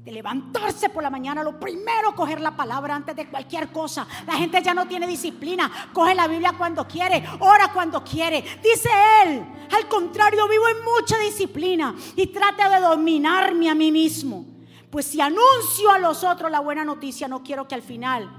De 0.06 0.12
levantarse 0.12 0.90
por 0.90 1.02
la 1.02 1.10
mañana, 1.10 1.44
lo 1.44 1.60
primero 1.60 2.14
coger 2.14 2.40
la 2.40 2.56
palabra 2.56 2.96
antes 2.96 3.16
de 3.16 3.28
cualquier 3.28 3.72
cosa. 3.72 4.08
La 4.28 4.34
gente 4.34 4.62
ya 4.62 4.72
no 4.72 4.88
tiene 4.88 5.08
disciplina. 5.08 5.90
Coge 5.92 6.14
la 6.14 6.28
Biblia 6.28 6.54
cuando 6.56 6.88
quiere, 6.88 7.24
ora 7.40 7.74
cuando 7.74 8.04
quiere. 8.04 8.44
Dice 8.62 8.88
él, 9.24 9.44
al 9.76 9.88
contrario, 9.88 10.48
vivo 10.48 10.68
en 10.68 10.84
mucha 10.84 11.18
disciplina 11.18 11.96
y 12.16 12.28
trate 12.28 12.70
de 12.70 12.82
dominarme 12.82 13.68
a 13.68 13.74
mí 13.74 13.92
mismo. 13.92 14.46
Pues 14.92 15.08
si 15.08 15.20
anuncio 15.20 15.90
a 15.90 15.98
los 15.98 16.24
otros 16.24 16.52
la 16.52 16.60
buena 16.60 16.86
noticia, 16.86 17.28
no 17.28 17.42
quiero 17.42 17.68
que 17.68 17.74
al 17.74 17.82
final, 17.82 18.30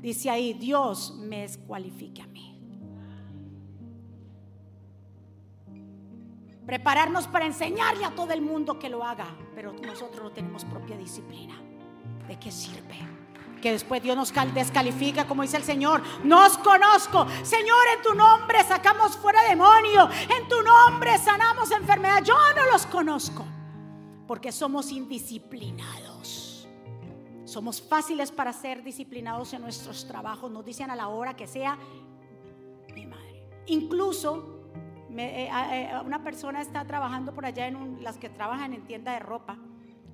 dice 0.00 0.28
ahí, 0.28 0.54
Dios 0.54 1.14
me 1.20 1.42
descualifique 1.42 2.20
a 2.20 2.26
mí. 2.26 2.55
Prepararnos 6.66 7.28
para 7.28 7.46
enseñarle 7.46 8.04
a 8.04 8.10
todo 8.10 8.32
el 8.32 8.42
mundo 8.42 8.78
que 8.78 8.88
lo 8.88 9.04
haga, 9.04 9.26
pero 9.54 9.72
nosotros 9.72 10.22
no 10.22 10.32
tenemos 10.32 10.64
propia 10.64 10.96
disciplina. 10.96 11.54
¿De 12.26 12.36
qué 12.38 12.50
sirve? 12.50 12.98
Que 13.62 13.72
después 13.72 14.02
Dios 14.02 14.16
nos 14.16 14.32
descalifica, 14.52 15.26
como 15.26 15.42
dice 15.42 15.56
el 15.56 15.62
Señor. 15.62 16.02
Nos 16.24 16.58
conozco. 16.58 17.26
Señor, 17.42 17.86
en 17.96 18.02
tu 18.02 18.14
nombre 18.14 18.62
sacamos 18.64 19.16
fuera 19.16 19.42
demonio. 19.44 20.08
En 20.36 20.48
tu 20.48 20.60
nombre 20.62 21.16
sanamos 21.18 21.70
enfermedad. 21.70 22.22
Yo 22.22 22.36
no 22.56 22.66
los 22.70 22.84
conozco 22.86 23.44
porque 24.26 24.50
somos 24.50 24.90
indisciplinados. 24.90 26.68
Somos 27.44 27.80
fáciles 27.80 28.32
para 28.32 28.52
ser 28.52 28.82
disciplinados 28.82 29.52
en 29.52 29.62
nuestros 29.62 30.06
trabajos. 30.06 30.50
Nos 30.50 30.64
dicen 30.64 30.90
a 30.90 30.96
la 30.96 31.08
hora 31.08 31.36
que 31.36 31.46
sea, 31.46 31.78
mi 32.92 33.06
madre. 33.06 33.48
Incluso 33.66 34.55
eh, 35.18 35.48
eh, 35.48 35.90
una 36.04 36.22
persona 36.22 36.60
está 36.60 36.84
trabajando 36.84 37.32
por 37.32 37.46
allá 37.46 37.68
en 37.68 38.02
las 38.02 38.16
que 38.18 38.28
trabajan 38.28 38.72
en 38.72 38.82
tienda 38.86 39.12
de 39.12 39.20
ropa 39.20 39.56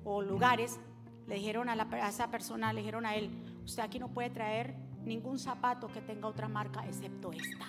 o 0.03 0.21
lugares. 0.21 0.79
Le 1.27 1.35
dijeron 1.35 1.69
a, 1.69 1.73
a 1.73 2.09
esa 2.09 2.29
persona, 2.29 2.73
le 2.73 2.81
dijeron 2.81 3.05
a 3.05 3.15
él, 3.15 3.29
usted 3.65 3.83
aquí 3.83 3.99
no 3.99 4.09
puede 4.09 4.29
traer 4.29 4.75
ningún 5.03 5.39
zapato 5.39 5.87
que 5.87 6.01
tenga 6.01 6.27
otra 6.27 6.47
marca 6.47 6.85
excepto 6.85 7.31
esta. 7.31 7.65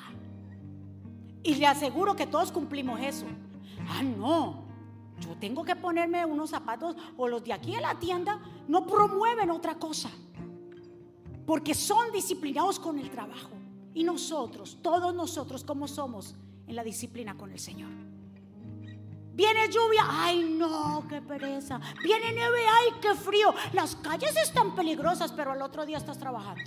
Y 1.43 1.55
le 1.57 1.67
aseguro 1.67 2.17
que 2.17 2.27
todos 2.27 2.51
cumplimos 2.51 3.01
eso. 3.01 3.27
Ah, 3.89 4.03
no, 4.03 4.65
yo 5.21 5.35
tengo 5.37 5.65
que 5.65 5.77
ponerme 5.77 6.25
unos 6.25 6.51
zapatos 6.51 6.97
o 7.17 7.29
los 7.29 7.45
de 7.45 7.53
aquí 7.53 7.75
en 7.75 7.83
la 7.83 7.99
tienda 7.99 8.41
no 8.67 8.87
promueven 8.87 9.51
otra 9.51 9.75
cosa. 9.77 10.11
Porque 11.47 11.75
son 11.75 12.11
disciplinados 12.13 12.79
con 12.79 12.99
el 12.99 13.11
trabajo. 13.11 13.51
Y 13.93 14.03
nosotros, 14.03 14.79
todos 14.83 15.15
nosotros, 15.15 15.63
¿cómo 15.63 15.87
somos 15.87 16.35
en 16.67 16.77
la 16.77 16.85
disciplina 16.85 17.37
con 17.37 17.51
el 17.51 17.59
Señor? 17.59 17.91
Viene 19.35 19.69
lluvia, 19.69 20.05
ay 20.09 20.55
no, 20.57 21.05
qué 21.09 21.21
pereza. 21.21 21.81
Viene 22.03 22.33
nieve, 22.33 22.61
ay 22.61 23.01
qué 23.03 23.15
frío. 23.15 23.53
Las 23.73 23.97
calles 23.97 24.37
están 24.37 24.77
peligrosas, 24.77 25.33
pero 25.33 25.51
al 25.51 25.61
otro 25.61 25.85
día 25.85 25.99
estás 25.99 26.19
trabajando. 26.19 26.63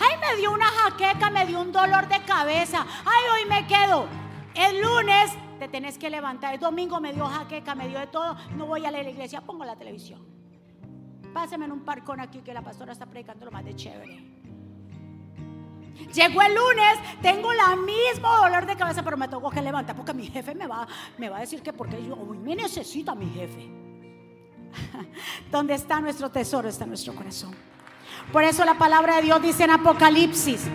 Ay, 0.00 0.16
me 0.18 0.36
dio 0.40 0.50
una 0.50 0.64
jaqueca, 0.64 1.28
me 1.28 1.44
dio 1.44 1.60
un 1.60 1.72
dolor 1.72 2.08
de 2.08 2.22
cabeza. 2.22 2.86
Ay, 3.04 3.22
hoy 3.34 3.48
me 3.50 3.66
quedo. 3.66 4.06
El 4.54 4.80
lunes 4.80 5.32
te 5.58 5.68
tenés 5.68 5.98
que 5.98 6.08
levantar. 6.08 6.54
El 6.54 6.60
domingo 6.60 6.98
me 6.98 7.12
dio 7.12 7.26
jaqueca, 7.26 7.74
me 7.74 7.86
dio 7.88 7.98
de 7.98 8.06
todo. 8.06 8.36
No 8.56 8.66
voy 8.66 8.86
a 8.86 8.90
la 8.90 9.02
iglesia, 9.02 9.42
pongo 9.42 9.64
la 9.66 9.76
televisión. 9.76 10.24
Páseme 11.34 11.66
en 11.66 11.72
un 11.72 11.84
parcón 11.84 12.20
aquí 12.20 12.40
que 12.40 12.54
la 12.54 12.62
pastora 12.62 12.92
está 12.92 13.04
predicando 13.04 13.44
lo 13.44 13.50
más 13.50 13.64
de 13.64 13.76
chévere. 13.76 14.33
Llegó 16.12 16.42
el 16.42 16.54
lunes, 16.54 16.98
tengo 17.22 17.52
la 17.52 17.76
mismo 17.76 18.28
dolor 18.42 18.66
de 18.66 18.76
cabeza, 18.76 19.02
pero 19.02 19.16
me 19.16 19.28
tengo 19.28 19.50
que 19.50 19.62
levantar 19.62 19.96
porque 19.96 20.14
mi 20.14 20.26
jefe 20.26 20.54
me 20.54 20.66
va, 20.66 20.86
me 21.18 21.28
va 21.28 21.38
a 21.38 21.40
decir 21.40 21.62
que 21.62 21.72
porque 21.72 22.04
yo 22.04 22.14
hoy 22.14 22.38
me 22.38 22.56
necesita 22.56 23.14
mi 23.14 23.30
jefe. 23.30 23.68
Donde 25.50 25.74
está 25.74 26.00
nuestro 26.00 26.30
tesoro 26.30 26.68
está 26.68 26.86
nuestro 26.86 27.14
corazón. 27.14 27.54
Por 28.32 28.42
eso 28.42 28.64
la 28.64 28.74
palabra 28.74 29.16
de 29.16 29.22
Dios 29.22 29.42
dice 29.42 29.64
en 29.64 29.70
Apocalipsis 29.70 30.66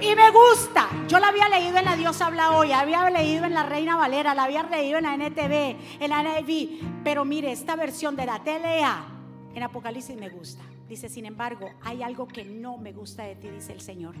y 0.00 0.14
me 0.14 0.30
gusta. 0.30 0.88
Yo 1.08 1.18
la 1.18 1.28
había 1.28 1.48
leído 1.48 1.78
en 1.78 1.84
La 1.84 1.96
Dios 1.96 2.20
habla 2.20 2.56
hoy, 2.56 2.72
había 2.72 3.08
leído 3.10 3.44
en 3.44 3.54
La 3.54 3.62
Reina 3.62 3.96
Valera, 3.96 4.34
la 4.34 4.44
había 4.44 4.62
leído 4.64 4.98
en 4.98 5.04
la 5.04 5.14
NTV, 5.14 6.02
en 6.02 6.10
la 6.10 6.22
NIV. 6.22 7.02
Pero 7.04 7.24
mire, 7.24 7.52
esta 7.52 7.76
versión 7.76 8.16
de 8.16 8.26
la 8.26 8.42
TLA 8.42 9.06
en 9.54 9.62
Apocalipsis 9.62 10.16
me 10.16 10.28
gusta. 10.28 10.62
Dice, 10.88 11.08
sin 11.08 11.26
embargo, 11.26 11.70
hay 11.82 12.02
algo 12.02 12.26
que 12.26 12.44
no 12.44 12.76
me 12.76 12.92
gusta 12.92 13.24
de 13.24 13.36
ti, 13.36 13.48
dice 13.48 13.72
el 13.72 13.80
Señor. 13.80 14.14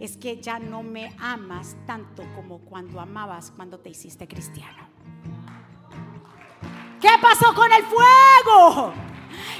Es 0.00 0.16
que 0.16 0.40
ya 0.40 0.58
no 0.58 0.82
me 0.82 1.14
amas 1.18 1.76
tanto 1.86 2.24
como 2.34 2.58
cuando 2.60 3.00
amabas 3.00 3.52
cuando 3.54 3.78
te 3.78 3.90
hiciste 3.90 4.26
cristiano. 4.26 4.88
¿Qué 7.00 7.10
pasó 7.22 7.54
con 7.54 7.70
el 7.72 7.84
fuego? 7.84 8.92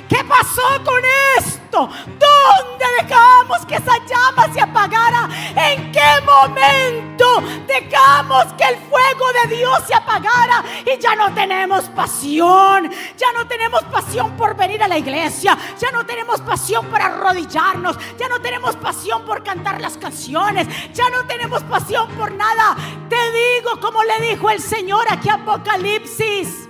¿Qué 0.08 0.24
pasó 0.24 0.62
con 0.84 1.02
esto? 1.38 1.88
¿Dónde 2.06 2.84
dejamos 3.00 3.64
que 3.66 3.76
esa 3.76 4.04
llama 4.06 4.52
se 4.52 4.60
apagara? 4.60 5.28
¿En 5.54 5.92
qué 5.92 6.20
momento 6.24 7.42
dejamos 7.66 8.46
que 8.54 8.64
el 8.64 8.76
fuego 8.76 9.26
de 9.42 9.56
Dios 9.56 9.82
se 9.86 9.94
apagara? 9.94 10.64
Y 10.84 10.98
ya 10.98 11.14
no 11.14 11.32
tenemos 11.32 11.84
pasión, 11.90 12.90
ya 13.16 13.32
no 13.34 13.46
tenemos 13.46 13.82
pasión 13.84 14.36
por 14.36 14.56
venir 14.56 14.82
a 14.82 14.88
la 14.88 14.98
iglesia, 14.98 15.56
ya 15.78 15.90
no 15.92 16.04
tenemos 16.04 16.40
pasión 16.40 16.86
por 16.86 17.00
arrodillarnos, 17.00 17.96
ya 18.18 18.28
no 18.28 18.40
tenemos 18.40 18.76
pasión 18.76 19.24
por 19.24 19.44
cantar 19.44 19.80
las 19.80 19.96
canciones, 19.96 20.66
ya 20.92 21.08
no 21.10 21.24
tenemos 21.26 21.62
pasión 21.64 22.08
por 22.10 22.32
nada. 22.32 22.76
Te 23.08 23.16
digo 23.32 23.80
como 23.80 24.02
le 24.02 24.20
dijo 24.20 24.50
el 24.50 24.60
Señor 24.60 25.04
aquí 25.08 25.28
Apocalipsis 25.28 26.68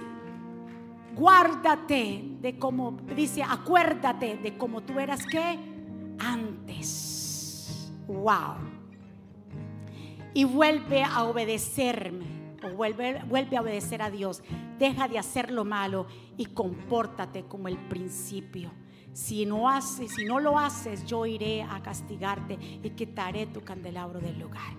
guárdate 1.21 2.30
de 2.41 2.59
cómo, 2.59 2.99
dice, 3.15 3.43
acuérdate 3.43 4.37
de 4.37 4.57
cómo 4.57 4.83
tú 4.83 4.99
eras 4.99 5.27
que 5.27 5.59
antes. 6.19 7.93
Wow. 8.07 8.57
Y 10.35 10.45
vuelve 10.45 11.03
a 11.03 11.25
obedecerme. 11.25 12.41
O 12.63 12.77
vuelve, 12.77 13.23
vuelve 13.25 13.57
a 13.57 13.63
obedecer 13.63 14.03
a 14.03 14.11
Dios. 14.11 14.43
Deja 14.79 15.09
de 15.09 15.19
hacer 15.19 15.51
lo 15.51 15.65
malo 15.65 16.07
y 16.37 16.47
compórtate 16.47 17.45
como 17.45 17.69
el 17.69 17.79
principio. 17.89 18.71
Si 19.13 19.47
no 19.47 19.69
haces, 19.69 20.15
si 20.15 20.25
no 20.25 20.39
lo 20.39 20.59
haces, 20.59 21.05
yo 21.05 21.27
iré 21.27 21.63
a 21.63 21.83
castigarte 21.83 22.59
y 22.83 22.91
quitaré 22.91 23.47
tu 23.47 23.63
candelabro 23.63 24.21
del 24.21 24.39
lugar. 24.39 24.75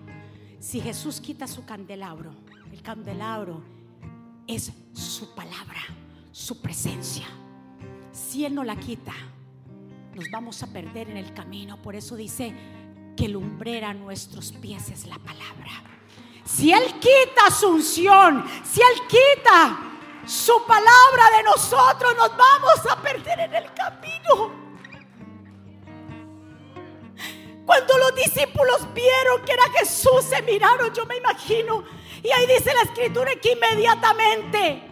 Si 0.60 0.80
Jesús 0.80 1.20
quita 1.20 1.48
su 1.48 1.66
candelabro, 1.66 2.32
el 2.72 2.82
candelabro 2.82 3.62
es 4.48 4.72
su 4.94 5.34
palabra 5.34 5.82
su 6.32 6.62
presencia. 6.62 7.26
Si 8.12 8.46
Él 8.46 8.56
no 8.56 8.64
la 8.64 8.76
quita, 8.76 9.14
nos 10.14 10.30
vamos 10.32 10.62
a 10.64 10.68
perder 10.68 11.10
en 11.10 11.18
el 11.18 11.34
camino. 11.34 11.82
Por 11.82 11.96
eso 11.96 12.16
dice 12.16 12.54
que 13.16 13.28
lumbrera 13.28 13.94
nuestros 13.94 14.52
pies 14.52 14.90
es 14.90 15.06
la 15.06 15.18
palabra. 15.20 15.72
Si 16.44 16.74
Él 16.74 16.84
quita 17.00 17.50
su 17.50 17.70
unción, 17.70 18.46
si 18.64 18.82
Él 18.82 19.08
quita 19.08 19.80
su 20.26 20.54
palabra 20.66 21.38
de 21.38 21.44
nosotros, 21.44 22.16
nos 22.18 22.30
vamos 22.36 22.80
a 22.90 23.02
perder 23.02 23.40
en 23.40 23.56
el 23.56 23.74
camino. 23.74 24.62
Cuando 27.66 27.98
los 27.98 28.16
discípulos 28.16 28.94
vieron 28.94 29.46
que 29.46 29.54
era 29.54 29.64
Jesús, 29.80 30.26
se 30.26 30.42
miraron, 30.42 30.94
yo 30.94 31.06
me 31.06 31.16
imagino. 31.18 31.86
Y 32.22 32.30
ahí 32.30 32.46
dice 32.46 32.74
la 32.74 32.82
escritura 32.82 33.32
que 33.42 33.54
inmediatamente 33.54 34.91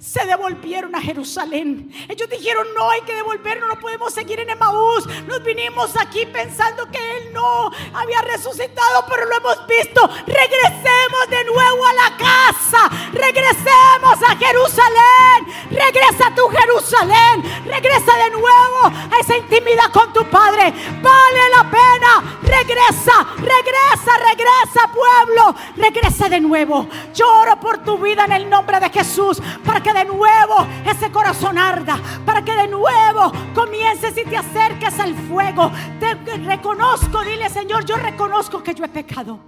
se 0.00 0.24
devolvieron 0.24 0.94
a 0.94 1.00
Jerusalén. 1.00 1.92
Ellos 2.08 2.28
dijeron, 2.30 2.66
no 2.74 2.90
hay 2.90 3.02
que 3.02 3.14
devolvernos, 3.14 3.68
no 3.68 3.78
podemos 3.78 4.14
seguir 4.14 4.40
en 4.40 4.48
Emaús. 4.48 5.06
Nos 5.26 5.44
vinimos 5.44 5.94
aquí 6.00 6.24
pensando 6.24 6.90
que 6.90 6.98
Él 7.18 7.34
no 7.34 7.70
había 7.92 8.22
resucitado, 8.22 9.04
pero 9.08 9.26
lo 9.26 9.36
hemos 9.36 9.66
visto. 9.66 10.08
Regresemos 10.26 11.28
de 11.28 11.44
nuevo 11.44 11.86
a 11.86 11.92
la 11.92 12.16
casa. 12.16 12.88
Regresemos 13.12 14.22
a 14.26 14.36
Jerusalén. 14.36 15.70
Regresa 15.70 16.28
a 16.28 16.34
tu 16.34 16.48
Jerusalén. 16.48 17.64
Regresa 17.66 18.16
de 18.16 18.30
nuevo 18.30 18.80
a 18.84 19.18
esa 19.20 19.36
intimidad 19.36 19.92
con 19.92 20.14
tu 20.14 20.24
Padre. 20.30 20.72
Vale 21.02 21.50
la 21.54 21.70
pena. 21.70 22.38
Regresa, 22.42 23.26
regresa, 23.36 24.16
regresa 24.16 24.90
pueblo. 24.94 25.54
Regresa 25.76 26.28
de 26.30 26.40
nuevo. 26.40 26.88
Lloro 27.12 27.60
por 27.60 27.84
tu 27.84 27.98
vida 27.98 28.24
en 28.24 28.32
el 28.32 28.48
nombre 28.48 28.80
de 28.80 28.88
Jesús. 28.88 29.42
Para 29.62 29.82
que 29.82 29.89
de 29.92 30.04
nuevo 30.04 30.66
ese 30.84 31.10
corazón 31.10 31.58
arda, 31.58 32.00
para 32.24 32.44
que 32.44 32.54
de 32.54 32.68
nuevo 32.68 33.32
comiences 33.54 34.16
y 34.16 34.24
te 34.24 34.36
acerques 34.36 34.98
al 34.98 35.14
fuego. 35.14 35.70
Te 35.98 36.14
reconozco, 36.38 37.22
dile 37.22 37.48
Señor, 37.48 37.84
yo 37.84 37.96
reconozco 37.96 38.62
que 38.62 38.74
yo 38.74 38.84
he 38.84 38.88
pecado. 38.88 39.40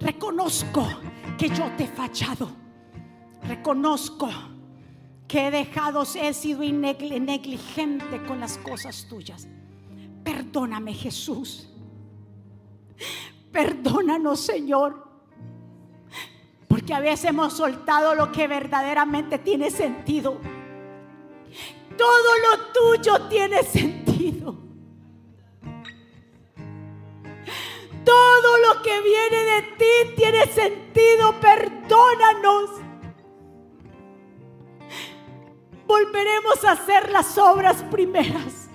Reconozco 0.00 0.86
que 1.36 1.48
yo 1.48 1.70
te 1.76 1.84
he 1.84 1.88
fallado. 1.88 2.50
Reconozco 3.42 4.28
que 5.26 5.46
he 5.46 5.50
dejado, 5.50 6.02
he 6.02 6.34
sido 6.34 6.60
negligente 6.60 8.22
con 8.26 8.40
las 8.40 8.58
cosas 8.58 9.06
tuyas. 9.08 9.46
Perdóname 10.24 10.92
Jesús. 10.92 11.68
Perdónanos 13.52 14.40
Señor. 14.40 15.09
Porque 16.70 16.94
a 16.94 17.00
veces 17.00 17.30
hemos 17.30 17.54
soltado 17.54 18.14
lo 18.14 18.30
que 18.30 18.46
verdaderamente 18.46 19.38
tiene 19.38 19.72
sentido. 19.72 20.40
Todo 21.98 22.30
lo 22.38 22.66
tuyo 22.72 23.26
tiene 23.28 23.64
sentido. 23.64 24.56
Todo 28.04 28.56
lo 28.58 28.82
que 28.82 29.00
viene 29.00 29.44
de 29.44 29.62
ti 29.78 30.14
tiene 30.14 30.46
sentido. 30.46 31.40
Perdónanos. 31.40 32.70
Volveremos 35.88 36.64
a 36.64 36.72
hacer 36.72 37.10
las 37.10 37.36
obras 37.36 37.82
primeras. 37.90 38.68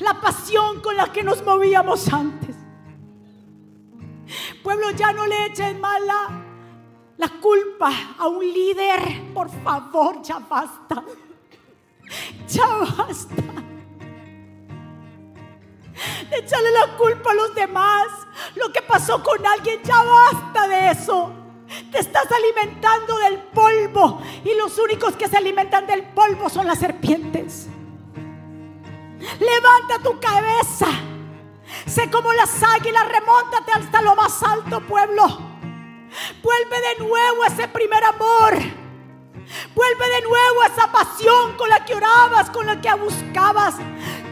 La 0.00 0.20
pasión 0.20 0.80
con 0.80 0.96
la 0.96 1.12
que 1.12 1.22
nos 1.22 1.44
movíamos 1.44 2.12
antes. 2.12 2.56
Pueblo, 4.64 4.90
ya 4.90 5.12
no 5.12 5.28
le 5.28 5.46
echen 5.46 5.80
mala 5.80 6.45
la 7.18 7.28
culpa 7.40 7.90
a 8.18 8.28
un 8.28 8.44
líder, 8.44 9.32
por 9.32 9.48
favor, 9.62 10.20
ya 10.22 10.38
basta. 10.38 11.02
Ya 12.48 12.66
basta. 12.66 13.42
Échale 16.30 16.70
la 16.70 16.96
culpa 16.96 17.30
a 17.30 17.34
los 17.34 17.54
demás. 17.54 18.06
Lo 18.54 18.70
que 18.70 18.82
pasó 18.82 19.22
con 19.22 19.44
alguien, 19.46 19.80
ya 19.82 20.02
basta 20.02 20.68
de 20.68 20.90
eso. 20.90 21.32
Te 21.90 21.98
estás 21.98 22.30
alimentando 22.30 23.18
del 23.18 23.38
polvo 23.44 24.20
y 24.44 24.54
los 24.54 24.78
únicos 24.78 25.16
que 25.16 25.26
se 25.26 25.36
alimentan 25.36 25.86
del 25.86 26.02
polvo 26.02 26.48
son 26.48 26.66
las 26.66 26.78
serpientes. 26.78 27.68
Levanta 29.40 29.98
tu 30.02 30.20
cabeza. 30.20 30.86
Sé 31.86 32.10
como 32.10 32.32
las 32.32 32.62
águilas, 32.62 33.08
remóntate 33.08 33.72
hasta 33.72 34.02
lo 34.02 34.14
más 34.14 34.42
alto, 34.42 34.80
pueblo. 34.82 35.45
Vuelve 36.42 36.80
de 36.80 37.04
nuevo 37.04 37.44
ese 37.44 37.68
primer 37.68 38.02
amor. 38.04 38.54
Vuelve 39.74 40.08
de 40.08 40.22
nuevo 40.22 40.64
esa 40.64 40.90
pasión 40.90 41.56
con 41.56 41.68
la 41.68 41.84
que 41.84 41.94
orabas, 41.94 42.50
con 42.50 42.66
la 42.66 42.80
que 42.80 42.92
buscabas. 42.94 43.74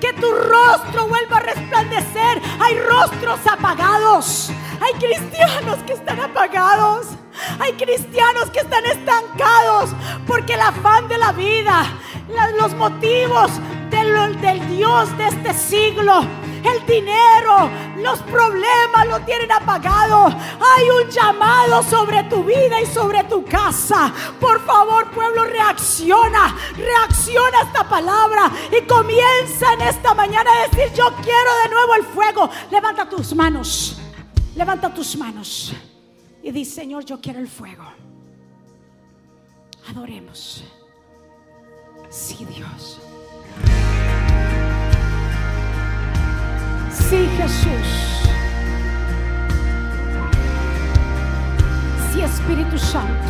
Que 0.01 0.13
tu 0.15 0.31
rostro 0.33 1.07
vuelva 1.07 1.39
a 1.39 1.41
resplandecer. 1.41 2.41
Hay 2.61 2.79
rostros 2.81 3.41
apagados. 3.51 4.51
Hay 4.81 4.93
cristianos 4.95 5.79
que 5.87 5.93
están 5.93 6.21
apagados. 6.21 7.07
Hay 7.59 7.73
cristianos 7.75 8.51
que 8.51 8.61
están 8.61 8.85
estancados 8.87 9.91
porque 10.27 10.55
el 10.55 10.61
afán 10.61 11.09
de 11.09 11.19
la 11.19 11.33
vida, 11.33 11.85
los 12.59 12.75
motivos 12.75 13.51
del, 13.91 14.41
del 14.41 14.69
Dios 14.69 15.17
de 15.19 15.29
este 15.29 15.55
siglo 15.55 16.25
el 16.67 16.87
dinero, 16.87 17.71
los 17.99 18.21
problemas 18.23 19.07
lo 19.09 19.21
tienen 19.21 19.51
apagado. 19.53 20.27
Hay 20.27 20.89
un 20.91 21.11
llamado 21.11 21.83
sobre 21.83 22.25
tu 22.25 22.45
vida 22.45 22.81
y 22.81 22.87
sobre 22.87 23.25
tu 23.25 23.45
casa. 23.45 24.13
Por 24.41 24.65
favor, 24.65 25.11
pueblo, 25.11 25.45
reacciona, 25.45 26.57
reacciona 26.77 27.59
a 27.59 27.63
esta 27.63 27.89
palabra 27.89 28.51
y 28.71 28.87
comienza 28.87 29.73
en 29.75 29.83
esta 29.83 30.15
mañana 30.15 30.51
a 30.51 30.69
decir, 30.69 30.93
yo 30.95 31.13
quiero 31.23 31.51
de 31.63 31.69
nuevo 31.71 31.95
el 31.95 32.05
fuego. 32.05 32.51
Levanta 32.71 33.09
tus 33.09 33.35
manos, 33.35 33.99
levanta 34.57 34.93
tus 34.93 35.17
manos 35.17 35.75
y 36.43 36.51
di, 36.51 36.65
Señor, 36.65 37.05
yo 37.05 37.21
quiero 37.21 37.41
el 37.41 37.49
fuego. 37.49 37.85
Adoremos. 39.89 40.65
Sí, 42.11 42.45
Dios. 42.45 43.01
Sí, 46.95 47.29
Jesús. 47.37 47.89
Sí, 52.13 52.23
Espíritu 52.23 52.79
Santo. 52.79 53.29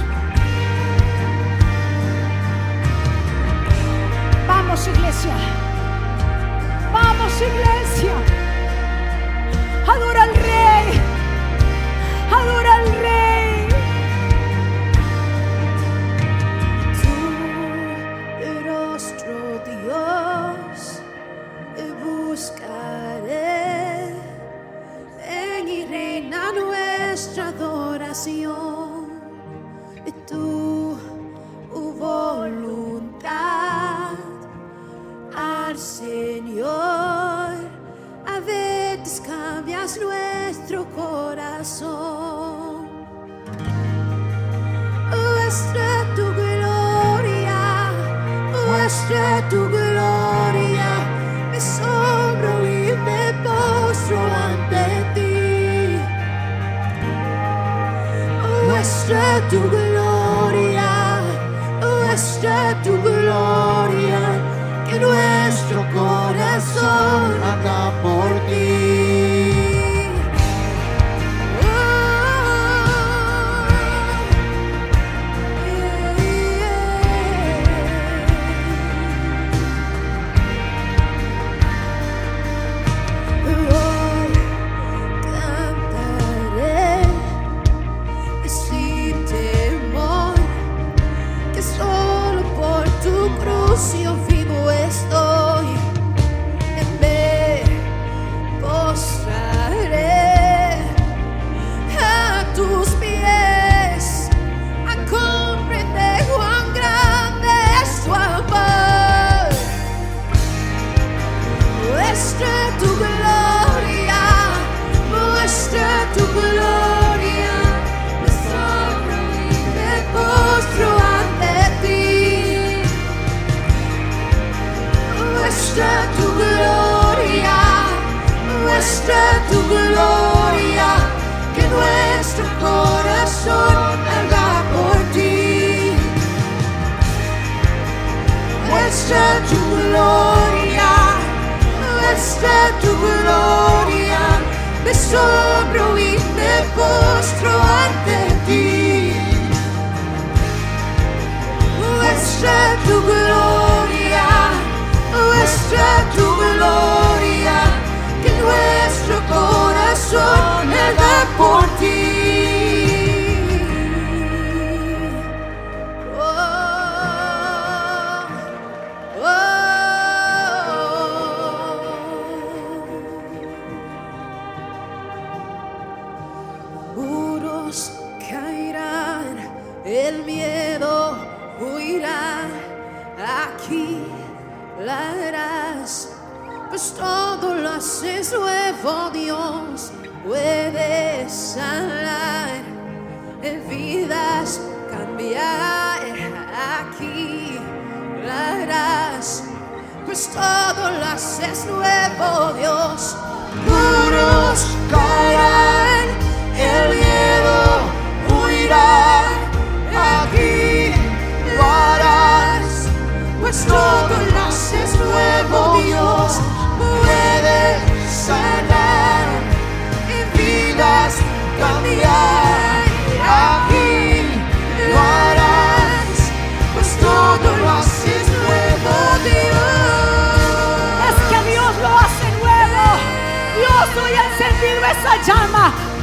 Vamos, 4.47 4.87
iglesia. 4.87 5.35
Vamos, 6.93 7.33
iglesia. 7.41 8.15
Adora 9.89 10.23
al 10.25 10.35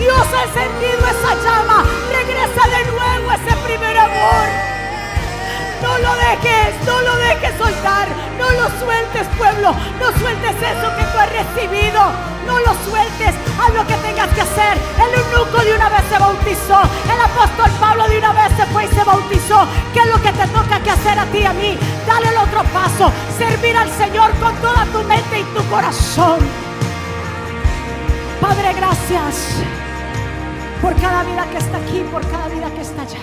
Dios 0.02 0.26
ha 0.34 0.43
encendido 0.45 1.06
esa 1.06 1.36
llama. 1.45 1.86
Regresa 2.10 2.64
de 2.76 2.91
nuevo 2.91 3.32
ese 3.34 3.56
primer 3.58 3.95
amor. 3.99 4.47
No 5.80 5.97
lo 5.99 6.16
dejes, 6.16 6.74
no 6.88 7.02
lo 7.02 7.16
dejes 7.18 7.54
soltar. 7.56 8.08
No 8.39 8.49
lo 8.49 8.66
sueltes, 8.82 9.28
pueblo. 9.38 9.76
No 9.99 10.08
sueltes 10.18 10.56
eso 10.58 10.88
que 10.97 11.04
tú 11.04 11.18
has 11.20 11.30
recibido. 11.30 12.02
No 12.47 12.58
lo 12.66 12.74
sueltes. 12.89 13.36
Haz 13.62 13.74
lo 13.76 13.86
que 13.86 13.93
tengas 13.97 14.30
que 14.30 14.41
hacer. 14.41 14.74
El 14.97 15.20
eunuco 15.22 15.62
de 15.62 15.76
una 15.76 15.89
vez 15.89 16.02
se 16.10 16.18
bautizó. 16.18 16.82
El 17.06 17.22
apóstol 17.22 17.70
Pablo 17.80 18.08
de 18.10 18.18
una 18.18 18.34
vez 18.34 18.58
se 18.58 18.66
fue 18.74 18.86
y 18.86 18.88
se 18.88 19.04
bautizó. 19.04 19.68
¿Qué 19.93 19.99
es 19.99 20.08
lo 20.08 20.20
que 20.20 20.32
te 20.32 20.47
toca 20.47 20.80
que 20.82 20.89
hacer 20.89 21.20
a 21.20 21.26
ti 21.26 21.38
y 21.38 21.45
a 21.45 21.54
mí? 21.54 21.78
Dale 22.08 22.30
el 22.30 22.38
otro 22.38 22.64
paso. 22.74 23.12
Servir 23.38 23.78
al 23.78 23.91
Señor 23.91 24.32
con 24.41 24.56
toda 24.56 24.84
tu 24.86 25.04
mente 25.04 25.41
y 25.41 25.43
tu 25.43 25.64
corazón. 25.70 26.39
Padre, 28.41 28.74
gracias 28.74 29.62
por 30.82 30.96
cada 30.96 31.24
vida 31.24 31.50
que 31.52 31.58
está 31.58 31.78
aquí, 31.78 32.02
por 32.12 32.22
cada 32.30 32.48
vida 32.50 32.74
que 32.74 32.82
está 32.82 33.04
allá. 33.04 33.20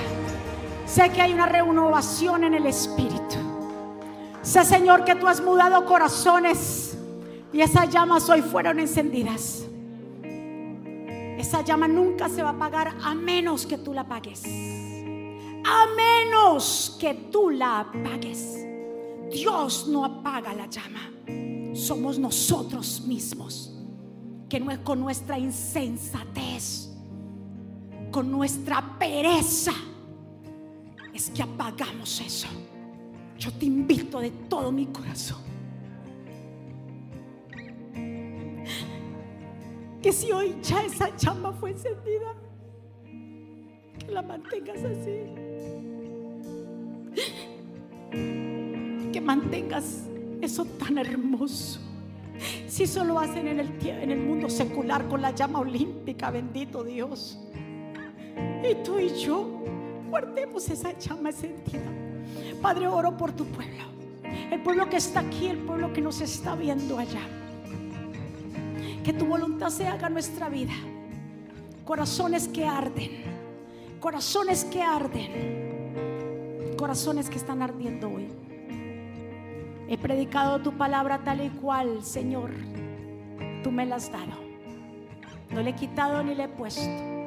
Sé 0.86 1.10
que 1.10 1.20
hay 1.20 1.32
una 1.32 1.46
renovación 1.46 2.44
en 2.44 2.54
el 2.54 2.66
Espíritu. 2.66 3.36
Sé, 4.42 4.64
Señor, 4.64 5.04
que 5.04 5.14
tú 5.14 5.26
has 5.26 5.40
mudado 5.40 5.84
corazones 5.84 6.96
y 7.52 7.60
esas 7.60 7.90
llamas 7.90 8.28
hoy 8.28 8.42
fueron 8.42 8.78
encendidas. 8.78 9.66
Esa 11.38 11.62
llama 11.62 11.86
nunca 11.86 12.28
se 12.28 12.42
va 12.42 12.50
a 12.50 12.52
apagar 12.52 12.94
a 13.02 13.14
menos 13.14 13.66
que 13.66 13.78
tú 13.78 13.92
la 13.92 14.02
apagues. 14.02 14.44
A 14.44 15.86
menos 15.96 16.96
que 17.00 17.14
tú 17.30 17.50
la 17.50 17.80
apagues. 17.80 18.64
Dios 19.30 19.86
no 19.88 20.04
apaga 20.04 20.54
la 20.54 20.66
llama. 20.66 21.10
Somos 21.74 22.18
nosotros 22.18 23.02
mismos 23.06 23.74
que 24.48 24.58
no 24.58 24.70
es 24.70 24.78
con 24.78 24.98
nuestra 25.00 25.38
insensatez, 25.38 26.87
con 28.10 28.30
nuestra 28.30 28.98
pereza, 28.98 29.72
es 31.12 31.30
que 31.30 31.42
apagamos 31.42 32.20
eso. 32.20 32.48
Yo 33.38 33.52
te 33.52 33.66
invito 33.66 34.20
de 34.20 34.30
todo 34.30 34.72
mi 34.72 34.86
corazón. 34.86 35.38
Que 40.02 40.12
si 40.12 40.30
hoy 40.32 40.56
ya 40.62 40.84
esa 40.84 41.14
llama 41.16 41.52
fue 41.52 41.70
encendida, 41.70 42.34
que 43.98 44.12
la 44.12 44.22
mantengas 44.22 44.78
así. 44.84 45.20
Que 49.12 49.20
mantengas 49.20 50.04
eso 50.40 50.64
tan 50.64 50.98
hermoso. 50.98 51.80
Si 52.68 52.84
eso 52.84 53.02
lo 53.02 53.18
hacen 53.18 53.48
en 53.48 53.60
el, 53.60 53.86
en 53.86 54.10
el 54.12 54.20
mundo 54.20 54.48
secular 54.48 55.08
con 55.08 55.20
la 55.20 55.34
llama 55.34 55.60
olímpica, 55.60 56.30
bendito 56.30 56.84
Dios. 56.84 57.38
Y 58.62 58.74
tú 58.84 58.98
y 58.98 59.10
yo 59.14 59.46
guardemos 60.08 60.68
esa 60.68 60.96
llama 60.98 61.30
encendida. 61.30 61.90
Padre, 62.60 62.86
oro 62.86 63.16
por 63.16 63.32
tu 63.32 63.44
pueblo. 63.46 63.84
El 64.50 64.60
pueblo 64.62 64.88
que 64.88 64.96
está 64.96 65.20
aquí, 65.20 65.46
el 65.46 65.58
pueblo 65.58 65.92
que 65.92 66.00
nos 66.00 66.20
está 66.20 66.54
viendo 66.54 66.98
allá. 66.98 67.22
Que 69.04 69.12
tu 69.12 69.26
voluntad 69.26 69.70
se 69.70 69.86
haga 69.86 70.08
en 70.08 70.14
nuestra 70.14 70.48
vida. 70.48 70.72
Corazones 71.84 72.48
que 72.48 72.66
arden. 72.66 73.22
Corazones 74.00 74.64
que 74.64 74.82
arden. 74.82 76.76
corazones 76.76 77.28
que 77.28 77.36
están 77.36 77.62
ardiendo 77.62 78.08
hoy. 78.08 78.28
He 79.88 79.98
predicado 79.98 80.60
tu 80.60 80.72
palabra 80.76 81.24
tal 81.24 81.44
y 81.44 81.50
cual, 81.50 82.04
Señor. 82.04 82.50
Tú 83.62 83.72
me 83.72 83.86
la 83.86 83.96
has 83.96 84.12
dado. 84.12 84.38
No 85.50 85.62
le 85.62 85.70
he 85.70 85.74
quitado 85.74 86.22
ni 86.22 86.34
le 86.34 86.44
he 86.44 86.48
puesto. 86.48 87.17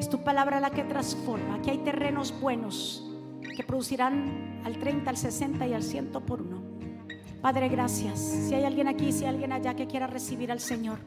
Es 0.00 0.08
tu 0.08 0.24
palabra 0.24 0.60
la 0.60 0.70
que 0.70 0.82
transforma. 0.82 1.56
Aquí 1.56 1.68
hay 1.68 1.78
terrenos 1.78 2.32
buenos 2.40 3.06
que 3.54 3.62
producirán 3.62 4.62
al 4.64 4.78
30, 4.78 5.10
al 5.10 5.16
60 5.18 5.66
y 5.66 5.74
al 5.74 5.82
100 5.82 6.06
por 6.26 6.40
uno. 6.40 6.62
Padre, 7.42 7.68
gracias. 7.68 8.18
Si 8.18 8.54
hay 8.54 8.64
alguien 8.64 8.88
aquí, 8.88 9.12
si 9.12 9.24
hay 9.24 9.34
alguien 9.34 9.52
allá 9.52 9.74
que 9.74 9.86
quiera 9.86 10.06
recibir 10.06 10.50
al 10.50 10.60
Señor, 10.60 11.00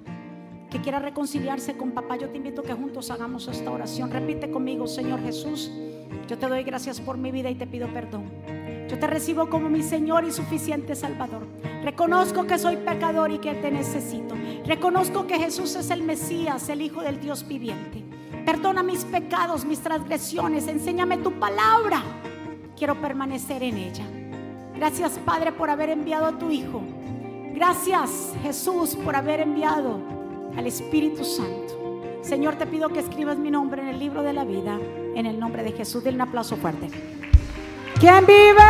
que 0.70 0.80
quiera 0.80 1.00
reconciliarse 1.00 1.76
con 1.76 1.94
papá, 1.94 2.18
yo 2.18 2.30
te 2.30 2.38
invito 2.38 2.62
a 2.62 2.66
que 2.66 2.74
juntos 2.74 3.10
hagamos 3.10 3.48
esta 3.48 3.72
oración. 3.72 4.12
Repite 4.12 4.52
conmigo, 4.52 4.86
Señor 4.86 5.24
Jesús, 5.24 5.72
yo 6.28 6.38
te 6.38 6.48
doy 6.48 6.62
gracias 6.62 7.02
por 7.02 7.18
mi 7.18 7.32
vida 7.32 7.50
y 7.50 7.56
te 7.56 7.66
pido 7.66 7.88
perdón. 7.88 8.26
Yo 8.89 9.00
te 9.00 9.08
recibo 9.08 9.50
como 9.50 9.70
mi 9.70 9.82
Señor 9.82 10.24
y 10.24 10.32
suficiente 10.32 10.96
Salvador. 10.96 11.48
Reconozco 11.84 12.46
que 12.46 12.60
soy 12.60 12.78
pecador 12.78 13.32
y 13.32 13.39
que 13.39 13.56
te 13.56 13.72
necesito. 13.72 14.36
Reconozco 14.68 15.26
que 15.26 15.39
Jesús 15.39 15.76
es 15.76 15.89
el 15.89 16.04
Mesías, 16.04 16.70
el 16.70 16.84
Hijo 16.84 17.02
del 17.02 17.20
Dios 17.20 17.48
viviente. 17.48 18.03
Perdona 18.46 18.84
mis 18.84 19.06
pecados, 19.06 19.66
mis 19.66 19.80
transgresiones. 19.80 20.68
Enséñame 20.68 21.18
tu 21.18 21.32
palabra. 21.39 22.02
Quiero 22.78 23.00
permanecer 23.00 23.64
en 23.64 23.78
ella. 23.78 24.06
Gracias 24.76 25.20
Padre 25.20 25.52
por 25.52 25.70
haber 25.70 25.89
enviado 25.89 26.26
a 26.26 26.38
tu 26.38 26.52
Hijo. 26.52 26.82
Gracias 27.54 28.34
Jesús 28.41 28.96
por 28.96 29.16
haber 29.16 29.39
enviado 29.39 30.00
al 30.58 30.68
Espíritu 30.68 31.24
Santo. 31.24 31.74
Señor, 32.22 32.56
te 32.56 32.66
pido 32.66 32.89
que 32.89 33.00
escribas 33.00 33.38
mi 33.38 33.52
nombre 33.52 33.82
en 33.82 33.89
el 33.89 34.00
libro 34.00 34.24
de 34.24 34.34
la 34.34 34.44
vida. 34.44 34.80
En 35.16 35.26
el 35.26 35.39
nombre 35.39 35.64
de 35.64 35.72
Jesús. 35.72 36.04
Denle 36.04 36.24
un 36.24 36.30
aplauso 36.30 36.56
fuerte. 36.58 36.89
¿Quién 38.00 38.26
vive? 38.26 38.64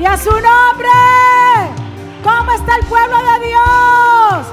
Y 0.00 0.04
a 0.04 0.16
su 0.16 0.30
nombre. 0.30 0.88
¿Cómo 2.22 2.52
está 2.52 2.76
el 2.76 2.86
pueblo 2.86 3.16
de 3.16 3.46
Dios? 3.46 4.46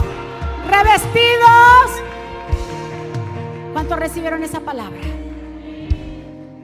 Revestidos. 0.69 2.02
¿Cuántos 3.83 3.99
recibieron 3.99 4.41
esa 4.43 4.61
palabra? 4.61 5.01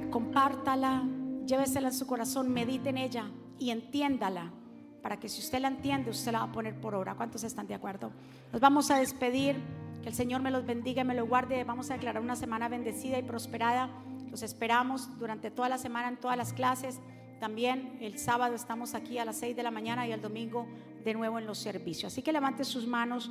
Compártala, 0.10 1.04
llévesela 1.46 1.90
en 1.90 1.94
su 1.94 2.08
corazón, 2.08 2.48
medite 2.50 2.92
en 2.92 2.98
ella 2.98 3.26
y 3.60 3.72
entiéndala. 3.72 4.54
Para 5.02 5.20
que 5.20 5.28
si 5.28 5.42
usted 5.42 5.60
la 5.60 5.68
entiende, 5.68 6.12
usted 6.12 6.32
la 6.32 6.40
va 6.40 6.46
a 6.46 6.52
poner 6.54 6.80
por 6.80 6.96
obra. 6.96 7.16
¿Cuántos 7.16 7.44
están 7.44 7.68
de 7.68 7.74
acuerdo? 7.74 8.14
Nos 8.54 8.62
vamos 8.62 8.90
a 8.90 9.00
despedir. 9.00 9.58
Que 10.02 10.08
el 10.08 10.16
Señor 10.16 10.42
me 10.42 10.50
los 10.50 10.66
bendiga 10.66 11.02
y 11.02 11.06
me 11.06 11.14
lo 11.14 11.28
guarde. 11.28 11.62
Vamos 11.66 11.92
a 11.92 11.96
declarar 11.96 12.24
una 12.24 12.38
semana 12.38 12.70
bendecida 12.70 13.20
y 13.20 13.24
prosperada. 13.24 13.90
Los 14.32 14.42
esperamos 14.42 15.10
durante 15.20 15.52
toda 15.52 15.68
la 15.68 15.78
semana 15.78 16.08
en 16.08 16.16
todas 16.16 16.38
las 16.38 16.54
clases. 16.54 17.02
También 17.42 17.98
el 18.00 18.18
sábado 18.18 18.56
estamos 18.56 18.96
aquí 18.96 19.18
a 19.18 19.26
las 19.26 19.36
6 19.40 19.58
de 19.58 19.64
la 19.64 19.72
mañana 19.72 20.08
y 20.08 20.14
el 20.14 20.22
domingo 20.22 20.68
de 21.04 21.14
nuevo 21.16 21.38
en 21.38 21.46
los 21.46 21.58
servicios. 21.58 22.14
Así 22.14 22.22
que 22.22 22.32
levante 22.32 22.64
sus 22.64 22.88
manos. 22.88 23.30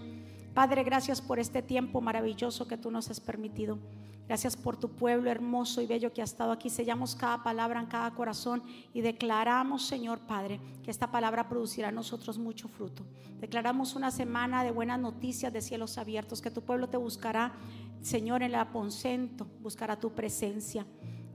Padre, 0.58 0.82
gracias 0.82 1.22
por 1.22 1.38
este 1.38 1.62
tiempo 1.62 2.00
maravilloso 2.00 2.66
que 2.66 2.76
tú 2.76 2.90
nos 2.90 3.08
has 3.10 3.20
permitido. 3.20 3.78
Gracias 4.26 4.56
por 4.56 4.76
tu 4.76 4.90
pueblo 4.90 5.30
hermoso 5.30 5.80
y 5.80 5.86
bello 5.86 6.12
que 6.12 6.20
ha 6.20 6.24
estado 6.24 6.50
aquí. 6.50 6.68
Sellamos 6.68 7.14
cada 7.14 7.44
palabra 7.44 7.78
en 7.78 7.86
cada 7.86 8.10
corazón 8.10 8.64
y 8.92 9.00
declaramos, 9.00 9.86
Señor 9.86 10.18
Padre, 10.18 10.58
que 10.82 10.90
esta 10.90 11.12
palabra 11.12 11.48
producirá 11.48 11.90
en 11.90 11.94
nosotros 11.94 12.38
mucho 12.38 12.66
fruto. 12.66 13.04
Declaramos 13.38 13.94
una 13.94 14.10
semana 14.10 14.64
de 14.64 14.72
buenas 14.72 14.98
noticias, 14.98 15.52
de 15.52 15.62
cielos 15.62 15.96
abiertos, 15.96 16.42
que 16.42 16.50
tu 16.50 16.62
pueblo 16.62 16.88
te 16.88 16.96
buscará 16.96 17.52
Señor, 18.00 18.42
en 18.42 18.50
el 18.50 18.56
aposento 18.56 19.46
buscará 19.60 19.94
tu 19.94 20.12
presencia. 20.12 20.84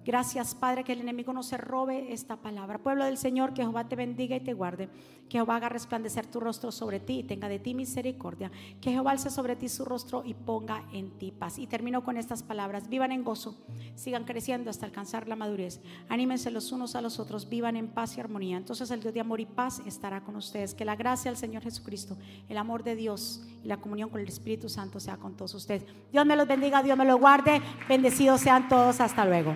Gracias, 0.06 0.54
Padre, 0.54 0.84
que 0.84 0.92
el 0.92 1.00
enemigo 1.00 1.32
no 1.32 1.44
se 1.44 1.56
robe 1.56 2.12
esta 2.12 2.36
palabra. 2.36 2.78
Pueblo 2.78 3.06
del 3.06 3.18
Señor, 3.18 3.54
que 3.54 3.62
Jehová 3.62 3.88
te 3.88 3.96
bendiga 3.96 4.36
y 4.36 4.42
te 4.42 4.54
guarde. 4.54 4.90
Que 5.30 5.38
Jehová 5.40 5.56
haga 5.56 5.70
resplandecer 5.70 6.28
tu 6.28 6.40
rostro 6.40 6.72
sobre 6.72 7.00
ti 7.00 7.20
y 7.20 7.24
tenga 7.24 7.50
de 7.50 7.60
ti 7.60 7.74
misericordia. 7.74 8.52
Que 8.82 8.92
Jehová 8.92 9.12
alce 9.12 9.30
sobre 9.30 9.56
ti 9.56 9.70
su 9.70 9.86
rostro 9.86 10.24
y 10.26 10.34
ponga 10.34 10.84
en 10.94 11.12
ti 11.18 11.32
paz. 11.32 11.58
Y 11.58 11.68
termino 11.68 12.04
con 12.04 12.18
estas 12.18 12.44
palabras. 12.44 12.90
Vivan 12.90 13.12
en 13.12 13.24
gozo, 13.24 13.58
sigan 13.96 14.26
creciendo 14.26 14.70
hasta 14.70 14.86
alcanzar 14.86 15.28
la 15.28 15.36
madurez. 15.36 15.82
Anímense 16.10 16.52
los 16.52 16.72
unos 16.72 16.96
a 16.96 17.02
los 17.02 17.20
otros, 17.20 17.50
vivan 17.50 17.76
en 17.76 17.88
paz 17.88 18.18
y 18.18 18.22
armonía. 18.22 18.58
Entonces 18.58 18.92
el 18.92 19.02
Dios 19.02 19.14
de 19.14 19.22
amor 19.22 19.40
y 19.40 19.46
paz 19.46 19.82
estará 19.86 20.22
con 20.24 20.36
ustedes. 20.36 20.76
Que 20.76 20.86
la 20.86 20.96
gracia 20.96 21.32
del 21.32 21.38
Señor 21.38 21.64
Jesucristo, 21.64 22.18
el 22.50 22.58
amor 22.58 22.84
de 22.84 22.96
Dios 22.96 23.44
y 23.64 23.68
la 23.68 23.78
comunión 23.78 24.10
con 24.10 24.22
el 24.22 24.28
Espíritu 24.28 24.70
Santo 24.70 25.00
sea 25.00 25.18
con 25.18 25.36
todos 25.36 25.54
ustedes. 25.56 25.86
Dios 26.12 26.26
me 26.26 26.36
los 26.36 26.48
bendiga, 26.48 26.84
Dios 26.84 26.98
me 26.98 27.06
los 27.06 27.20
guarde. 27.20 27.62
Bendecidos 27.88 28.42
sean 28.42 28.68
todos. 28.68 29.00
Hasta 29.00 29.26
luego. 29.26 29.56